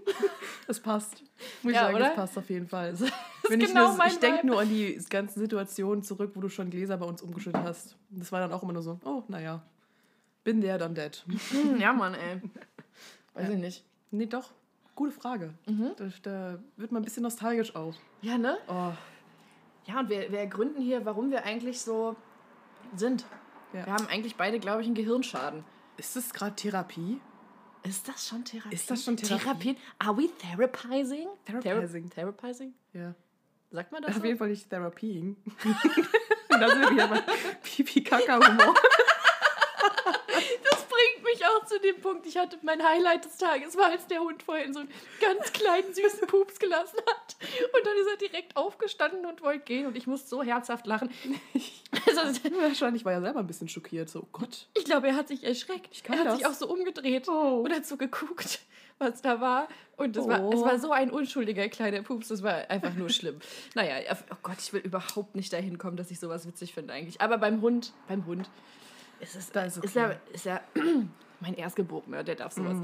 Das 0.67 0.79
passt. 0.79 1.25
Muss 1.65 1.73
Ja, 1.73 1.81
ich 1.81 1.85
sagen, 1.87 1.97
oder? 1.97 2.05
das 2.05 2.15
passt 2.15 2.39
auf 2.39 2.49
jeden 2.49 2.69
Fall. 2.69 2.95
Wenn 3.49 3.59
genau 3.59 3.91
ich 3.91 3.99
mein 3.99 4.09
ich 4.09 4.19
denke 4.21 4.47
nur 4.47 4.61
an 4.61 4.69
die 4.69 4.97
ganzen 5.11 5.41
Situationen 5.41 6.05
zurück, 6.05 6.31
wo 6.35 6.41
du 6.41 6.49
schon 6.49 6.71
Gläser 6.71 6.97
bei 6.99 7.07
uns 7.07 7.23
umgeschüttet 7.23 7.63
hast. 7.65 7.97
Das 8.11 8.31
war 8.31 8.39
dann 8.39 8.53
auch 8.53 8.63
immer 8.63 8.73
nur 8.75 8.83
so, 8.83 9.01
oh, 9.05 9.25
naja. 9.27 9.63
Bin 10.45 10.61
der, 10.61 10.79
dann 10.79 10.95
dead. 10.95 11.25
Hm, 11.51 11.81
ja, 11.81 11.93
Mann, 11.93 12.15
ey. 12.15 12.41
Weiß 13.35 13.49
Ja. 13.49 13.55
ich 13.55 13.59
nicht. 13.59 13.85
Nee, 14.13 14.27
doch. 14.27 14.53
Gute 14.95 15.11
Frage. 15.11 15.55
Mhm. 15.67 15.91
Da, 15.97 16.05
da 16.23 16.59
wird 16.77 16.93
man 16.93 17.03
ein 17.03 17.05
bisschen 17.05 17.25
nostalgisch 17.25 17.75
auch. 17.75 17.95
Ja, 18.23 18.39
ne? 18.39 18.57
Oh, 18.69 18.93
Ja, 19.87 19.99
und 19.99 20.09
wir, 20.09 20.31
wir 20.31 20.39
ergründen 20.39 20.81
hier, 20.81 21.05
warum 21.05 21.33
wir 21.33 21.45
eigentlich 21.45 21.81
so 21.81 22.15
sind. 22.95 23.25
Ja. 23.73 23.87
Wir 23.87 23.93
haben 23.93 24.07
eigentlich 24.09 24.37
beide, 24.37 24.59
glaube 24.59 24.81
ich, 24.83 24.87
einen 24.87 24.95
Gehirnschaden. 24.95 25.65
ist 25.97 26.17
das 26.17 26.33
gerade 26.33 26.57
Therapie? 26.57 27.21
Ist 27.83 28.09
das 28.09 28.29
schon 28.29 28.45
Therapie? 28.45 28.75
Ist 28.75 28.91
das 28.91 29.05
schon 29.05 29.17
Therapie? 29.17 29.75
Therapie? 29.75 29.77
Are 29.99 30.17
we 30.17 30.29
therapizing? 30.39 31.29
Therapizing. 31.47 32.11
Thera 32.11 32.33
therapizing? 32.33 32.75
Ja. 32.93 33.15
Sagt 33.71 33.93
man 33.93 34.03
das 34.03 34.11
Auf 34.17 34.19
so? 34.21 34.27
jeden 34.27 34.39
Fall 34.39 34.49
nicht 34.49 34.69
Therapieing. 34.69 35.37
Und 36.49 36.61
da 36.61 36.69
sind 36.69 36.81
wir 36.81 36.91
wieder 36.91 37.09
bei 37.09 37.23
Pipi-Kaka-Humor. 37.63 38.75
Das 41.61 41.73
auch 41.73 41.77
zu 41.77 41.81
dem 41.81 42.01
Punkt, 42.01 42.27
ich 42.27 42.37
hatte 42.37 42.59
mein 42.63 42.83
Highlight 42.83 43.25
des 43.25 43.37
Tages, 43.37 43.77
war, 43.77 43.87
als 43.91 44.07
der 44.07 44.21
Hund 44.21 44.43
vorhin 44.43 44.73
so 44.73 44.81
einen 44.81 44.91
ganz 45.21 45.53
kleinen, 45.53 45.93
süßen 45.93 46.27
Pups 46.27 46.59
gelassen 46.59 46.99
hat. 47.07 47.37
Und 47.75 47.87
dann 47.87 47.97
ist 47.97 48.07
er 48.09 48.17
direkt 48.29 48.57
aufgestanden 48.57 49.27
und 49.27 49.43
wollte 49.43 49.65
gehen 49.65 49.87
und 49.87 49.97
ich 49.97 50.07
musste 50.07 50.29
so 50.29 50.43
herzhaft 50.43 50.87
lachen. 50.87 51.11
Also, 52.07 52.21
Wahrscheinlich 52.61 53.05
war 53.05 53.13
er 53.13 53.21
selber 53.21 53.41
ein 53.41 53.47
bisschen 53.49 53.69
schockiert. 53.69 54.09
So, 54.09 54.21
oh 54.21 54.29
Gott. 54.33 54.69
ich 54.75 54.85
glaube, 54.85 55.09
er 55.09 55.17
hat 55.17 55.27
sich 55.29 55.43
erschreckt. 55.43 56.03
Er 56.09 56.19
hat 56.21 56.27
das. 56.27 56.37
sich 56.39 56.47
auch 56.47 56.53
so 56.53 56.69
umgedreht 56.69 57.29
Oh. 57.29 57.63
und 57.65 57.73
hat 57.73 57.85
so 57.85 57.97
geguckt, 57.97 58.61
was 58.99 59.21
da 59.23 59.41
war. 59.41 59.67
Und 59.97 60.17
es, 60.17 60.27
war, 60.29 60.41
Oh. 60.43 60.53
es 60.53 60.61
war 60.63 60.79
so 60.79 60.93
ein 60.93 61.11
unschuldiger 61.11 61.69
kleiner 61.69 62.03
Pups, 62.03 62.29
das 62.29 62.43
war 62.45 62.71
einfach 62.71 62.95
nur 62.95 63.11
schlimm. 63.11 63.41
naja, 63.75 64.17
oh 64.31 64.37
Gott, 64.43 64.57
ich 64.61 64.73
will 64.73 64.81
überhaupt 64.83 65.35
nicht 65.35 65.53
dahin 65.53 65.79
kommen, 65.79 65.97
dass 65.97 66.11
ich 66.13 66.21
sowas 66.21 66.47
witzig 66.47 66.75
finde 66.75 66.93
eigentlich. 66.95 67.21
Aber 67.21 67.39
beim 67.39 67.61
Hund, 67.61 67.93
beim 68.07 68.25
Hund 68.25 68.49
ist 69.19 69.35
es 69.35 69.51
Da 69.51 69.65
ist 69.65 69.77
ist, 69.79 69.97
okay. 69.97 69.99
er, 69.99 70.21
ist 70.33 70.47
er 70.47 70.63
mein 71.41 71.55
Erstgeborener, 71.55 72.23
der 72.25 72.35
darf 72.37 72.53
sowas. 72.53 72.77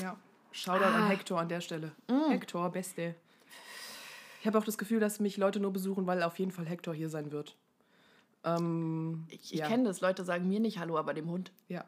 Ja. 0.00 0.16
Shoutout 0.52 0.84
Ah. 0.84 0.96
an 0.96 1.08
Hector 1.08 1.38
an 1.40 1.48
der 1.48 1.60
Stelle. 1.60 1.92
Hector, 2.28 2.70
beste. 2.70 3.14
Ich 4.40 4.46
habe 4.46 4.58
auch 4.58 4.64
das 4.64 4.78
Gefühl, 4.78 5.00
dass 5.00 5.20
mich 5.20 5.36
Leute 5.36 5.60
nur 5.60 5.72
besuchen, 5.72 6.06
weil 6.06 6.22
auf 6.22 6.38
jeden 6.38 6.50
Fall 6.50 6.66
Hector 6.66 6.94
hier 6.94 7.08
sein 7.08 7.30
wird. 7.30 7.56
Ähm, 8.44 9.26
Ich, 9.28 9.52
ich 9.52 9.60
ja. 9.60 9.68
kenne 9.68 9.84
das, 9.84 10.00
Leute 10.00 10.24
sagen 10.24 10.48
mir 10.48 10.60
nicht 10.60 10.78
Hallo, 10.78 10.98
aber 10.98 11.14
dem 11.14 11.28
Hund. 11.30 11.52
Ja. 11.68 11.84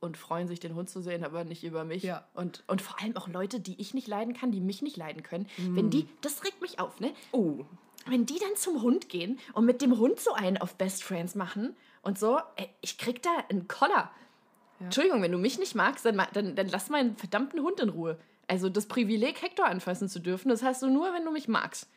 Und 0.00 0.16
freuen 0.16 0.46
sich, 0.46 0.60
den 0.60 0.74
Hund 0.74 0.88
zu 0.90 1.00
sehen, 1.00 1.24
aber 1.24 1.44
nicht 1.44 1.64
über 1.64 1.84
mich. 1.84 2.02
Ja. 2.02 2.24
Und, 2.34 2.62
und 2.66 2.82
vor 2.82 3.00
allem 3.02 3.16
auch 3.16 3.28
Leute, 3.28 3.60
die 3.60 3.80
ich 3.80 3.94
nicht 3.94 4.06
leiden 4.06 4.34
kann, 4.34 4.52
die 4.52 4.60
mich 4.60 4.82
nicht 4.82 4.96
leiden 4.96 5.22
können. 5.22 5.48
Wenn 5.56 5.90
die, 5.90 6.06
das 6.20 6.44
regt 6.44 6.60
mich 6.60 6.78
auf, 6.78 7.00
ne? 7.00 7.12
Oh, 7.32 7.64
Wenn 8.06 8.26
die 8.26 8.38
dann 8.38 8.54
zum 8.56 8.82
Hund 8.82 9.08
gehen 9.08 9.38
und 9.54 9.64
mit 9.64 9.82
dem 9.82 9.98
Hund 9.98 10.20
so 10.20 10.32
einen 10.34 10.58
auf 10.58 10.74
Best 10.76 11.02
Friends 11.02 11.34
machen 11.34 11.74
und 12.02 12.18
so, 12.18 12.38
ey, 12.56 12.68
ich 12.82 12.98
krieg 12.98 13.22
da 13.22 13.30
einen 13.48 13.66
Koller. 13.68 14.10
Entschuldigung, 14.80 15.22
wenn 15.22 15.32
du 15.32 15.38
mich 15.38 15.58
nicht 15.58 15.74
magst, 15.74 16.04
dann, 16.04 16.20
dann, 16.32 16.54
dann 16.54 16.68
lass 16.68 16.90
meinen 16.90 17.16
verdammten 17.16 17.60
Hund 17.62 17.80
in 17.80 17.88
Ruhe. 17.88 18.18
Also 18.48 18.68
das 18.68 18.86
Privileg, 18.86 19.42
Hector 19.42 19.66
anfassen 19.66 20.08
zu 20.08 20.20
dürfen, 20.20 20.48
das 20.50 20.62
hast 20.62 20.82
du 20.82 20.88
nur, 20.88 21.12
wenn 21.12 21.24
du 21.24 21.30
mich 21.32 21.48
magst. 21.48 21.88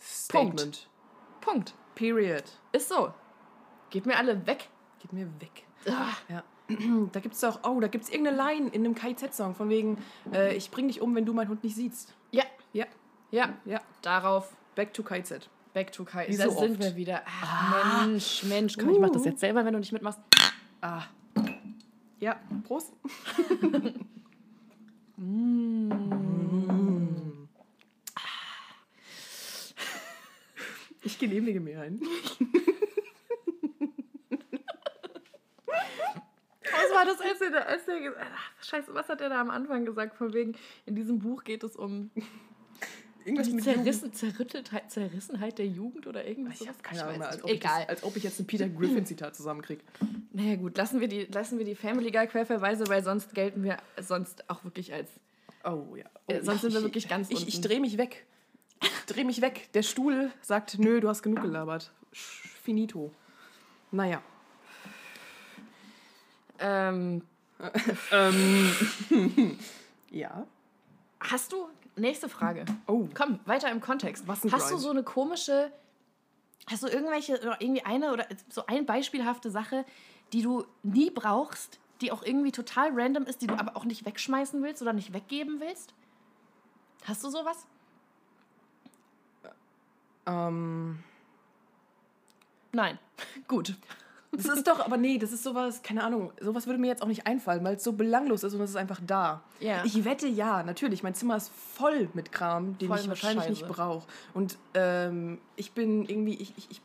Statement. 0.00 0.88
Punkt. 1.40 1.74
Period. 1.94 2.44
Ist 2.72 2.88
so. 2.88 3.12
Geht 3.90 4.06
mir 4.06 4.16
alle 4.16 4.46
weg. 4.46 4.68
Gib 5.00 5.12
mir 5.12 5.28
weg. 5.40 5.64
Ah. 5.88 6.12
Ja. 6.28 6.44
Da 7.12 7.20
gibt 7.20 7.34
es 7.34 7.40
doch, 7.40 7.60
oh, 7.64 7.80
da 7.80 7.88
gibt 7.88 8.04
es 8.04 8.10
irgendeine 8.10 8.36
Line 8.36 8.68
in 8.68 8.84
einem 8.84 8.94
KIZ-Song 8.94 9.54
von 9.54 9.70
wegen, 9.70 9.96
äh, 10.34 10.54
ich 10.54 10.70
bring 10.70 10.88
dich 10.88 11.00
um, 11.00 11.14
wenn 11.14 11.24
du 11.24 11.32
meinen 11.32 11.48
Hund 11.48 11.64
nicht 11.64 11.74
siehst. 11.74 12.14
Ja, 12.30 12.44
Ja, 12.74 12.84
ja. 13.30 13.54
ja. 13.64 13.80
Darauf 14.02 14.54
Back 14.74 14.92
to 14.92 15.02
KIZ. 15.02 15.48
Back 15.72 15.92
to 15.92 16.04
Kai. 16.04 16.28
Wie 16.28 16.36
da 16.36 16.44
so 16.50 16.58
sind 16.60 16.72
oft. 16.72 16.80
wir 16.82 16.96
wieder. 16.96 17.22
Ach, 17.26 18.06
Mensch, 18.06 18.42
Mensch. 18.44 18.76
Komm, 18.78 18.90
ich 18.90 18.98
mach 18.98 19.10
das 19.10 19.22
Uh. 19.22 19.26
jetzt 19.28 19.40
selber, 19.40 19.64
wenn 19.64 19.72
du 19.72 19.78
nicht 19.78 19.92
mitmachst. 19.92 20.20
Ah. 20.80 21.02
Ja, 22.20 22.40
Prost. 22.64 22.92
Ich 31.08 31.18
genehmige 31.18 31.58
mir 31.58 31.80
einen. 31.80 32.00
Was 36.62 36.94
war 36.94 37.04
das, 37.06 37.20
als 37.20 37.40
er, 37.40 37.66
als 37.66 37.82
Scheiße, 38.62 38.94
was 38.94 39.08
hat 39.08 39.20
er 39.20 39.30
da 39.30 39.40
am 39.40 39.50
Anfang 39.50 39.84
gesagt? 39.84 40.16
Von 40.16 40.32
wegen, 40.34 40.54
in 40.86 40.94
diesem 40.94 41.18
Buch 41.18 41.44
geht 41.44 41.64
es 41.64 41.76
um 41.76 42.10
Irgendwas 43.28 43.48
die 43.48 43.54
mit. 43.54 43.64
Zerrissen, 43.64 44.12
Zerrütteltheit, 44.12 44.90
Zerrissenheit 44.90 45.58
der 45.58 45.66
Jugend 45.66 46.06
oder 46.06 46.26
irgendwas. 46.26 46.60
Ich 46.60 46.68
habe 46.68 46.78
keine 46.82 47.04
Ahnung 47.04 47.18
mehr, 47.18 47.28
als 47.28 47.42
ob, 47.44 47.50
ich 47.50 47.56
Egal. 47.56 47.80
das, 47.80 47.88
als 47.88 48.02
ob 48.04 48.16
ich 48.16 48.22
jetzt 48.24 48.40
ein 48.40 48.46
Peter 48.46 48.68
Griffin-Zitat 48.68 49.36
zusammenkriege. 49.36 49.82
Naja, 50.32 50.56
gut, 50.56 50.76
lassen 50.76 51.00
wir 51.00 51.08
die, 51.08 51.24
lassen 51.26 51.58
wir 51.58 51.64
die 51.64 51.74
Family 51.74 52.10
Guy 52.10 52.26
Querverweise, 52.26 52.88
weil 52.88 53.02
sonst 53.04 53.34
gelten 53.34 53.62
wir 53.62 53.76
sonst 54.00 54.48
auch 54.50 54.64
wirklich 54.64 54.92
als. 54.92 55.10
Oh 55.64 55.94
ja. 55.96 56.04
Äh, 56.28 56.40
Oh, 56.40 56.44
sonst 56.44 56.60
sind 56.62 56.72
wir 56.72 56.78
ich- 56.78 56.84
wirklich 56.84 57.08
ganz 57.08 57.30
Ich, 57.30 57.46
ich 57.48 57.60
drehe 57.60 57.80
mich 57.80 57.98
weg. 57.98 58.26
Ich 58.80 58.90
drehe 59.06 59.24
mich 59.24 59.40
weg. 59.40 59.68
Der 59.74 59.82
Stuhl 59.82 60.30
sagt, 60.40 60.78
nö, 60.78 61.00
du 61.00 61.08
hast 61.08 61.22
genug 61.22 61.42
gelabert. 61.42 61.90
Finito. 62.12 63.12
Naja. 63.90 64.22
Ähm, 66.58 67.22
Ähm. 68.12 68.70
ja. 70.10 70.46
hast 71.20 71.52
du. 71.52 71.66
Nächste 71.98 72.28
Frage. 72.28 72.64
Oh. 72.86 73.08
Komm, 73.14 73.40
weiter 73.44 73.70
im 73.70 73.80
Kontext. 73.80 74.26
Was 74.28 74.44
ein 74.44 74.52
Hast 74.52 74.66
du 74.66 74.74
Grind. 74.74 74.82
so 74.82 74.90
eine 74.90 75.02
komische. 75.02 75.72
Hast 76.70 76.82
du 76.82 76.88
irgendwelche, 76.88 77.40
oder 77.40 77.60
irgendwie 77.60 77.84
eine 77.84 78.12
oder 78.12 78.26
so 78.48 78.66
eine 78.66 78.82
beispielhafte 78.82 79.50
Sache, 79.50 79.84
die 80.32 80.42
du 80.42 80.64
nie 80.82 81.10
brauchst, 81.10 81.78
die 82.00 82.12
auch 82.12 82.22
irgendwie 82.22 82.52
total 82.52 82.90
random 82.92 83.24
ist, 83.24 83.42
die 83.42 83.46
du 83.46 83.54
aber 83.54 83.76
auch 83.76 83.84
nicht 83.84 84.04
wegschmeißen 84.04 84.62
willst 84.62 84.82
oder 84.82 84.92
nicht 84.92 85.12
weggeben 85.12 85.60
willst? 85.60 85.94
Hast 87.04 87.24
du 87.24 87.30
sowas? 87.30 87.66
Ähm. 90.26 91.02
Nein. 92.72 92.98
Gut. 93.48 93.74
Das 94.32 94.46
ist 94.46 94.66
doch, 94.66 94.80
aber 94.80 94.96
nee, 94.96 95.18
das 95.18 95.32
ist 95.32 95.42
sowas, 95.42 95.82
keine 95.82 96.04
Ahnung, 96.04 96.32
sowas 96.40 96.66
würde 96.66 96.78
mir 96.78 96.88
jetzt 96.88 97.02
auch 97.02 97.06
nicht 97.08 97.26
einfallen, 97.26 97.64
weil 97.64 97.76
es 97.76 97.84
so 97.84 97.92
belanglos 97.92 98.44
ist 98.44 98.54
und 98.54 98.60
es 98.60 98.70
ist 98.70 98.76
einfach 98.76 99.00
da. 99.04 99.42
Ja. 99.60 99.82
Ich 99.84 100.04
wette 100.04 100.28
ja, 100.28 100.62
natürlich, 100.62 101.02
mein 101.02 101.14
Zimmer 101.14 101.36
ist 101.36 101.50
voll 101.50 102.08
mit 102.12 102.30
Kram, 102.30 102.76
den 102.78 102.88
Voll 102.88 102.98
ich 102.98 103.08
wahrscheinlich 103.08 103.44
Scheiße. 103.44 103.64
nicht 103.64 103.68
brauche. 103.68 104.06
Und 104.34 104.58
ähm, 104.74 105.38
ich 105.56 105.72
bin 105.72 106.04
irgendwie, 106.04 106.34
ich, 106.34 106.52
ich, 106.58 106.70
ich 106.70 106.82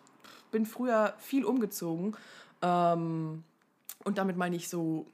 bin 0.52 0.66
früher 0.66 1.14
viel 1.20 1.44
umgezogen. 1.44 2.16
Ähm, 2.62 3.44
und 4.06 4.18
damit 4.18 4.38
meine 4.38 4.56
ich 4.56 4.70
so 4.70 5.06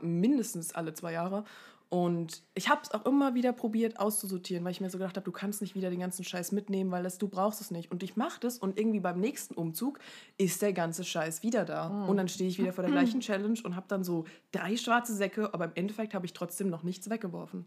mindestens 0.00 0.74
alle 0.74 0.94
zwei 0.94 1.12
Jahre. 1.12 1.44
Und 1.90 2.42
ich 2.54 2.68
habe 2.68 2.80
es 2.82 2.90
auch 2.90 3.04
immer 3.06 3.34
wieder 3.34 3.52
probiert 3.52 4.00
auszusortieren, 4.00 4.64
weil 4.64 4.72
ich 4.72 4.80
mir 4.80 4.90
so 4.90 4.98
gedacht 4.98 5.16
habe, 5.16 5.24
du 5.24 5.30
kannst 5.30 5.60
nicht 5.60 5.76
wieder 5.76 5.90
den 5.90 6.00
ganzen 6.00 6.24
Scheiß 6.24 6.50
mitnehmen, 6.50 6.90
weil 6.90 7.04
das, 7.04 7.18
du 7.18 7.28
brauchst 7.28 7.60
es 7.60 7.70
nicht. 7.70 7.92
Und 7.92 8.02
ich 8.02 8.16
mache 8.16 8.40
das 8.40 8.58
und 8.58 8.78
irgendwie 8.78 9.00
beim 9.00 9.20
nächsten 9.20 9.54
Umzug 9.54 10.00
ist 10.36 10.60
der 10.62 10.72
ganze 10.72 11.04
Scheiß 11.04 11.42
wieder 11.42 11.64
da. 11.64 11.86
Und 12.06 12.16
dann 12.16 12.28
stehe 12.28 12.48
ich 12.50 12.58
wieder 12.58 12.72
vor 12.72 12.82
der 12.82 12.92
gleichen 12.92 13.20
Challenge 13.20 13.58
und 13.62 13.76
habe 13.76 13.86
dann 13.88 14.02
so 14.02 14.24
drei 14.50 14.76
schwarze 14.76 15.14
Säcke, 15.14 15.54
aber 15.54 15.66
im 15.66 15.72
Endeffekt 15.74 16.14
habe 16.14 16.26
ich 16.26 16.32
trotzdem 16.32 16.68
noch 16.68 16.82
nichts 16.82 17.10
weggeworfen. 17.10 17.64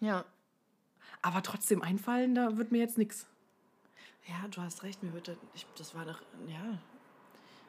Ja. 0.00 0.24
Aber 1.22 1.42
trotzdem 1.42 1.80
einfallen, 1.82 2.34
da 2.34 2.58
wird 2.58 2.72
mir 2.72 2.78
jetzt 2.78 2.98
nichts. 2.98 3.26
Ja, 4.28 4.48
du 4.48 4.60
hast 4.60 4.82
recht, 4.82 5.02
mir 5.02 5.12
wird 5.14 5.28
das, 5.28 5.36
ich, 5.54 5.66
das 5.78 5.94
war 5.94 6.04
doch, 6.04 6.20
ja. 6.46 6.78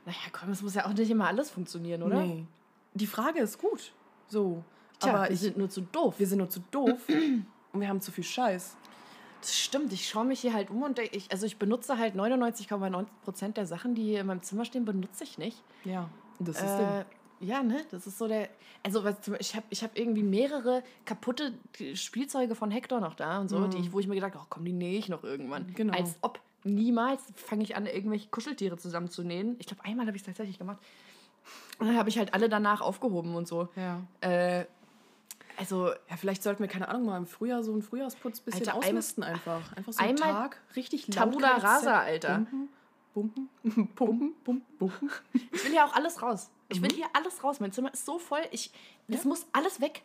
Naja, 0.05 0.17
komm, 0.31 0.49
es 0.49 0.61
muss 0.61 0.75
ja 0.75 0.85
auch 0.85 0.93
nicht 0.93 1.09
immer 1.09 1.27
alles 1.27 1.49
funktionieren, 1.49 2.03
oder? 2.03 2.21
Nee. 2.21 2.45
Die 2.93 3.07
Frage 3.07 3.39
ist 3.39 3.57
gut. 3.57 3.93
So. 4.27 4.63
Tja, 5.03 5.13
aber 5.13 5.23
wir 5.23 5.31
ich, 5.31 5.39
sind 5.39 5.57
nur 5.57 5.69
zu 5.69 5.81
doof. 5.81 6.15
wir 6.17 6.27
sind 6.27 6.37
nur 6.39 6.49
zu 6.49 6.61
doof 6.71 7.01
und 7.73 7.81
wir 7.81 7.87
haben 7.87 8.01
zu 8.01 8.11
viel 8.11 8.23
Scheiß. 8.23 8.77
Das 9.41 9.57
stimmt, 9.57 9.91
ich 9.91 10.07
schaue 10.07 10.25
mich 10.25 10.39
hier 10.39 10.53
halt 10.53 10.69
um 10.69 10.83
und 10.83 10.99
ich, 10.99 11.31
also 11.31 11.45
ich 11.45 11.57
benutze 11.57 11.97
halt 11.97 12.15
99,9% 12.15 13.53
der 13.53 13.65
Sachen, 13.65 13.93
die 13.93 14.03
hier 14.03 14.21
in 14.21 14.27
meinem 14.27 14.41
Zimmer 14.41 14.63
stehen, 14.63 14.85
benutze 14.85 15.25
ich 15.25 15.37
nicht. 15.37 15.61
Ja. 15.83 16.09
Das 16.39 16.57
ist 16.57 16.63
Äh, 16.63 17.03
ja, 17.43 17.61
ne? 17.61 17.81
Das 17.91 18.07
ist 18.07 18.17
so 18.17 18.27
der. 18.27 18.49
Also, 18.83 19.03
ich 19.39 19.55
habe 19.55 19.65
ich 19.69 19.83
hab 19.83 19.97
irgendwie 19.97 20.23
mehrere 20.23 20.83
kaputte 21.05 21.53
Spielzeuge 21.93 22.55
von 22.55 22.71
Hector 22.71 22.99
noch 23.01 23.15
da 23.15 23.39
und 23.39 23.49
so, 23.49 23.67
die 23.67 23.77
ich, 23.79 23.91
wo 23.91 23.99
ich 23.99 24.07
mir 24.07 24.15
gedacht 24.15 24.33
habe, 24.33 24.43
oh, 24.43 24.47
komm, 24.49 24.65
die 24.65 24.73
nähe 24.73 24.97
ich 24.97 25.09
noch 25.09 25.23
irgendwann. 25.23 25.67
Mhm. 25.67 25.73
Genau. 25.73 25.93
Als 25.93 26.17
ob. 26.21 26.39
Niemals 26.65 27.21
fange 27.35 27.63
ich 27.63 27.75
an, 27.75 27.85
irgendwelche 27.85 28.29
Kuscheltiere 28.29 28.77
zusammenzunähen. 28.77 29.57
Ich 29.59 29.67
glaube, 29.67 29.83
einmal 29.83 30.07
habe 30.07 30.15
ich 30.15 30.21
es 30.21 30.25
tatsächlich 30.25 30.57
gemacht. 30.57 30.77
Und 31.77 31.87
dann 31.87 31.97
habe 31.97 32.07
ich 32.07 32.17
halt 32.17 32.33
alle 32.33 32.47
danach 32.47 32.79
aufgehoben 32.79 33.35
und 33.35 33.49
so. 33.49 33.67
Ja. 33.75 33.99
Äh, 34.21 34.65
also, 35.57 35.87
Ja, 36.09 36.17
vielleicht 36.17 36.43
sollten 36.43 36.61
wir, 36.63 36.67
keine 36.69 36.87
Ahnung, 36.87 37.05
mal 37.05 37.17
im 37.17 37.27
Frühjahr 37.27 37.63
so 37.63 37.71
einen 37.73 37.81
Frühjahrsputz 37.81 38.39
ein 38.41 38.45
bisschen 38.45 38.59
Alter, 38.67 38.73
ein- 38.73 38.77
ausmisten 38.79 39.23
einfach. 39.23 39.75
Einfach 39.75 39.93
so 39.93 39.99
einen 39.99 40.21
einmal 40.21 40.33
Tag, 40.49 40.61
richtig 40.75 41.07
laut 41.07 41.15
Tabula 41.15 41.57
rasa, 41.57 41.99
Alter. 41.99 42.45
Bumpen, 43.13 43.49
bumpen, 43.63 43.87
pumpen, 43.95 44.33
pumpen, 44.43 44.77
pumpen. 44.77 45.11
Ich 45.51 45.63
will 45.65 45.71
hier 45.71 45.85
auch 45.85 45.93
alles 45.93 46.21
raus. 46.21 46.49
Ich 46.69 46.79
Mhm. 46.79 46.83
will 46.85 46.93
hier 46.93 47.05
alles 47.13 47.43
raus. 47.43 47.59
Mein 47.59 47.71
Zimmer 47.71 47.93
ist 47.93 48.05
so 48.05 48.17
voll. 48.19 48.41
Ich, 48.51 48.71
das 49.07 49.25
muss 49.25 49.45
alles 49.53 49.79
weg. 49.81 50.03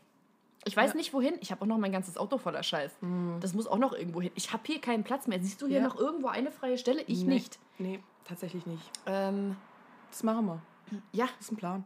Ich 0.64 0.76
weiß 0.76 0.88
Ja. 0.88 0.94
Mhm. 0.94 0.98
nicht 0.98 1.12
wohin. 1.14 1.34
Ich 1.40 1.50
habe 1.50 1.62
auch 1.62 1.66
noch 1.66 1.78
mein 1.78 1.92
ganzes 1.92 2.18
Auto 2.18 2.36
voller 2.36 2.62
Scheiß. 2.62 2.92
Das 3.40 3.54
muss 3.54 3.66
auch 3.66 3.78
noch 3.78 3.92
irgendwo 3.94 4.20
hin. 4.20 4.32
Ich 4.34 4.52
habe 4.52 4.62
hier 4.66 4.80
keinen 4.80 5.04
Platz 5.04 5.26
mehr. 5.26 5.40
Siehst 5.40 5.62
du 5.62 5.66
hier 5.66 5.78
Ja. 5.78 5.84
noch 5.84 5.96
irgendwo 5.96 6.26
eine 6.26 6.50
freie 6.50 6.76
Stelle? 6.76 7.02
Ich 7.02 7.22
Nee. 7.22 7.34
nicht. 7.34 7.58
Nee, 7.78 8.00
tatsächlich 8.24 8.66
nicht. 8.66 8.82
Ähm, 9.06 9.56
Das 10.10 10.22
machen 10.22 10.46
wir. 10.46 10.60
ja, 11.12 11.26
Das 11.38 11.46
ist 11.46 11.52
ein 11.52 11.56
Plan. 11.56 11.84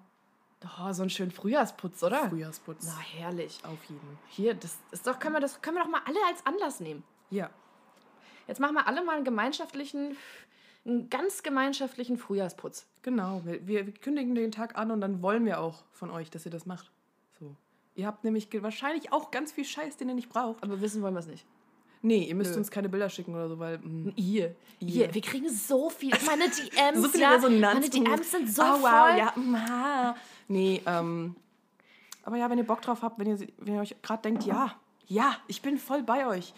Oh, 0.80 0.92
so 0.92 1.02
ein 1.02 1.10
schön 1.10 1.30
Frühjahrsputz, 1.30 2.02
oder? 2.02 2.28
Frühjahrsputz. 2.28 2.84
Na, 2.86 2.98
herrlich. 2.98 3.60
Auf 3.64 3.78
jeden. 3.88 4.18
Hier, 4.28 4.54
das 4.54 4.76
ist 4.90 5.06
doch, 5.06 5.18
können 5.18 5.34
wir, 5.34 5.40
das 5.40 5.60
können 5.62 5.76
wir 5.76 5.84
doch 5.84 5.90
mal 5.90 6.02
alle 6.04 6.18
als 6.28 6.44
Anlass 6.46 6.80
nehmen. 6.80 7.04
Ja. 7.30 7.50
Jetzt 8.46 8.60
machen 8.60 8.74
wir 8.74 8.86
alle 8.86 9.02
mal 9.04 9.16
einen 9.16 9.24
gemeinschaftlichen, 9.24 10.16
einen 10.84 11.08
ganz 11.10 11.42
gemeinschaftlichen 11.42 12.18
Frühjahrsputz. 12.18 12.86
Genau. 13.02 13.42
Wir, 13.44 13.66
wir, 13.66 13.92
kündigen 13.92 14.34
den 14.34 14.52
Tag 14.52 14.76
an 14.76 14.90
und 14.90 15.00
dann 15.00 15.22
wollen 15.22 15.44
wir 15.44 15.60
auch 15.60 15.84
von 15.92 16.10
euch, 16.10 16.30
dass 16.30 16.44
ihr 16.44 16.50
das 16.50 16.66
macht. 16.66 16.90
So. 17.38 17.56
Ihr 17.94 18.06
habt 18.06 18.24
nämlich 18.24 18.48
wahrscheinlich 18.62 19.12
auch 19.12 19.30
ganz 19.30 19.52
viel 19.52 19.64
Scheiß, 19.64 19.96
den 19.96 20.08
ihr 20.08 20.14
nicht 20.14 20.28
braucht. 20.28 20.62
Aber 20.62 20.80
wissen 20.80 21.02
wollen 21.02 21.14
wir 21.14 21.20
es 21.20 21.26
nicht. 21.26 21.46
Nee, 22.04 22.24
ihr 22.24 22.34
müsst 22.34 22.52
Nö. 22.52 22.58
uns 22.58 22.70
keine 22.70 22.88
Bilder 22.88 23.08
schicken 23.08 23.34
oder 23.34 23.48
so, 23.48 23.58
weil. 23.58 23.78
mm, 23.78 24.12
Ihr. 24.16 24.54
Ihr. 24.80 25.06
Ihr. 25.06 25.14
Wir 25.14 25.22
kriegen 25.22 25.48
so 25.48 25.88
viel. 25.88 26.12
Meine 26.26 26.48
DMs, 26.48 27.00
so 27.02 27.08
viele 27.08 27.22
ja. 27.22 27.30
Resonanz. 27.34 27.74
Meine 27.74 27.90
DMs 27.90 28.30
sind 28.30 28.52
so 28.52 28.62
oh, 28.62 28.76
voll. 28.76 28.82
wow, 28.82 29.16
ja. 29.16 29.32
mm, 29.36 29.56
ha. 29.56 30.16
Nee, 30.48 30.82
ähm. 30.84 31.36
Aber 32.24 32.36
ja, 32.36 32.50
wenn 32.50 32.58
ihr 32.58 32.66
Bock 32.66 32.82
drauf 32.82 33.02
habt, 33.02 33.18
wenn 33.18 33.28
ihr, 33.28 33.48
wenn 33.58 33.74
ihr 33.74 33.80
euch 33.80 33.96
gerade 34.02 34.22
denkt, 34.22 34.44
ja, 34.44 34.74
ja, 35.06 35.36
ich 35.46 35.62
bin 35.62 35.78
voll 35.78 36.02
bei 36.02 36.26
euch. 36.26 36.52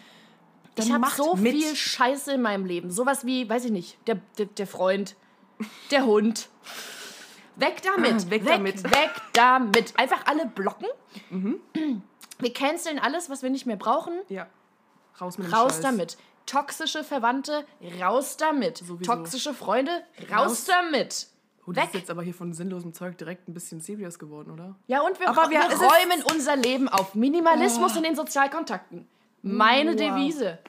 Dann 0.75 0.85
ich 0.85 0.91
habe 0.91 1.01
macht 1.01 1.17
so 1.17 1.35
mit. 1.35 1.53
viel 1.53 1.75
Scheiße 1.75 2.33
in 2.33 2.41
meinem 2.41 2.65
Leben. 2.65 2.91
Sowas 2.91 3.25
wie, 3.25 3.47
weiß 3.47 3.65
ich 3.65 3.71
nicht, 3.71 3.97
der, 4.07 4.19
der, 4.37 4.47
der 4.47 4.67
Freund, 4.67 5.15
der 5.91 6.05
Hund. 6.05 6.49
Weg 7.55 7.81
damit. 7.83 8.29
Weg 8.29 8.45
weg 8.45 8.51
damit. 8.53 8.83
Mhm. 8.83 8.91
Weg 8.91 9.11
damit. 9.33 9.93
Einfach 9.97 10.25
alle 10.25 10.45
blocken. 10.47 10.87
Wir 12.39 12.53
canceln 12.53 12.99
alles, 12.99 13.29
was 13.29 13.43
wir 13.43 13.49
nicht 13.49 13.65
mehr 13.65 13.77
brauchen. 13.77 14.13
Ja. 14.27 14.47
Raus 15.19 15.37
mit 15.37 15.47
dem 15.47 15.53
Raus 15.53 15.73
Scheiß. 15.73 15.81
damit. 15.81 16.17
Toxische 16.45 17.03
Verwandte, 17.03 17.65
raus 17.99 18.37
damit. 18.37 18.77
Sowieso. 18.79 19.11
Toxische 19.15 19.53
Freunde, 19.53 19.91
raus, 20.31 20.47
Raus. 20.47 20.65
damit. 20.65 21.27
Oh, 21.67 21.71
das 21.71 21.85
Weg. 21.85 21.93
ist 21.95 21.99
jetzt 22.01 22.11
aber 22.11 22.21
hier 22.21 22.35
von 22.35 22.53
sinnlosem 22.53 22.93
Zeug 22.93 23.17
direkt 23.17 23.47
ein 23.49 23.53
bisschen 23.55 23.81
serious 23.81 24.19
geworden, 24.19 24.51
oder? 24.51 24.75
Ja, 24.85 25.01
und 25.01 25.19
wir, 25.19 25.27
Aber 25.29 25.49
wir, 25.49 25.59
wir- 25.61 25.77
räumen 25.77 26.23
unser 26.31 26.55
Leben 26.55 26.87
auf. 26.87 27.15
Minimalismus 27.15 27.95
in 27.95 28.03
den 28.03 28.15
Sozialkontakten. 28.15 29.07
Meine 29.41 29.91
Wow. 29.91 29.97
Devise. 29.97 30.59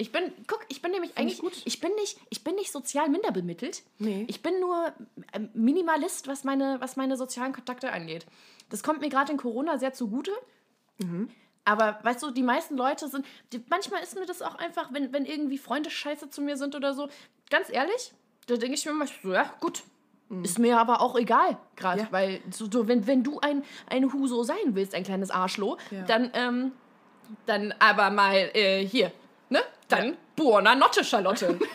Ich 0.00 0.12
bin, 0.12 0.32
guck, 0.46 0.64
ich 0.68 0.80
bin 0.80 0.92
nämlich 0.92 1.18
eigentlich 1.18 1.34
ich 1.34 1.40
gut. 1.40 1.60
Ich 1.64 1.80
bin 1.80 1.92
nicht, 1.96 2.20
ich 2.30 2.44
bin 2.44 2.54
nicht 2.54 2.70
sozial 2.70 3.08
minder 3.08 3.32
bemittelt. 3.32 3.82
Nee. 3.98 4.24
Ich 4.28 4.42
bin 4.44 4.60
nur 4.60 4.92
ähm, 5.32 5.50
Minimalist, 5.54 6.28
was 6.28 6.44
meine, 6.44 6.80
was 6.80 6.94
meine 6.94 7.16
sozialen 7.16 7.52
Kontakte 7.52 7.90
angeht. 7.90 8.24
Das 8.70 8.84
kommt 8.84 9.00
mir 9.00 9.08
gerade 9.08 9.32
in 9.32 9.38
Corona 9.38 9.76
sehr 9.78 9.92
zugute. 9.92 10.30
Mhm. 10.98 11.30
Aber 11.68 11.98
weißt 12.02 12.22
du, 12.22 12.30
die 12.30 12.42
meisten 12.42 12.76
Leute 12.76 13.08
sind. 13.08 13.26
Die, 13.52 13.62
manchmal 13.68 14.02
ist 14.02 14.14
mir 14.18 14.24
das 14.24 14.40
auch 14.40 14.54
einfach, 14.54 14.92
wenn, 14.92 15.12
wenn 15.12 15.26
irgendwie 15.26 15.58
Freunde 15.58 15.90
scheiße 15.90 16.30
zu 16.30 16.40
mir 16.40 16.56
sind 16.56 16.74
oder 16.74 16.94
so. 16.94 17.08
Ganz 17.50 17.68
ehrlich, 17.70 18.12
da 18.46 18.56
denke 18.56 18.74
ich 18.74 18.86
mir 18.86 18.92
manchmal 18.92 19.22
so, 19.22 19.32
ja, 19.32 19.54
gut. 19.60 19.82
Ist 20.42 20.58
mir 20.58 20.78
aber 20.78 21.00
auch 21.00 21.16
egal, 21.16 21.56
gerade. 21.76 22.00
Mhm. 22.02 22.06
Ja. 22.06 22.12
Weil, 22.12 22.40
so, 22.50 22.70
so, 22.70 22.86
wenn, 22.88 23.06
wenn 23.06 23.22
du 23.22 23.40
ein, 23.40 23.64
ein 23.88 24.12
Huso 24.12 24.42
sein 24.42 24.56
willst, 24.74 24.94
ein 24.94 25.02
kleines 25.04 25.30
Arschloh, 25.30 25.76
Ja. 25.90 26.02
dann, 26.02 26.30
ähm, 26.34 26.72
dann 27.46 27.74
aber 27.78 28.10
mal 28.10 28.50
äh, 28.54 28.86
hier, 28.86 29.12
ne? 29.50 29.60
Dann 29.88 30.16
Buona 30.36 30.74
Notte, 30.74 31.04
Charlotte. 31.04 31.58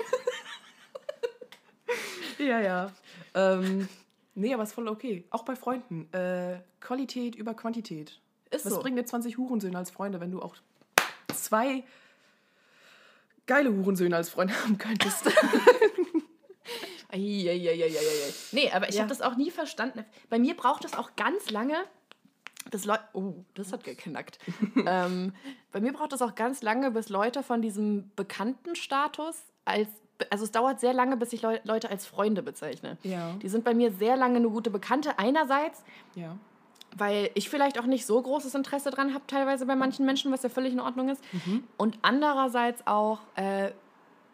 Ja, 2.39 2.59
ja. 2.59 2.91
Ähm, 3.35 3.87
nee, 4.35 4.53
aber 4.53 4.63
ist 4.63 4.73
voll 4.73 4.87
okay. 4.87 5.23
Auch 5.29 5.43
bei 5.43 5.55
Freunden. 5.55 6.11
Äh, 6.13 6.59
Qualität 6.81 7.35
über 7.35 7.53
Quantität. 7.53 8.19
Ist 8.53 8.65
Was 8.65 8.73
so. 8.73 8.79
bringen 8.81 8.95
dir 8.97 9.05
20 9.05 9.37
Hurensöhne 9.37 9.77
als 9.77 9.89
Freunde, 9.91 10.19
wenn 10.21 10.31
du 10.31 10.41
auch 10.41 10.55
zwei 11.33 11.83
geile 13.45 13.71
Hurensöhne 13.73 14.15
als 14.15 14.29
Freunde 14.29 14.53
haben 14.63 14.77
könntest? 14.77 15.29
Eieieiei. 17.11 17.91
Nee, 18.51 18.71
aber 18.71 18.89
ich 18.89 18.95
Ja. 18.95 19.01
habe 19.01 19.09
das 19.09 19.21
auch 19.21 19.35
nie 19.35 19.51
verstanden. 19.51 20.03
Bei 20.29 20.39
mir 20.39 20.55
braucht 20.55 20.83
es 20.85 20.93
auch 20.95 21.15
ganz 21.15 21.49
lange, 21.51 21.75
bis 22.71 22.85
Leute. 22.85 23.03
Oh, 23.13 23.33
das 23.53 23.71
hat 23.71 23.83
geknackt. 23.83 24.39
ähm, 24.87 25.33
bei 25.71 25.79
mir 25.79 25.93
braucht 25.93 26.13
es 26.13 26.21
auch 26.21 26.33
ganz 26.35 26.61
lange, 26.63 26.91
bis 26.91 27.09
Leute 27.09 27.43
von 27.43 27.61
diesem 27.61 28.11
bekannten 28.15 28.75
Status 28.75 29.43
als. 29.65 29.87
Also 30.29 30.45
es 30.45 30.51
dauert 30.51 30.79
sehr 30.79 30.93
lange, 30.93 31.17
bis 31.17 31.33
ich 31.33 31.41
Leu 31.41 31.59
Leute 31.63 31.89
als 31.89 32.05
Freunde 32.05 32.41
bezeichne. 32.43 32.97
Ja. 33.03 33.33
Die 33.41 33.49
sind 33.49 33.63
bei 33.65 33.73
mir 33.73 33.91
sehr 33.91 34.15
lange 34.15 34.37
eine 34.37 34.49
gute 34.49 34.69
Bekannte. 34.69 35.19
Einerseits, 35.19 35.83
ja. 36.15 36.37
Weil 36.97 37.29
ich 37.33 37.49
vielleicht 37.49 37.79
auch 37.79 37.85
nicht 37.85 38.05
so 38.05 38.21
großes 38.21 38.53
Interesse 38.55 38.91
dran 38.91 39.13
habe, 39.13 39.25
teilweise 39.27 39.65
bei 39.65 39.75
manchen 39.75 40.05
Menschen, 40.05 40.31
was 40.31 40.43
ja 40.43 40.49
völlig 40.49 40.73
in 40.73 40.79
Ordnung 40.79 41.09
ist. 41.09 41.21
Mhm. 41.33 41.63
Und 41.77 41.97
andererseits 42.01 42.85
auch, 42.85 43.19
äh, 43.35 43.71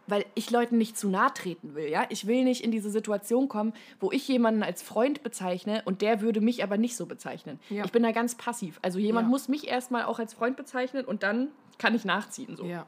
weil 0.07 0.25
ich 0.33 0.49
Leuten 0.49 0.77
nicht 0.77 0.97
zu 0.97 1.07
nahe 1.07 1.31
treten 1.33 1.75
will. 1.75 1.87
Ja? 1.87 2.05
Ich 2.09 2.25
will 2.27 2.43
nicht 2.43 2.63
in 2.63 2.71
diese 2.71 2.89
Situation 2.89 3.47
kommen, 3.47 3.73
wo 3.99 4.11
ich 4.11 4.27
jemanden 4.27 4.63
als 4.63 4.81
Freund 4.81 5.21
bezeichne 5.23 5.83
und 5.85 6.01
der 6.01 6.19
würde 6.21 6.41
mich 6.41 6.63
aber 6.63 6.77
nicht 6.77 6.95
so 6.97 7.05
bezeichnen. 7.05 7.59
Ja. 7.69 7.85
Ich 7.85 7.91
bin 7.91 8.01
da 8.03 8.11
ganz 8.11 8.35
passiv. 8.35 8.79
Also 8.81 8.97
jemand 8.99 9.25
Ja. 9.27 9.29
muss 9.29 9.47
mich 9.47 9.67
erstmal 9.67 10.03
auch 10.05 10.17
als 10.19 10.33
Freund 10.33 10.57
bezeichnen 10.57 11.05
und 11.05 11.21
dann 11.23 11.49
kann 11.77 11.93
ich 11.93 12.05
nachziehen. 12.05 12.55
So. 12.57 12.65
Ja. 12.65 12.87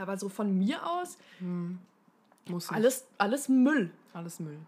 Aber 0.00 0.16
so 0.16 0.28
von 0.28 0.56
mir 0.58 0.86
aus, 0.86 1.18
Muss 2.48 2.70
nicht. 2.70 2.72
alles, 2.72 3.06
alles 3.18 3.48
Müll. 3.48 3.90
Alles 4.12 4.38
Müll. 4.40 4.58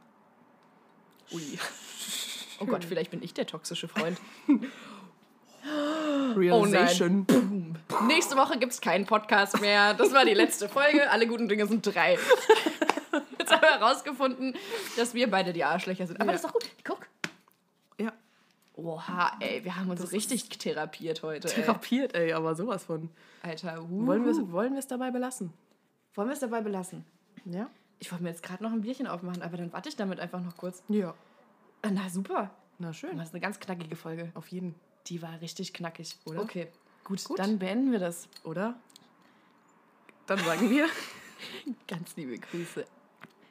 Ui. 1.32 1.40
Oh 2.60 2.66
Gott, 2.66 2.84
vielleicht 2.84 3.10
bin 3.10 3.22
ich 3.22 3.34
der 3.34 3.46
toxische 3.46 3.88
Freund. 3.88 4.18
Realization. 6.36 7.26
Nächste 8.06 8.36
Woche 8.36 8.58
gibt 8.58 8.72
es 8.72 8.80
keinen 8.80 9.04
Podcast 9.04 9.60
mehr. 9.60 9.94
Das 9.94 10.12
war 10.12 10.24
die 10.24 10.34
letzte 10.34 10.68
Folge. 10.68 11.10
Alle 11.10 11.26
guten 11.26 11.48
Dinge 11.48 11.66
sind 11.66 11.84
drei. 11.86 12.12
Jetzt 13.38 13.50
haben 13.52 13.62
wir 13.62 13.78
herausgefunden, 13.78 14.54
dass 14.96 15.14
wir 15.14 15.30
beide 15.30 15.52
die 15.52 15.64
Arschlöcher 15.64 16.06
sind. 16.06 16.20
Aber 16.20 16.26
Ja. 16.30 16.32
das 16.32 16.44
ist 16.44 16.48
doch 16.48 16.52
gut. 16.52 16.68
Guck. 16.84 17.06
ja. 17.98 18.12
Oha, 18.74 19.32
ey, 19.40 19.64
wir 19.64 19.76
haben 19.76 19.90
uns 19.90 20.12
richtig 20.12 20.48
therapiert 20.50 21.22
heute. 21.22 21.48
Ey. 21.48 21.54
Therapiert, 21.54 22.14
ey, 22.14 22.32
aber 22.32 22.54
sowas 22.54 22.84
von. 22.84 23.08
Alter, 23.42 23.82
uh. 23.82 24.06
Wollen 24.06 24.24
wir 24.72 24.78
es 24.78 24.86
dabei 24.86 25.10
belassen? 25.10 25.52
Wollen 26.14 26.28
wir 26.28 26.34
es 26.34 26.40
dabei 26.40 26.60
belassen? 26.60 27.04
Ja? 27.44 27.68
Ich 27.98 28.12
wollte 28.12 28.24
mir 28.24 28.30
jetzt 28.30 28.42
gerade 28.42 28.62
noch 28.62 28.72
ein 28.72 28.82
Bierchen 28.82 29.06
aufmachen, 29.06 29.42
aber 29.42 29.56
dann 29.56 29.72
warte 29.72 29.88
ich 29.88 29.96
damit 29.96 30.20
einfach 30.20 30.40
noch 30.40 30.56
kurz. 30.56 30.82
Ja. 30.88 31.14
Ah, 31.82 31.90
Na 31.90 32.08
super. 32.10 32.50
Na 32.78 32.92
schön. 32.92 33.16
Das 33.16 33.28
ist 33.28 33.34
eine 33.34 33.40
ganz 33.40 33.58
knackige 33.60 33.96
Folge. 33.96 34.30
Auf 34.34 34.48
jeden. 34.48 34.74
Die 35.06 35.22
war 35.22 35.40
richtig 35.40 35.72
knackig, 35.72 36.16
Oder? 36.24 36.42
Okay, 36.42 36.68
gut, 37.04 37.22
Gut. 37.24 37.38
dann 37.38 37.58
beenden 37.58 37.92
wir 37.92 37.98
das. 38.00 38.28
Oder? 38.44 38.74
Dann 40.26 40.38
sagen 40.40 40.68
wir 40.68 40.88
Ganz 41.86 42.16
liebe 42.16 42.38
Grüße. 42.38 42.84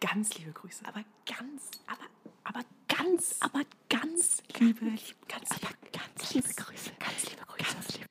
ganz 0.01 0.37
liebe 0.37 0.51
Grüße. 0.51 0.85
Aber 0.85 1.03
ganz, 1.25 1.69
aber, 1.87 2.05
aber 2.43 2.61
ganz, 2.87 3.37
aber 3.39 3.61
ganz 3.89 4.43
liebe, 4.59 4.85
ganz, 5.27 5.51
aber 5.51 5.73
ganz 5.93 6.33
liebe 6.33 6.47
Grüße. 6.49 6.91
Ganz 6.99 7.29
liebe 7.29 7.45
Grüße. 7.45 7.73
Ganz 7.75 7.93
liebe 7.93 8.05